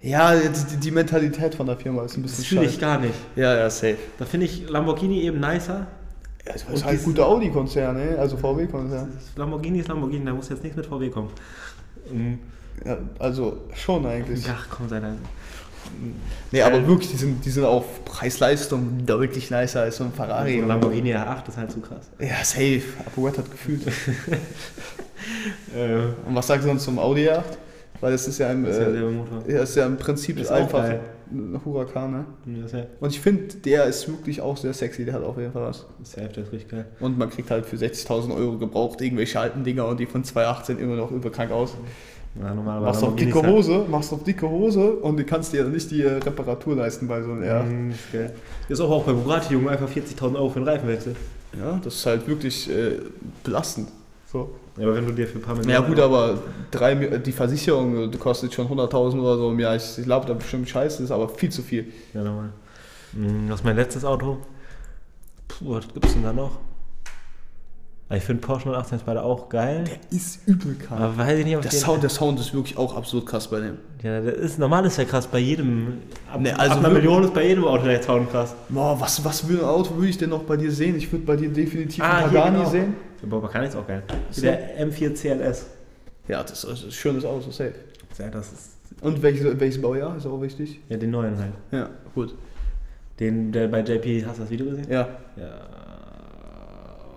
Ja, 0.00 0.34
die, 0.34 0.76
die 0.76 0.90
Mentalität 0.90 1.54
von 1.54 1.66
der 1.66 1.76
Firma 1.76 2.04
ist 2.04 2.16
ein 2.16 2.22
bisschen 2.22 2.38
Das 2.38 2.46
fühle 2.46 2.64
ich 2.64 2.78
gar 2.78 3.00
nicht. 3.00 3.14
Ja, 3.34 3.56
ja, 3.56 3.68
safe. 3.68 3.96
Da 4.18 4.24
finde 4.24 4.46
ich 4.46 4.68
Lamborghini 4.68 5.22
eben 5.22 5.40
nicer. 5.40 5.86
Ja, 6.46 6.52
das 6.52 6.62
ist 6.62 6.84
halt 6.84 6.98
ein 6.98 7.04
guter 7.04 7.26
Audi-Konzern? 7.26 8.16
Also 8.16 8.36
VW-Konzern. 8.36 9.12
Lamborghini 9.36 9.80
ist 9.80 9.88
Lamborghini, 9.88 10.24
da 10.24 10.32
muss 10.32 10.48
jetzt 10.48 10.62
nichts 10.62 10.76
mit 10.76 10.86
VW 10.86 11.08
kommen. 11.10 11.30
Mhm. 12.12 12.38
Ja, 12.84 12.98
also 13.18 13.58
schon 13.74 14.06
eigentlich. 14.06 14.46
Ach 14.48 14.68
komm, 14.70 14.88
sei 14.88 15.00
leise. 15.00 15.18
Nee, 16.52 16.62
aber 16.62 16.86
wirklich, 16.86 17.10
die 17.10 17.16
sind, 17.16 17.44
die 17.44 17.50
sind 17.50 17.64
auf 17.64 18.04
Preis-Leistung 18.04 19.04
deutlich 19.04 19.50
nicer 19.50 19.82
als 19.82 19.96
so 19.96 20.04
ein 20.04 20.12
Ferrari. 20.12 20.56
Also 20.56 20.66
Lamborghini 20.68 21.14
R8 21.14 21.48
ist 21.48 21.56
halt 21.56 21.72
zu 21.72 21.80
krass. 21.80 22.08
Ja, 22.20 22.44
safe. 22.44 22.82
Aporet 23.04 23.38
hat 23.38 23.50
gefühlt. 23.50 23.82
Und 26.26 26.34
was 26.34 26.46
sagst 26.46 26.64
du 26.64 26.68
sonst 26.68 26.84
zum 26.84 26.98
Audi 26.98 27.28
8? 27.28 27.44
Weil 28.00 28.12
das 28.12 28.28
ist 28.28 28.38
ja 28.38 28.50
im, 28.52 28.64
das 28.64 28.76
ist 28.76 28.82
ja 28.82 28.88
äh, 28.90 29.10
Motor. 29.10 29.42
ja, 29.48 29.62
ist 29.62 29.74
ja 29.76 29.86
im 29.86 29.96
Prinzip 29.96 30.38
Ist 30.38 30.50
einfach 30.52 30.82
geil. 30.84 31.00
ein 31.32 31.60
Huracan, 31.64 32.12
ne? 32.12 32.24
Ja, 32.72 32.84
Und 33.00 33.10
ich 33.10 33.20
finde, 33.20 33.54
der 33.56 33.84
ist 33.86 34.06
wirklich 34.08 34.40
auch 34.40 34.56
sehr 34.56 34.72
sexy, 34.72 35.04
der 35.04 35.14
hat 35.14 35.24
auf 35.24 35.36
jeden 35.36 35.52
Fall 35.52 35.62
was. 35.64 35.84
ja 36.16 36.28
der 36.28 36.44
ist 36.44 36.52
richtig 36.52 36.70
geil. 36.70 36.86
Und 37.00 37.18
man 37.18 37.28
kriegt 37.28 37.50
halt 37.50 37.66
für 37.66 37.76
60.000 37.76 38.34
Euro 38.36 38.56
gebraucht 38.58 39.00
irgendwelche 39.00 39.40
alten 39.40 39.64
Dinger 39.64 39.86
und 39.86 39.98
die 39.98 40.06
von 40.06 40.22
2018 40.22 40.78
immer 40.78 40.94
noch 40.96 41.10
überkrank 41.10 41.50
aus. 41.50 41.74
Ja, 42.40 42.54
normal, 42.54 42.80
Machst 42.82 43.02
auf 43.02 43.16
dicke 43.16 43.42
halt- 43.42 43.46
Hose, 43.52 43.84
machst 43.90 44.12
auf 44.12 44.22
dicke 44.22 44.48
Hose 44.48 44.92
und 44.92 45.16
du 45.16 45.24
kannst 45.24 45.52
dir 45.52 45.64
nicht 45.64 45.90
die 45.90 46.02
äh, 46.02 46.18
Reparatur 46.18 46.76
leisten 46.76 47.08
bei 47.08 47.20
so 47.22 47.32
einem 47.32 47.42
R. 47.42 47.64
Mhm, 47.64 47.90
ist 47.90 48.12
geil. 48.12 48.32
Ist 48.68 48.80
auch, 48.80 48.90
auch 48.90 49.04
bei 49.04 49.12
Bugatti, 49.12 49.54
Junge, 49.54 49.70
einfach 49.70 49.88
40.000 49.90 50.36
Euro 50.36 50.50
für 50.50 50.60
den 50.60 50.68
Reifenwechsel. 50.68 51.16
Ja, 51.58 51.80
das 51.82 51.94
ist 51.96 52.06
halt 52.06 52.28
wirklich 52.28 52.70
äh, 52.70 52.98
belastend. 53.42 53.88
So. 54.30 54.50
Ja, 54.78 54.86
aber 54.86 54.96
wenn 54.96 55.06
du 55.06 55.12
dir 55.12 55.26
für 55.26 55.38
ein 55.38 55.42
paar 55.42 55.54
Millionen... 55.56 55.74
Ja 55.74 55.80
gut, 55.86 55.98
aber 56.00 56.38
drei, 56.70 56.94
die 56.94 57.32
Versicherung 57.32 58.12
äh, 58.12 58.16
kostet 58.16 58.54
schon 58.54 58.68
100.000 58.68 59.20
oder 59.20 59.36
so 59.36 59.50
im 59.50 59.58
Jahr. 59.58 59.74
Ich, 59.76 59.98
ich 59.98 60.04
glaube, 60.04 60.26
da 60.26 60.34
bestimmt 60.34 60.68
scheiße 60.68 61.02
ist, 61.02 61.10
aber 61.10 61.28
viel 61.28 61.50
zu 61.50 61.62
viel. 61.62 61.86
Ja, 62.14 62.22
normal. 62.22 62.50
Mhm, 63.12 63.48
Was 63.48 63.60
ist 63.60 63.64
mein 63.64 63.76
letztes 63.76 64.04
Auto? 64.04 64.38
Puh, 65.48 65.74
was 65.76 65.88
gibt's 65.92 66.12
denn 66.12 66.22
da 66.22 66.32
noch? 66.32 66.58
Ah, 68.10 68.16
Ich 68.16 68.22
finde 68.22 68.40
Porsche 68.40 68.68
918 68.68 69.00
Spider 69.00 69.22
auch 69.24 69.48
geil. 69.50 69.84
Der 69.84 70.16
ist 70.16 70.46
übel 70.46 70.74
krass. 70.76 70.98
Aber 70.98 71.18
weiß 71.18 71.38
ich 71.40 71.44
nicht, 71.44 71.56
ob 71.56 71.62
Der 71.62 71.70
Sound, 71.72 72.02
der 72.02 72.08
Sound 72.10 72.40
ist 72.40 72.54
wirklich 72.54 72.78
auch 72.78 72.96
absolut 72.96 73.26
krass 73.26 73.48
bei 73.48 73.60
dem. 73.60 73.76
Ja, 74.02 74.20
der 74.20 74.32
ist, 74.34 74.58
normal 74.58 74.86
ist 74.86 74.96
ja 74.96 75.04
krass 75.04 75.26
bei 75.26 75.38
jedem. 75.40 75.94
Ab, 76.32 76.40
Nee, 76.40 76.52
also 76.52 76.72
ab 76.72 76.78
einer 76.78 76.90
Million 76.90 77.24
ist 77.24 77.34
bei 77.34 77.46
jedem 77.46 77.64
Auto 77.64 77.84
der 77.84 78.02
Sound 78.02 78.30
krass. 78.30 78.54
Boah, 78.70 78.98
was, 78.98 79.22
was 79.24 79.40
für 79.42 79.58
ein 79.58 79.64
Auto 79.64 79.94
würde 79.96 80.08
ich 80.08 80.16
denn 80.16 80.30
noch 80.30 80.44
bei 80.44 80.56
dir 80.56 80.70
sehen? 80.72 80.96
Ich 80.96 81.10
würde 81.12 81.24
bei 81.26 81.36
dir 81.36 81.50
definitiv 81.50 82.02
Ah, 82.02 82.18
einen 82.18 82.32
Pagani 82.32 82.58
genau. 82.58 82.70
sehen. 82.70 82.94
Der 83.22 83.26
Boba 83.26 83.48
kann 83.48 83.64
ist 83.64 83.76
auch 83.76 83.86
geil. 83.86 84.02
So. 84.30 84.42
Der 84.42 84.78
M4 84.86 85.14
CLS. 85.14 85.66
Ja, 86.28 86.42
das 86.42 86.64
ist 86.64 86.84
ein 86.84 86.90
schönes 86.92 87.24
Auto, 87.24 87.50
safe. 87.50 87.74
Ja, 88.18 88.28
das 88.28 88.52
ist. 88.52 88.70
Und 89.00 89.22
welches, 89.22 89.58
welches 89.58 89.80
Baujahr 89.80 90.16
ist 90.16 90.26
auch 90.26 90.40
wichtig? 90.40 90.80
Ja, 90.88 90.96
den 90.96 91.10
neuen 91.10 91.38
halt. 91.38 91.52
Ja, 91.70 91.90
gut. 92.14 92.34
Den, 93.20 93.50
der 93.52 93.68
bei 93.68 93.80
JP, 93.80 94.24
hast 94.26 94.38
du 94.38 94.42
das 94.42 94.50
Video 94.50 94.66
gesehen? 94.66 94.86
Ja. 94.90 95.08
Ja. 95.36 95.50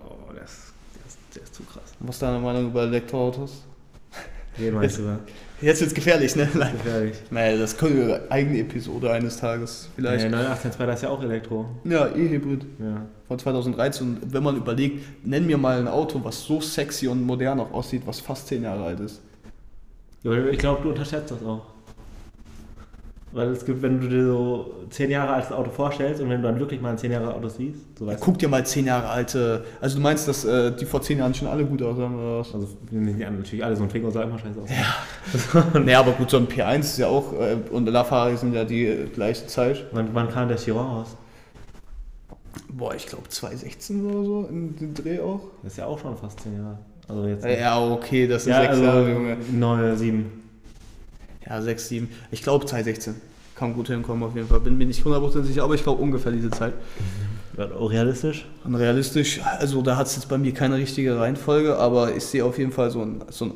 Oh, 0.08 0.32
der 0.32 0.44
ist, 0.44 0.72
der 0.94 1.06
ist, 1.06 1.18
der 1.34 1.42
ist 1.42 1.54
zu 1.54 1.62
krass. 1.64 1.94
Was 2.00 2.16
ist 2.16 2.22
deine 2.22 2.38
Meinung 2.38 2.66
über 2.66 2.82
Elektroautos? 2.82 3.64
Den 4.58 4.74
meinst 4.74 4.98
du, 4.98 5.02
ja? 5.06 5.18
Jetzt 5.60 5.80
wird's 5.80 5.94
gefährlich, 5.94 6.34
ne? 6.36 6.48
Nein. 6.54 6.72
Gefährlich. 6.72 7.16
Naja, 7.30 7.56
das 7.56 7.76
können 7.76 7.96
wir 7.96 8.04
eine 8.16 8.30
eigene 8.30 8.58
Episode 8.60 9.10
eines 9.12 9.38
Tages 9.38 9.88
vielleicht. 9.94 10.24
Der 10.24 10.30
918 10.30 10.72
Spider 10.72 10.92
ist 10.94 11.02
ja 11.02 11.08
auch 11.08 11.22
Elektro. 11.22 11.66
Ja, 11.84 12.08
E-Hybrid 12.08 12.66
Ja. 12.80 13.06
Von 13.32 13.38
2013. 13.38 14.06
Und 14.06 14.32
wenn 14.32 14.42
man 14.42 14.56
überlegt, 14.56 15.26
nenn 15.26 15.46
mir 15.46 15.58
mal 15.58 15.78
ein 15.78 15.88
Auto, 15.88 16.20
was 16.22 16.44
so 16.44 16.60
sexy 16.60 17.08
und 17.08 17.24
modern 17.24 17.60
auch 17.60 17.72
aussieht, 17.72 18.02
was 18.06 18.20
fast 18.20 18.48
10 18.48 18.62
Jahre 18.62 18.84
alt 18.84 19.00
ist. 19.00 19.20
Ja, 20.22 20.32
Ich 20.46 20.58
glaube, 20.58 20.82
du 20.82 20.90
unterschätzt 20.90 21.30
das 21.30 21.42
auch. 21.44 21.62
Weil 23.34 23.48
es 23.48 23.64
gibt, 23.64 23.80
wenn 23.80 23.98
du 23.98 24.08
dir 24.08 24.26
so 24.26 24.74
10 24.90 25.10
Jahre 25.10 25.32
altes 25.32 25.52
Auto 25.52 25.70
vorstellst 25.70 26.20
und 26.20 26.28
wenn 26.28 26.42
du 26.42 26.48
dann 26.48 26.60
wirklich 26.60 26.82
mal 26.82 26.90
ein 26.90 26.98
10 26.98 27.12
Jahre 27.12 27.34
Auto 27.34 27.48
siehst, 27.48 27.98
so 27.98 28.06
weißt 28.06 28.20
Guck 28.20 28.38
dir 28.38 28.50
mal 28.50 28.64
10 28.64 28.84
Jahre 28.84 29.08
alte. 29.08 29.64
Also 29.80 29.96
du 29.96 30.02
meinst, 30.02 30.28
dass 30.28 30.44
äh, 30.44 30.70
die 30.76 30.84
vor 30.84 31.00
10 31.00 31.16
Jahren 31.16 31.32
schon 31.32 31.48
alle 31.48 31.64
gut 31.64 31.82
aussahen 31.82 32.14
oder 32.14 32.40
was? 32.40 32.54
Also 32.54 32.68
anderen, 32.90 33.38
natürlich 33.38 33.64
alle, 33.64 33.74
so 33.74 33.84
ein 33.84 33.88
Twingo 33.88 34.10
sah 34.10 34.24
immer 34.24 34.38
scheiße 34.38 34.60
aus. 34.60 34.68
Ja. 34.68 35.80
nee, 35.80 35.94
aber 35.94 36.12
gut, 36.12 36.28
so 36.28 36.36
ein 36.36 36.46
P1 36.46 36.80
ist 36.80 36.98
ja 36.98 37.06
auch, 37.06 37.32
äh, 37.32 37.56
und 37.70 37.86
LaFerrari 37.86 38.36
sind 38.36 38.52
ja 38.52 38.64
die 38.64 38.84
äh, 38.84 39.06
gleiche 39.06 39.46
Zeit. 39.46 39.86
Wann, 39.92 40.10
wann 40.12 40.28
kam 40.28 40.48
der 40.48 40.58
Chiron 40.58 40.86
raus? 40.86 41.16
Boah, 42.72 42.94
ich 42.94 43.06
glaube 43.06 43.28
2016 43.28 44.06
oder 44.06 44.24
so, 44.24 44.46
in 44.48 44.76
den 44.76 44.94
Dreh 44.94 45.20
auch. 45.20 45.40
Das 45.62 45.72
ist 45.72 45.78
ja 45.78 45.86
auch 45.86 45.98
schon 45.98 46.16
fast 46.16 46.40
10 46.40 46.56
Jahre. 46.56 46.78
Also 47.08 47.26
jetzt. 47.26 47.44
Ja, 47.44 47.84
okay, 47.84 48.26
das 48.26 48.44
sind 48.44 48.52
ja 48.52 48.60
6 48.60 48.70
also 48.70 48.84
Jahre, 48.84 49.12
Junge. 49.12 49.36
9, 49.52 49.96
7. 49.96 50.42
Ja, 51.46 51.60
6, 51.60 51.88
7. 51.88 52.08
Ich 52.30 52.42
glaube 52.42 52.64
2016. 52.66 53.14
Kann 53.54 53.74
gut 53.74 53.88
hinkommen 53.88 54.22
auf 54.22 54.34
jeden 54.34 54.48
Fall. 54.48 54.60
Bin 54.60 54.78
mir 54.78 54.86
nicht 54.86 55.04
100% 55.04 55.42
sicher, 55.42 55.64
aber 55.64 55.74
ich 55.74 55.82
glaube 55.82 56.02
ungefähr 56.02 56.32
diese 56.32 56.50
Zeit. 56.50 56.74
Ja, 57.58 57.70
auch 57.70 57.90
realistisch. 57.90 58.46
Und 58.64 58.76
realistisch, 58.76 59.42
also 59.58 59.82
da 59.82 59.96
hat 59.98 60.06
es 60.06 60.16
jetzt 60.16 60.28
bei 60.30 60.38
mir 60.38 60.54
keine 60.54 60.76
richtige 60.76 61.18
Reihenfolge, 61.18 61.76
aber 61.76 62.16
ich 62.16 62.24
sehe 62.24 62.42
auf 62.46 62.56
jeden 62.56 62.72
Fall 62.72 62.90
so 62.90 63.02
ein, 63.02 63.22
so 63.28 63.44
ein 63.44 63.52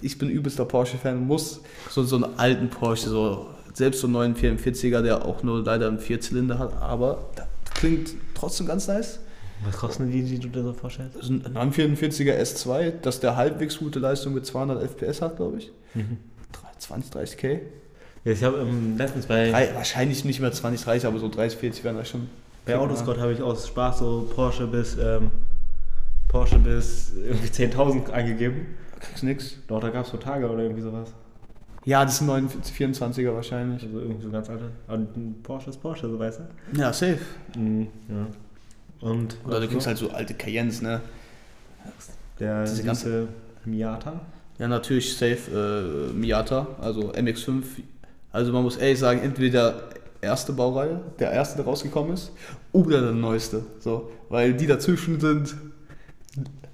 ich 0.00 0.18
bin 0.18 0.28
übelster 0.28 0.64
Porsche-Fan, 0.64 1.24
muss 1.24 1.60
so, 1.88 2.02
so 2.02 2.16
einen 2.16 2.38
alten 2.38 2.68
Porsche, 2.68 3.08
so 3.08 3.46
selbst 3.74 4.00
so 4.00 4.06
einen 4.06 4.14
neuen 4.14 4.36
44er, 4.36 5.02
der 5.02 5.24
auch 5.24 5.42
nur 5.42 5.62
leider 5.62 5.86
einen 5.88 6.00
Vierzylinder 6.00 6.58
hat, 6.58 6.80
aber 6.80 7.26
das 7.36 7.46
klingt 7.78 8.10
trotzdem 8.34 8.66
ganz 8.66 8.88
nice. 8.88 9.20
Was 9.64 9.76
kosten 9.76 10.10
die, 10.10 10.22
die 10.22 10.38
du 10.38 10.48
dir 10.48 10.62
so 10.62 10.72
vorstellst? 10.72 11.16
Also 11.16 11.32
ein 11.32 11.42
944er 11.72 12.38
S2, 12.38 12.92
dass 13.02 13.20
der 13.20 13.36
halbwegs 13.36 13.78
gute 13.78 13.98
Leistung 13.98 14.34
mit 14.34 14.46
200 14.46 14.82
FPS 14.82 15.20
hat, 15.20 15.36
glaube 15.36 15.58
ich. 15.58 15.72
Mhm. 15.94 16.18
20, 16.78 17.12
30k. 17.12 17.60
Ja, 18.24 18.32
ich 18.32 18.44
habe 18.44 18.58
ähm, 18.58 18.96
letztens 18.96 19.26
bei, 19.26 19.50
Drei, 19.50 19.74
wahrscheinlich 19.74 20.24
nicht 20.24 20.40
mehr 20.40 20.52
20, 20.52 20.84
30, 20.84 21.06
aber 21.06 21.18
so 21.18 21.28
30, 21.28 21.58
40 21.58 21.84
wären 21.84 21.96
das 21.96 22.08
schon. 22.08 22.28
bei 22.66 22.76
Autoscout 22.76 23.18
habe 23.18 23.32
ich 23.32 23.42
aus 23.42 23.66
Spaß 23.66 23.98
so 23.98 24.30
Porsche 24.34 24.66
bis 24.66 24.96
ähm, 24.96 25.30
Porsche 26.28 26.58
bis 26.58 27.12
irgendwie 27.14 27.48
10.000 27.48 28.10
eingegeben. 28.10 28.66
Kriegst 29.00 29.22
nix. 29.24 29.56
Doch, 29.66 29.80
da 29.80 29.90
gab 29.90 30.04
es 30.04 30.10
so 30.10 30.18
Tage 30.18 30.48
oder 30.48 30.62
irgendwie 30.62 30.82
sowas. 30.82 31.12
Ja, 31.88 32.04
das 32.04 32.18
sind 32.18 32.28
24er 32.28 33.32
wahrscheinlich. 33.32 33.82
Also 33.82 33.98
irgendwie 33.98 34.22
so 34.22 34.30
ganz 34.30 34.50
alte. 34.50 34.64
Und 34.88 35.16
ein 35.16 35.36
Porsche 35.42 35.70
ist 35.70 35.80
Porsche, 35.80 36.06
so 36.06 36.18
weißt 36.18 36.40
du? 36.40 36.78
Ja, 36.78 36.92
safe. 36.92 37.16
Mhm, 37.56 37.88
ja. 38.10 38.26
Und 39.08 39.38
Oder 39.46 39.60
du 39.60 39.68
kriegst 39.68 39.86
halt 39.86 39.96
so 39.96 40.10
alte 40.10 40.34
Cayennes, 40.34 40.82
ne? 40.82 41.00
der 42.38 42.64
diese 42.64 42.84
ganze 42.84 43.28
Miata. 43.64 44.20
Ja, 44.58 44.68
natürlich 44.68 45.16
safe 45.16 46.10
äh, 46.12 46.12
Miata, 46.12 46.66
also 46.78 47.10
MX5. 47.12 47.62
Also 48.32 48.52
man 48.52 48.64
muss 48.64 48.76
ehrlich 48.76 48.98
sagen, 48.98 49.22
entweder 49.22 49.84
erste 50.20 50.52
Baureihe, 50.52 51.00
der 51.18 51.32
erste, 51.32 51.56
der 51.56 51.64
rausgekommen 51.64 52.12
ist, 52.12 52.32
oder 52.72 53.00
der 53.00 53.12
neueste. 53.12 53.64
So, 53.78 54.10
weil 54.28 54.52
die 54.52 54.66
dazwischen 54.66 55.18
sind 55.20 55.56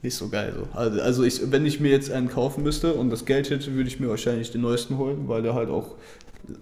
nicht 0.04 0.14
so 0.14 0.28
geil. 0.28 0.54
So. 0.56 0.78
Also, 0.78 1.00
also 1.00 1.22
ich, 1.24 1.50
wenn 1.50 1.66
ich 1.66 1.80
mir 1.80 1.90
jetzt 1.90 2.10
einen 2.10 2.28
kaufen 2.28 2.62
müsste 2.62 2.94
und 2.94 3.10
das 3.10 3.24
Geld 3.24 3.50
hätte, 3.50 3.74
würde 3.74 3.88
ich 3.88 3.98
mir 3.98 4.08
wahrscheinlich 4.08 4.52
den 4.52 4.60
neuesten 4.60 4.98
holen, 4.98 5.26
weil 5.28 5.42
der 5.42 5.54
halt 5.54 5.70
auch 5.70 5.94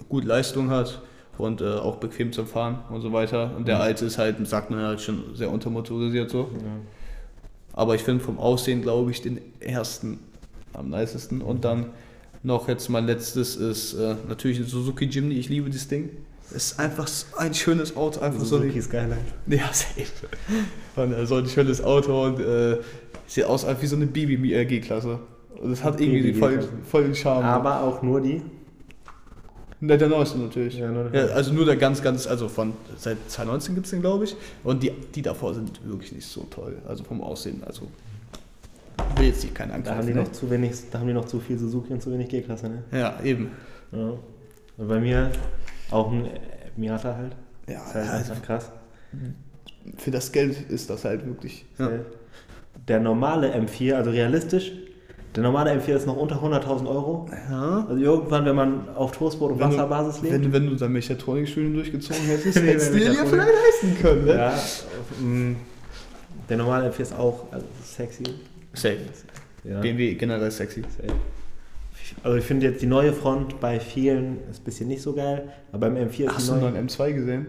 gut 0.08 0.24
Leistung 0.24 0.70
hat 0.70 1.02
und 1.38 1.60
äh, 1.60 1.64
auch 1.74 1.96
bequem 1.96 2.32
zum 2.32 2.46
Fahren 2.46 2.78
und 2.90 3.00
so 3.02 3.12
weiter. 3.12 3.50
Und 3.56 3.68
der 3.68 3.76
Mhm. 3.76 3.82
alte 3.82 4.04
ist 4.06 4.18
halt, 4.18 4.46
sagt 4.46 4.70
man 4.70 4.80
halt 4.80 5.00
schon 5.00 5.34
sehr 5.34 5.50
untermotorisiert 5.50 6.30
so. 6.30 6.50
Ja. 6.52 6.58
Aber 7.74 7.94
ich 7.94 8.02
finde 8.02 8.22
vom 8.22 8.38
Aussehen, 8.38 8.82
glaube 8.82 9.10
ich, 9.10 9.22
den 9.22 9.40
ersten 9.60 10.20
am 10.72 10.90
nicesten. 10.90 11.40
Und 11.42 11.64
dann 11.64 11.86
noch 12.42 12.68
jetzt 12.68 12.88
mein 12.90 13.06
letztes 13.06 13.56
ist 13.56 13.94
äh, 13.94 14.14
natürlich 14.28 14.58
ein 14.58 14.66
Suzuki 14.66 15.06
Jimny. 15.06 15.34
Ich 15.34 15.48
liebe 15.48 15.70
das 15.70 15.88
Ding. 15.88 16.10
Es 16.54 16.72
ist 16.72 16.78
einfach 16.78 17.08
so 17.08 17.26
ein 17.38 17.54
schönes 17.54 17.96
Auto. 17.96 18.20
Einfach 18.20 18.40
so 18.40 18.58
Suzuki 18.58 18.74
die, 18.74 18.82
Skyline. 18.82 19.16
Ja, 19.46 19.70
safe. 19.72 20.04
Und, 20.96 21.12
äh, 21.12 21.24
so 21.26 21.36
ein 21.36 21.46
schönes 21.46 21.82
Auto 21.82 22.24
und 22.26 22.40
äh, 22.40 22.76
sieht 23.26 23.44
aus 23.44 23.66
wie 23.80 23.86
so 23.86 23.96
eine 23.96 24.06
Bibi 24.06 24.52
äh, 24.54 24.64
G-Klasse. 24.64 25.18
Und 25.60 25.70
das 25.70 25.82
hat 25.84 26.00
irgendwie 26.00 26.32
voll, 26.34 26.50
G-Klasse. 26.52 26.68
voll 26.84 27.02
den 27.04 27.14
Charme. 27.14 27.44
Aber 27.44 27.82
auch 27.82 28.02
nur 28.02 28.20
die. 28.20 28.42
Ne, 29.80 29.98
der 29.98 30.08
neueste 30.08 30.38
natürlich. 30.38 30.78
Ja, 30.78 30.90
nur 30.90 31.04
der- 31.10 31.26
Ja, 31.28 31.32
also 31.34 31.52
nur 31.52 31.64
der 31.64 31.76
ganz, 31.76 32.02
ganz, 32.02 32.26
also 32.26 32.48
von 32.48 32.72
seit 32.96 33.18
2019 33.28 33.74
gibt 33.74 33.86
es 33.86 33.90
den, 33.90 34.00
glaube 34.00 34.24
ich. 34.24 34.36
Und 34.62 34.82
die, 34.82 34.92
die 35.14 35.22
davor 35.22 35.54
sind 35.54 35.80
wirklich 35.86 36.12
nicht 36.12 36.26
so 36.26 36.42
toll. 36.50 36.78
Also 36.86 37.02
vom 37.04 37.20
Aussehen. 37.20 37.62
Also 37.66 37.88
will 39.16 39.26
jetzt 39.26 39.42
hier 39.42 39.52
keinen 39.52 39.70
Da 39.82 39.96
haben 39.96 40.06
die 40.06 40.12
angreifen. 40.12 40.18
noch 40.18 40.32
zu 40.32 40.50
wenig, 40.50 40.72
da 40.90 41.00
haben 41.00 41.08
die 41.08 41.12
noch 41.14 41.24
zu 41.24 41.40
viel 41.40 41.58
Suzuki 41.58 41.92
und 41.92 42.00
zu 42.00 42.12
wenig 42.12 42.28
G-Klasse, 42.28 42.68
ne? 42.68 42.82
ne? 42.92 42.98
Ja, 43.00 43.20
eben. 43.24 43.50
Ja. 43.90 44.12
Und 44.78 44.88
bei 44.88 45.00
mir 45.00 45.30
auch 45.90 46.12
ein 46.12 46.28
Miata 46.76 47.16
halt. 47.16 47.34
Ja, 47.68 47.80
Das 47.80 47.88
ist 47.88 47.94
halt 48.12 48.30
also 48.30 48.34
krass. 48.44 48.70
für 49.98 50.10
das 50.12 50.30
Geld 50.32 50.70
ist 50.70 50.90
das 50.90 51.04
halt 51.04 51.26
wirklich. 51.26 51.64
Ja. 51.78 51.90
Der 52.88 53.00
normale 53.00 53.54
M4, 53.54 53.94
also 53.94 54.10
realistisch, 54.10 54.72
der 55.36 55.42
normale 55.44 55.70
M4 55.72 55.94
ist 55.96 56.06
noch 56.06 56.16
unter 56.16 56.36
100.000 56.42 56.86
Euro. 56.88 57.28
ja. 57.50 57.86
Also 57.88 58.02
irgendwann, 58.02 58.44
wenn 58.44 58.56
man 58.56 58.88
auf 58.94 59.12
Toastbrot 59.12 59.52
und 59.52 59.60
Wenn 59.60 59.70
du- 59.70 59.76
Wasserbasis 59.76 60.22
lebt. 60.22 60.34
Wenn, 60.34 60.52
wenn 60.52 60.66
du 60.68 60.76
dein 60.76 60.92
Mechatronikstudium 60.92 61.74
durchgezogen 61.74 62.22
hättest, 62.24 62.56
Nee, 62.60 62.66
hättest 62.72 62.92
du 62.94 62.98
dir 62.98 63.12
ja 63.12 63.24
vielleicht 63.24 63.48
leisten 63.48 64.02
können, 64.02 64.24
ne? 64.26 64.34
ja, 64.34 64.54
mm, 65.20 65.56
der 66.48 66.56
normale 66.58 66.90
M4 66.90 67.00
ist 67.00 67.14
auch 67.18 67.46
also 67.52 67.64
sexy. 67.84 68.24
Safe. 68.74 68.98
Ja. 69.64 69.80
BMW 69.80 70.14
generell 70.14 70.50
sexy. 70.50 70.82
Safe. 70.82 71.14
Also 72.24 72.36
ich 72.36 72.44
finde 72.44 72.66
jetzt 72.66 72.82
die 72.82 72.86
neue 72.86 73.12
Front 73.12 73.60
bei 73.60 73.78
vielen 73.80 74.38
ist 74.50 74.60
ein 74.60 74.64
bisschen 74.64 74.88
nicht 74.88 75.00
so 75.02 75.12
geil, 75.14 75.48
aber 75.70 75.88
beim 75.88 75.96
M4 75.96 76.24
ist 76.26 76.34
Hast 76.34 76.42
die 76.42 76.46
du 76.48 76.52
einen 76.54 76.60
neue. 76.62 76.72
neuen 76.72 76.88
M2 76.88 77.12
gesehen? 77.12 77.46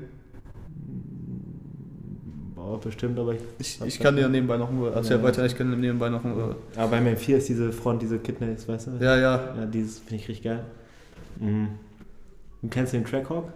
Boah, 2.65 2.79
bestimmt, 2.79 3.19
aber 3.19 3.33
ich, 3.33 3.41
Ich, 3.59 3.81
ich 3.85 3.99
kann 3.99 4.15
dir 4.15 4.29
nebenbei 4.29 4.55
noch 4.57 4.71
nur, 4.71 4.93
erzähl 4.93 5.17
Ja. 5.17 5.23
weiter, 5.23 5.45
ich 5.45 5.55
kann 5.57 5.77
nebenbei 5.79 6.09
noch 6.09 6.23
nur. 6.23 6.55
aber 6.77 6.87
beim 6.91 7.05
M4 7.07 7.35
ist 7.35 7.49
diese 7.49 7.73
Front, 7.73 8.01
diese 8.01 8.19
Kidneys, 8.19 8.67
weißt 8.67 8.87
du? 8.87 8.91
Ja, 9.03 9.17
ja. 9.17 9.53
Ja, 9.57 9.65
dieses 9.65 9.99
finde 9.99 10.15
ich 10.15 10.27
richtig 10.29 10.45
geil. 10.45 10.63
Mhm. 11.39 11.67
Und 12.61 12.69
kennst 12.71 12.93
du 12.93 12.97
den 12.97 13.05
Trackhawk? 13.05 13.51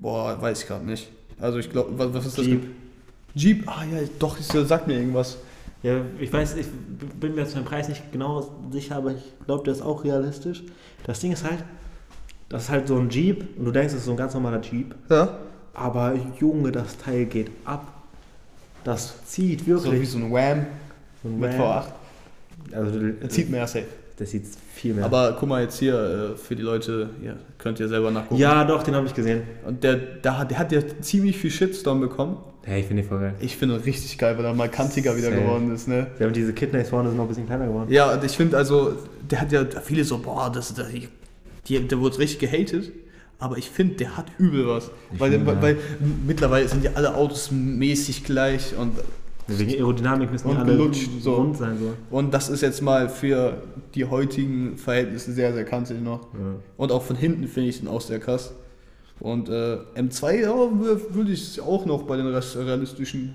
Boah, 0.00 0.40
weiß 0.40 0.62
ich 0.62 0.68
gerade 0.68 0.84
nicht. 0.86 1.08
Also 1.40 1.58
ich 1.58 1.68
glaube, 1.70 1.90
was, 1.98 2.14
was 2.14 2.26
ist 2.26 2.38
das? 2.38 2.46
Jeep. 2.46 2.62
Jeep, 3.34 3.68
ah 3.68 3.82
ja, 3.84 3.98
doch, 4.20 4.36
das 4.36 4.68
sagt 4.68 4.86
mir 4.86 4.94
irgendwas. 4.98 5.38
Ja, 5.82 6.00
ich 6.20 6.32
weiß, 6.32 6.56
ich 6.56 6.66
bin 7.20 7.34
mir 7.34 7.42
jetzt 7.42 7.54
beim 7.54 7.64
Preis 7.64 7.88
nicht 7.88 8.10
genau 8.12 8.50
sicher, 8.70 8.96
aber 8.96 9.12
ich 9.12 9.22
glaube, 9.46 9.64
der 9.64 9.72
ist 9.74 9.82
auch 9.82 10.02
realistisch. 10.04 10.62
Das 11.04 11.20
Ding 11.20 11.32
ist 11.32 11.44
halt, 11.44 11.62
das 12.48 12.64
ist 12.64 12.70
halt 12.70 12.88
so 12.88 12.96
ein 12.96 13.10
Jeep 13.10 13.58
und 13.58 13.64
du 13.64 13.70
denkst, 13.72 13.92
es 13.94 14.00
ist 14.00 14.06
so 14.06 14.12
ein 14.12 14.16
ganz 14.16 14.34
normaler 14.34 14.60
Jeep, 14.60 14.94
Ja. 15.10 15.38
aber 15.74 16.14
Junge, 16.40 16.70
das 16.72 16.96
Teil 16.98 17.26
geht 17.26 17.50
ab. 17.64 17.92
Das 18.88 19.14
zieht 19.26 19.60
So 19.60 19.66
wie 19.66 19.70
wirklich. 19.84 20.08
so 20.10 20.18
ein 20.18 20.32
Wham 20.32 20.66
So 21.22 21.28
ein 21.28 21.38
mit 21.38 21.50
Ram. 21.52 21.60
V8. 21.60 21.84
Also, 22.72 23.00
Das 23.20 23.32
zieht 23.32 23.50
mehr 23.50 23.66
safe. 23.66 23.84
Das 24.16 24.30
sieht 24.30 24.44
viel 24.74 24.94
mehr. 24.94 25.04
Aber 25.04 25.36
guck 25.38 25.48
mal 25.48 25.62
jetzt 25.62 25.78
hier, 25.78 26.32
äh, 26.34 26.36
für 26.36 26.56
die 26.56 26.62
Leute, 26.62 27.10
ihr 27.22 27.36
könnt 27.58 27.78
ihr 27.80 27.88
selber 27.88 28.10
nachgucken. 28.10 28.40
ja, 28.40 28.64
doch, 28.64 28.82
den 28.82 28.94
habe 28.94 29.06
ich 29.06 29.14
gesehen. 29.14 29.42
Und 29.66 29.84
der, 29.84 29.96
der, 29.96 30.38
hat, 30.38 30.50
der 30.50 30.58
hat 30.58 30.72
ja 30.72 30.80
ziemlich 31.00 31.36
viel 31.36 31.50
Shitstorm 31.50 32.00
bekommen. 32.00 32.38
Hey, 32.64 32.80
ich 32.80 32.86
finde 32.86 33.02
den 33.02 33.08
voll 33.08 33.20
geil. 33.20 33.34
Ich 33.40 33.56
finde 33.56 33.84
richtig 33.84 34.18
geil, 34.18 34.36
weil 34.36 34.44
er 34.44 34.54
mal 34.54 34.68
kantiger 34.68 35.16
wieder 35.16 35.28
Safe. 35.30 35.40
geworden 35.40 35.72
ist, 35.74 35.86
ne? 35.86 36.08
Ja, 36.18 36.26
und 36.26 36.34
diese 36.34 36.52
Kidneys 36.52 36.88
vorne 36.88 37.08
sind 37.10 37.16
noch 37.18 37.24
ein 37.24 37.28
bisschen 37.28 37.46
kleiner 37.46 37.66
geworden. 37.66 37.90
Ja, 37.92 38.12
und 38.12 38.24
ich 38.24 38.32
finde 38.32 38.56
also, 38.56 38.94
der 39.30 39.40
hat 39.42 39.52
ja 39.52 39.64
viele 39.82 40.02
so, 40.04 40.18
boah, 40.18 40.50
das, 40.52 40.74
das 40.74 40.88
die, 41.68 41.86
der 41.86 42.00
wurde 42.00 42.18
richtig 42.18 42.38
gehatet. 42.40 42.90
Aber 43.40 43.56
ich 43.56 43.70
finde, 43.70 43.94
der 43.96 44.16
hat 44.16 44.26
übel 44.38 44.66
was. 44.66 44.90
Weil, 45.16 45.30
finde, 45.32 45.46
weil, 45.46 45.62
weil 45.62 45.76
mittlerweile 46.26 46.66
sind 46.68 46.82
ja 46.84 46.90
alle 46.94 47.14
Autos 47.14 47.50
mäßig 47.50 48.24
gleich 48.24 48.74
und, 48.76 48.92
Wegen 49.50 49.70
Aerodynamik 49.70 50.30
müssen 50.30 50.48
die 50.48 50.54
Und 50.54 50.60
alle 50.60 50.72
gelutscht, 50.76 51.08
so. 51.20 51.36
rund 51.36 51.56
sein. 51.56 51.78
So. 51.80 51.94
und 52.14 52.34
das 52.34 52.50
ist 52.50 52.60
jetzt 52.60 52.82
mal 52.82 53.08
für 53.08 53.62
die 53.94 54.04
heutigen 54.04 54.76
Verhältnisse 54.76 55.32
sehr, 55.32 55.54
sehr 55.54 55.64
kantig 55.64 56.02
noch. 56.02 56.20
Ja. 56.34 56.56
Und 56.76 56.92
auch 56.92 57.02
von 57.02 57.16
hinten 57.16 57.48
finde 57.48 57.70
ich 57.70 57.78
den 57.78 57.88
auch 57.88 58.02
sehr 58.02 58.18
krass. 58.18 58.52
Und 59.20 59.48
äh, 59.48 59.78
M2 59.96 60.32
ja, 60.42 60.50
wür- 60.50 61.14
würde 61.14 61.30
ich 61.32 61.60
auch 61.62 61.86
noch 61.86 62.02
bei 62.02 62.16
den 62.18 62.26
rest 62.26 62.56
realistischen 62.56 63.34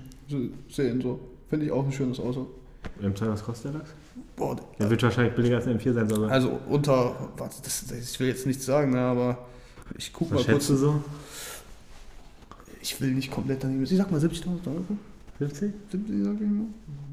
sehen. 0.68 1.00
So. 1.02 1.18
Finde 1.50 1.66
ich 1.66 1.72
auch 1.72 1.84
ein 1.84 1.92
schönes 1.92 2.20
Auto. 2.20 2.46
M2, 3.02 3.28
was 3.30 3.42
kostet 3.44 3.72
der 3.72 3.80
Lachs? 3.80 3.90
Boah, 4.36 4.56
Der 4.78 4.88
wird 4.90 5.02
wahrscheinlich 5.02 5.34
billiger 5.34 5.56
als 5.56 5.66
ein 5.66 5.78
M4 5.80 5.92
sein, 5.94 6.12
aber. 6.12 6.28
also 6.30 6.60
unter, 6.68 7.14
warte, 7.36 7.56
das, 7.64 7.86
das, 7.88 7.92
ich 8.12 8.20
will 8.20 8.28
jetzt 8.28 8.46
nichts 8.46 8.64
sagen, 8.64 8.92
ne, 8.92 9.00
aber 9.00 9.38
ich 9.96 10.12
guck 10.12 10.30
mal 10.30 10.36
was 10.38 10.46
kurz. 10.46 10.56
schätzt 10.56 10.70
du 10.70 10.76
so? 10.76 11.04
Ich 12.82 13.00
will 13.00 13.12
nicht 13.12 13.30
komplett 13.30 13.62
daneben. 13.64 13.82
Ich 13.82 13.90
sag 13.96 14.10
mal 14.10 14.20
70.000 14.20 14.66
Euro. 14.66 14.84
50? 15.38 15.72
70, 15.90 16.24
sag 16.24 16.34
ich 16.34 16.40
mal. 16.40 16.66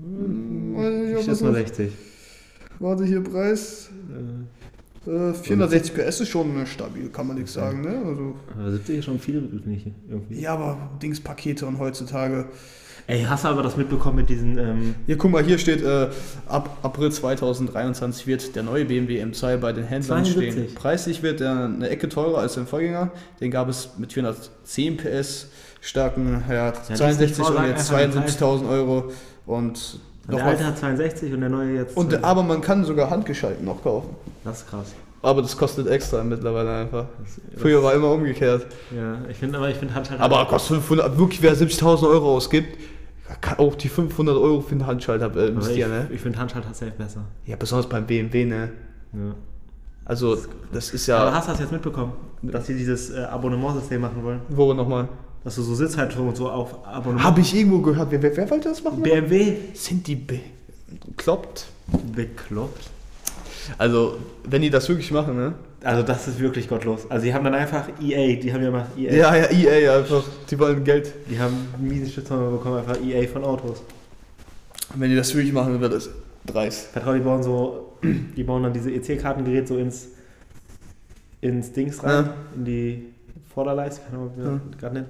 Hm, 0.04 0.76
ob 0.76 1.20
Ich 1.20 1.26
schätze 1.26 1.44
mal 1.44 1.52
was- 1.54 1.60
60. 1.60 1.92
Warte, 2.80 3.06
hier 3.06 3.24
Preis. 3.24 3.90
Äh, 4.10 5.10
Äh, 5.10 5.34
460 5.34 5.96
PS 5.96 6.20
ist 6.22 6.30
schon 6.30 6.64
stabil, 6.68 7.10
kann 7.10 7.26
man 7.26 7.36
nichts 7.38 7.54
sagen, 7.54 7.82
ne? 7.82 8.04
Also, 8.06 8.36
aber 8.56 8.72
70 8.72 9.00
ist 9.00 9.06
schon 9.06 9.18
viel, 9.20 9.42
finde 9.50 9.72
ich. 9.72 9.88
Irgendwie. 10.08 10.40
ja, 10.40 10.54
aber 10.54 10.92
Dingspakete 11.02 11.66
und 11.66 11.80
heutzutage. 11.80 12.46
Ey, 13.12 13.26
hast 13.28 13.44
du 13.44 13.50
aber 13.50 13.62
das 13.62 13.76
mitbekommen 13.76 14.16
mit 14.16 14.30
diesen. 14.30 14.58
Ähm, 14.58 14.96
Hier, 15.06 15.18
guck 15.18 15.32
mal, 15.32 15.44
hier 15.44 15.58
steht, 15.58 15.84
äh, 15.84 16.08
ab 16.48 16.78
April 16.82 17.12
2023 17.12 18.26
wird 18.26 18.56
der 18.56 18.64
neue 18.64 18.86
BMW 18.86 19.22
M2 19.22 19.58
bei 19.58 19.74
den 19.74 19.84
Händlern 19.84 20.24
72. 20.24 20.54
stehen. 20.54 20.76
Preislich 20.76 21.22
wird 21.22 21.42
er 21.42 21.66
eine 21.66 21.90
Ecke 21.90 22.08
teurer 22.08 22.38
als 22.38 22.54
sein 22.54 22.68
Vorgänger. 22.68 23.12
Den 23.42 23.52
gab 23.52 23.68
es 23.68 23.90
mit 23.98 24.14
410 24.14 24.96
PS 24.96 25.50
starken, 25.82 26.42
ja, 26.50 26.68
nicht 26.72 26.96
62 26.96 27.46
und 27.46 27.66
jetzt 27.66 27.92
einfach 27.92 28.24
den 28.24 28.24
72.000 28.24 28.70
Euro. 28.70 29.12
Und 29.46 30.00
noch 30.30 30.38
der 30.38 30.46
alte 30.46 30.66
hat 30.66 30.78
62 30.78 31.34
und 31.34 31.42
der 31.42 31.50
neue 31.50 31.76
jetzt. 31.76 31.98
und, 31.98 32.12
12. 32.12 32.24
aber 32.24 32.44
man 32.44 32.62
kann 32.62 32.86
sogar 32.86 33.10
handgeschalten 33.10 33.66
noch 33.66 33.84
kaufen. 33.84 34.16
das 34.46 34.60
ist 34.60 34.70
krass. 34.70 34.94
Aber 35.24 35.42
das 35.42 35.56
kostet 35.56 35.88
extra 35.88 36.24
mittlerweile 36.24 36.74
einfach. 36.78 37.06
Das, 37.20 37.62
Früher 37.62 37.84
war 37.84 37.94
immer 37.94 38.12
umgekehrt. 38.12 38.66
Ja, 38.96 39.18
ich 39.30 39.38
finde 39.38 39.58
aber, 39.58 39.70
ich 39.70 39.78
finde 39.78 39.94
Handschalter. 39.94 40.24
Aber 40.24 40.46
kostet 40.48 40.78
500, 40.78 41.18
wirklich 41.18 41.42
wer 41.42 41.56
70.000 41.56 42.10
Euro 42.10 42.36
ausgibt, 42.36 42.76
kann 43.36 43.60
auch 43.60 43.76
die 43.76 43.90
500 43.90 44.36
Euro 44.36 44.62
für 44.62 44.76
den 44.76 44.86
Handschalter 44.86 45.26
äh, 45.26 45.30
aber 45.30 45.44
ich, 45.44 45.50
investieren, 45.50 45.92
ne? 45.92 46.08
ich 46.12 46.22
finde 46.22 46.40
Handschalter 46.40 46.74
safe 46.74 46.92
besser. 46.92 47.26
Ja, 47.46 47.56
besonders 47.56 47.88
beim 47.88 48.06
BMW, 48.06 48.46
ne? 48.46 48.72
Ja. 49.14 49.36
Also, 50.06 50.38
das 50.74 50.92
ist 50.92 51.10
Aber 51.10 51.30
ja. 51.30 51.36
hast 51.36 51.48
du 51.48 51.52
das 51.52 51.62
jetzt 51.62 51.72
mitbekommen, 51.72 52.14
dass 52.42 52.68
sie 52.68 52.76
dieses 52.76 53.12
äh, 53.12 53.20
Abonnementsystem 53.20 54.02
machen 54.02 54.24
wollen? 54.24 54.42
Wo 54.50 54.74
nochmal? 54.74 55.08
Dass 55.44 55.56
du 55.56 55.62
so 55.62 55.74
Sitzheizung 55.74 56.28
und 56.28 56.36
so 56.36 56.50
auf 56.50 56.86
Abonnement. 56.86 57.24
Habe 57.24 57.42
ich 57.42 57.56
irgendwo 57.56 57.80
gehört. 57.80 58.12
Wer, 58.12 58.22
wer, 58.22 58.36
wer 58.36 58.50
wollte 58.50 58.70
das 58.70 58.84
machen? 58.84 59.02
BMW. 59.02 59.56
Sind 59.74 60.06
die 60.06 60.16
bekloppt? 60.16 61.68
Bekloppt. 62.16 62.90
Also, 63.78 64.18
wenn 64.44 64.62
die 64.62 64.70
das 64.70 64.88
wirklich 64.90 65.12
machen, 65.12 65.36
ne? 65.36 65.54
Also 65.84 66.04
das 66.04 66.28
ist 66.28 66.40
wirklich 66.40 66.68
gottlos. 66.68 67.10
Also 67.10 67.26
die 67.26 67.34
haben 67.34 67.44
dann 67.44 67.56
einfach 67.56 67.88
EA, 68.00 68.40
die 68.40 68.54
haben 68.54 68.62
ja 68.64 68.70
mal 68.72 68.86
EA. 68.98 69.14
Ja, 69.14 69.36
ja, 69.36 69.50
EA 69.52 69.98
einfach. 69.98 70.24
Die 70.50 70.60
wollen 70.60 70.84
Geld. 70.84 71.12
Die 71.30 71.40
haben 71.40 71.56
einen 71.78 71.88
miesen 71.88 72.08
Shitstorm 72.10 72.52
bekommen, 72.52 72.78
einfach 72.78 72.98
EA 73.04 73.28
von 73.28 73.44
Autos. 73.44 73.82
Wenn 74.96 75.10
die 75.10 75.16
das 75.16 75.34
wirklich 75.34 75.54
machen, 75.54 75.74
dann 75.74 75.82
wird 75.82 75.94
das 75.94 76.10
dreist. 76.46 76.88
Vertrau, 76.88 77.14
die 77.14 77.20
bauen 77.22 77.42
so, 77.42 77.94
die 78.04 78.44
bauen 78.44 78.62
dann 78.64 78.74
diese 78.74 78.92
EC-Kartengerät 78.92 79.68
so 79.68 79.78
ins, 79.78 80.10
ins 81.42 81.72
Dings 81.72 82.04
rein, 82.04 82.26
Ja. 82.26 82.34
in 82.56 82.66
die 82.66 83.06
Vorderleiste, 83.54 84.02
keine 84.06 84.18
Ahnung, 84.22 84.32
wie 84.38 84.42
man 84.44 84.62
das 84.72 84.80
gerade 84.80 84.94
nennt. 84.96 85.08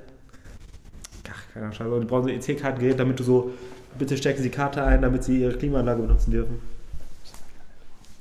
Ach, 1.30 1.54
keine 1.54 1.66
Ahnung, 1.66 1.76
scheiße. 1.76 2.00
Die 2.00 2.06
brauchen 2.06 2.24
so 2.24 2.30
EC-Kartengerät, 2.30 2.98
damit 3.00 3.20
du 3.20 3.24
so, 3.24 3.52
bitte 4.00 4.16
stecken 4.16 4.38
sie 4.42 4.50
die 4.50 4.56
Karte 4.56 4.84
ein, 4.84 5.02
damit 5.02 5.24
sie 5.26 5.42
ihre 5.42 5.54
Klimaanlage 5.58 6.02
benutzen 6.02 6.32
dürfen. 6.32 6.60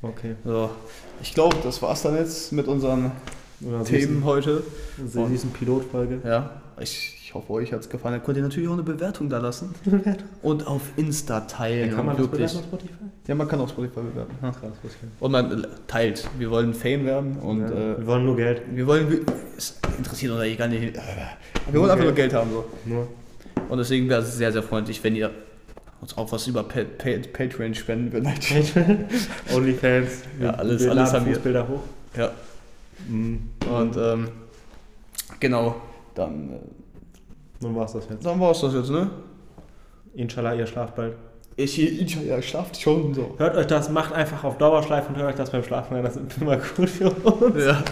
Okay. 0.02 0.34
So. 0.44 0.70
Ich 1.22 1.34
glaube, 1.34 1.56
das 1.62 1.82
war's 1.82 2.02
dann 2.02 2.16
jetzt 2.16 2.52
mit 2.52 2.66
unseren 2.66 3.12
Oder 3.66 3.84
Themen 3.84 4.24
heute. 4.24 4.62
Diese 4.96 5.26
süßen 5.26 5.50
Pilotfolge. 5.50 6.20
Ja, 6.24 6.62
ich, 6.80 7.18
ich 7.22 7.34
hoffe, 7.34 7.52
euch 7.52 7.72
hat's 7.72 7.88
gefallen. 7.88 8.14
Dann 8.14 8.24
könnt 8.24 8.38
ihr 8.38 8.42
natürlich 8.42 8.68
auch 8.68 8.74
eine 8.74 8.82
Bewertung 8.82 9.28
da 9.28 9.38
lassen. 9.38 9.74
Und 10.42 10.66
auf 10.66 10.82
Insta 10.96 11.40
teilen. 11.40 11.94
Kann 11.94 12.06
man 12.06 12.16
und 12.16 12.32
das 12.32 12.32
wirklich. 12.32 12.50
bewerten 12.50 12.58
auf 12.58 12.64
Spotify? 12.64 13.04
Ja, 13.26 13.34
man 13.34 13.48
kann 13.48 13.60
auch 13.60 13.68
Spotify 13.68 14.00
bewerten. 14.00 14.34
Ja. 14.42 14.50
Krass. 14.50 14.72
Und 15.20 15.32
man 15.32 15.64
äh, 15.64 15.66
teilt. 15.86 16.28
Wir 16.38 16.50
wollen 16.50 16.72
Fame 16.72 17.04
werden 17.04 17.36
und 17.36 17.60
ja, 17.60 17.68
äh, 17.68 17.98
wir 17.98 18.06
wollen 18.06 18.24
nur 18.24 18.36
Geld. 18.36 18.62
wir 18.72 18.86
wollen. 18.86 19.26
Es 19.56 19.78
interessiert 19.98 20.32
uns 20.32 20.40
eigentlich 20.40 20.58
gar 20.58 20.68
nicht. 20.68 20.94
Wir 21.70 21.80
wollen 21.80 21.90
einfach 21.90 22.04
nur 22.04 22.14
Geld 22.14 22.32
haben. 22.32 22.50
So. 22.50 22.64
Nur. 22.86 23.06
Und 23.68 23.78
deswegen 23.78 24.08
wäre 24.08 24.22
es 24.22 24.36
sehr, 24.36 24.50
sehr 24.50 24.62
freundlich, 24.62 25.04
wenn 25.04 25.14
ihr 25.14 25.30
uns 26.00 26.16
auch 26.16 26.30
was 26.32 26.46
über 26.46 26.62
Pa- 26.62 26.84
Pa- 26.98 27.18
Patreon 27.32 27.74
spenden 27.74 28.12
würdet. 28.12 28.32
Onlyfans. 29.54 30.22
Ja, 30.40 30.50
alles- 30.50 30.82
wir 30.84 30.90
alles 30.90 31.12
haben 31.12 31.26
wir. 31.26 31.34
Fußbilder 31.34 31.68
hoch. 31.68 31.80
Ja. 32.16 32.30
Und 33.08 33.96
ähm, 33.96 34.28
genau, 35.38 35.76
dann, 36.14 36.50
äh, 36.50 36.56
Dann 37.60 37.74
war's 37.76 37.92
das 37.92 38.06
jetzt. 38.10 38.24
dann 38.24 38.38
war 38.40 38.50
es 38.52 38.60
das 38.60 38.74
jetzt, 38.74 38.90
ne? 38.90 39.10
Inshallah, 40.14 40.54
ihr 40.54 40.66
schlaft 40.66 40.96
bald. 40.96 41.14
Ich, 41.56 41.76
ja, 41.76 42.40
schlaft 42.40 42.80
schon 42.80 43.12
so. 43.14 43.34
Hört 43.38 43.56
euch 43.56 43.66
das, 43.66 43.90
macht 43.90 44.12
einfach 44.14 44.44
auf 44.44 44.56
Dauerschleife 44.58 45.08
und 45.10 45.16
hört 45.16 45.28
euch 45.30 45.34
das 45.36 45.50
beim 45.50 45.62
Schlafen 45.62 45.96
an. 45.96 46.02
Das 46.04 46.16
ist 46.16 46.38
immer 46.40 46.56
gut 46.56 46.88
für 46.88 47.10
uns. 47.10 47.64
Ja. 47.64 47.82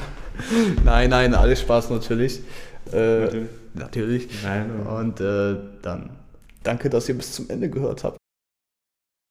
Nein, 0.85 1.11
nein, 1.11 1.35
alles 1.35 1.61
Spaß 1.61 1.91
natürlich. 1.91 2.41
Äh, 2.93 3.25
Natürlich. 3.25 3.49
natürlich. 3.75 4.29
Nein, 4.43 4.71
Und 4.87 5.21
äh, 5.21 5.57
dann 5.83 6.11
danke, 6.63 6.91
dass 6.91 7.09
ihr 7.09 7.17
bis 7.17 7.33
zum 7.33 7.49
Ende 7.51 7.71
gehört 7.71 8.05
habt. 8.05 8.18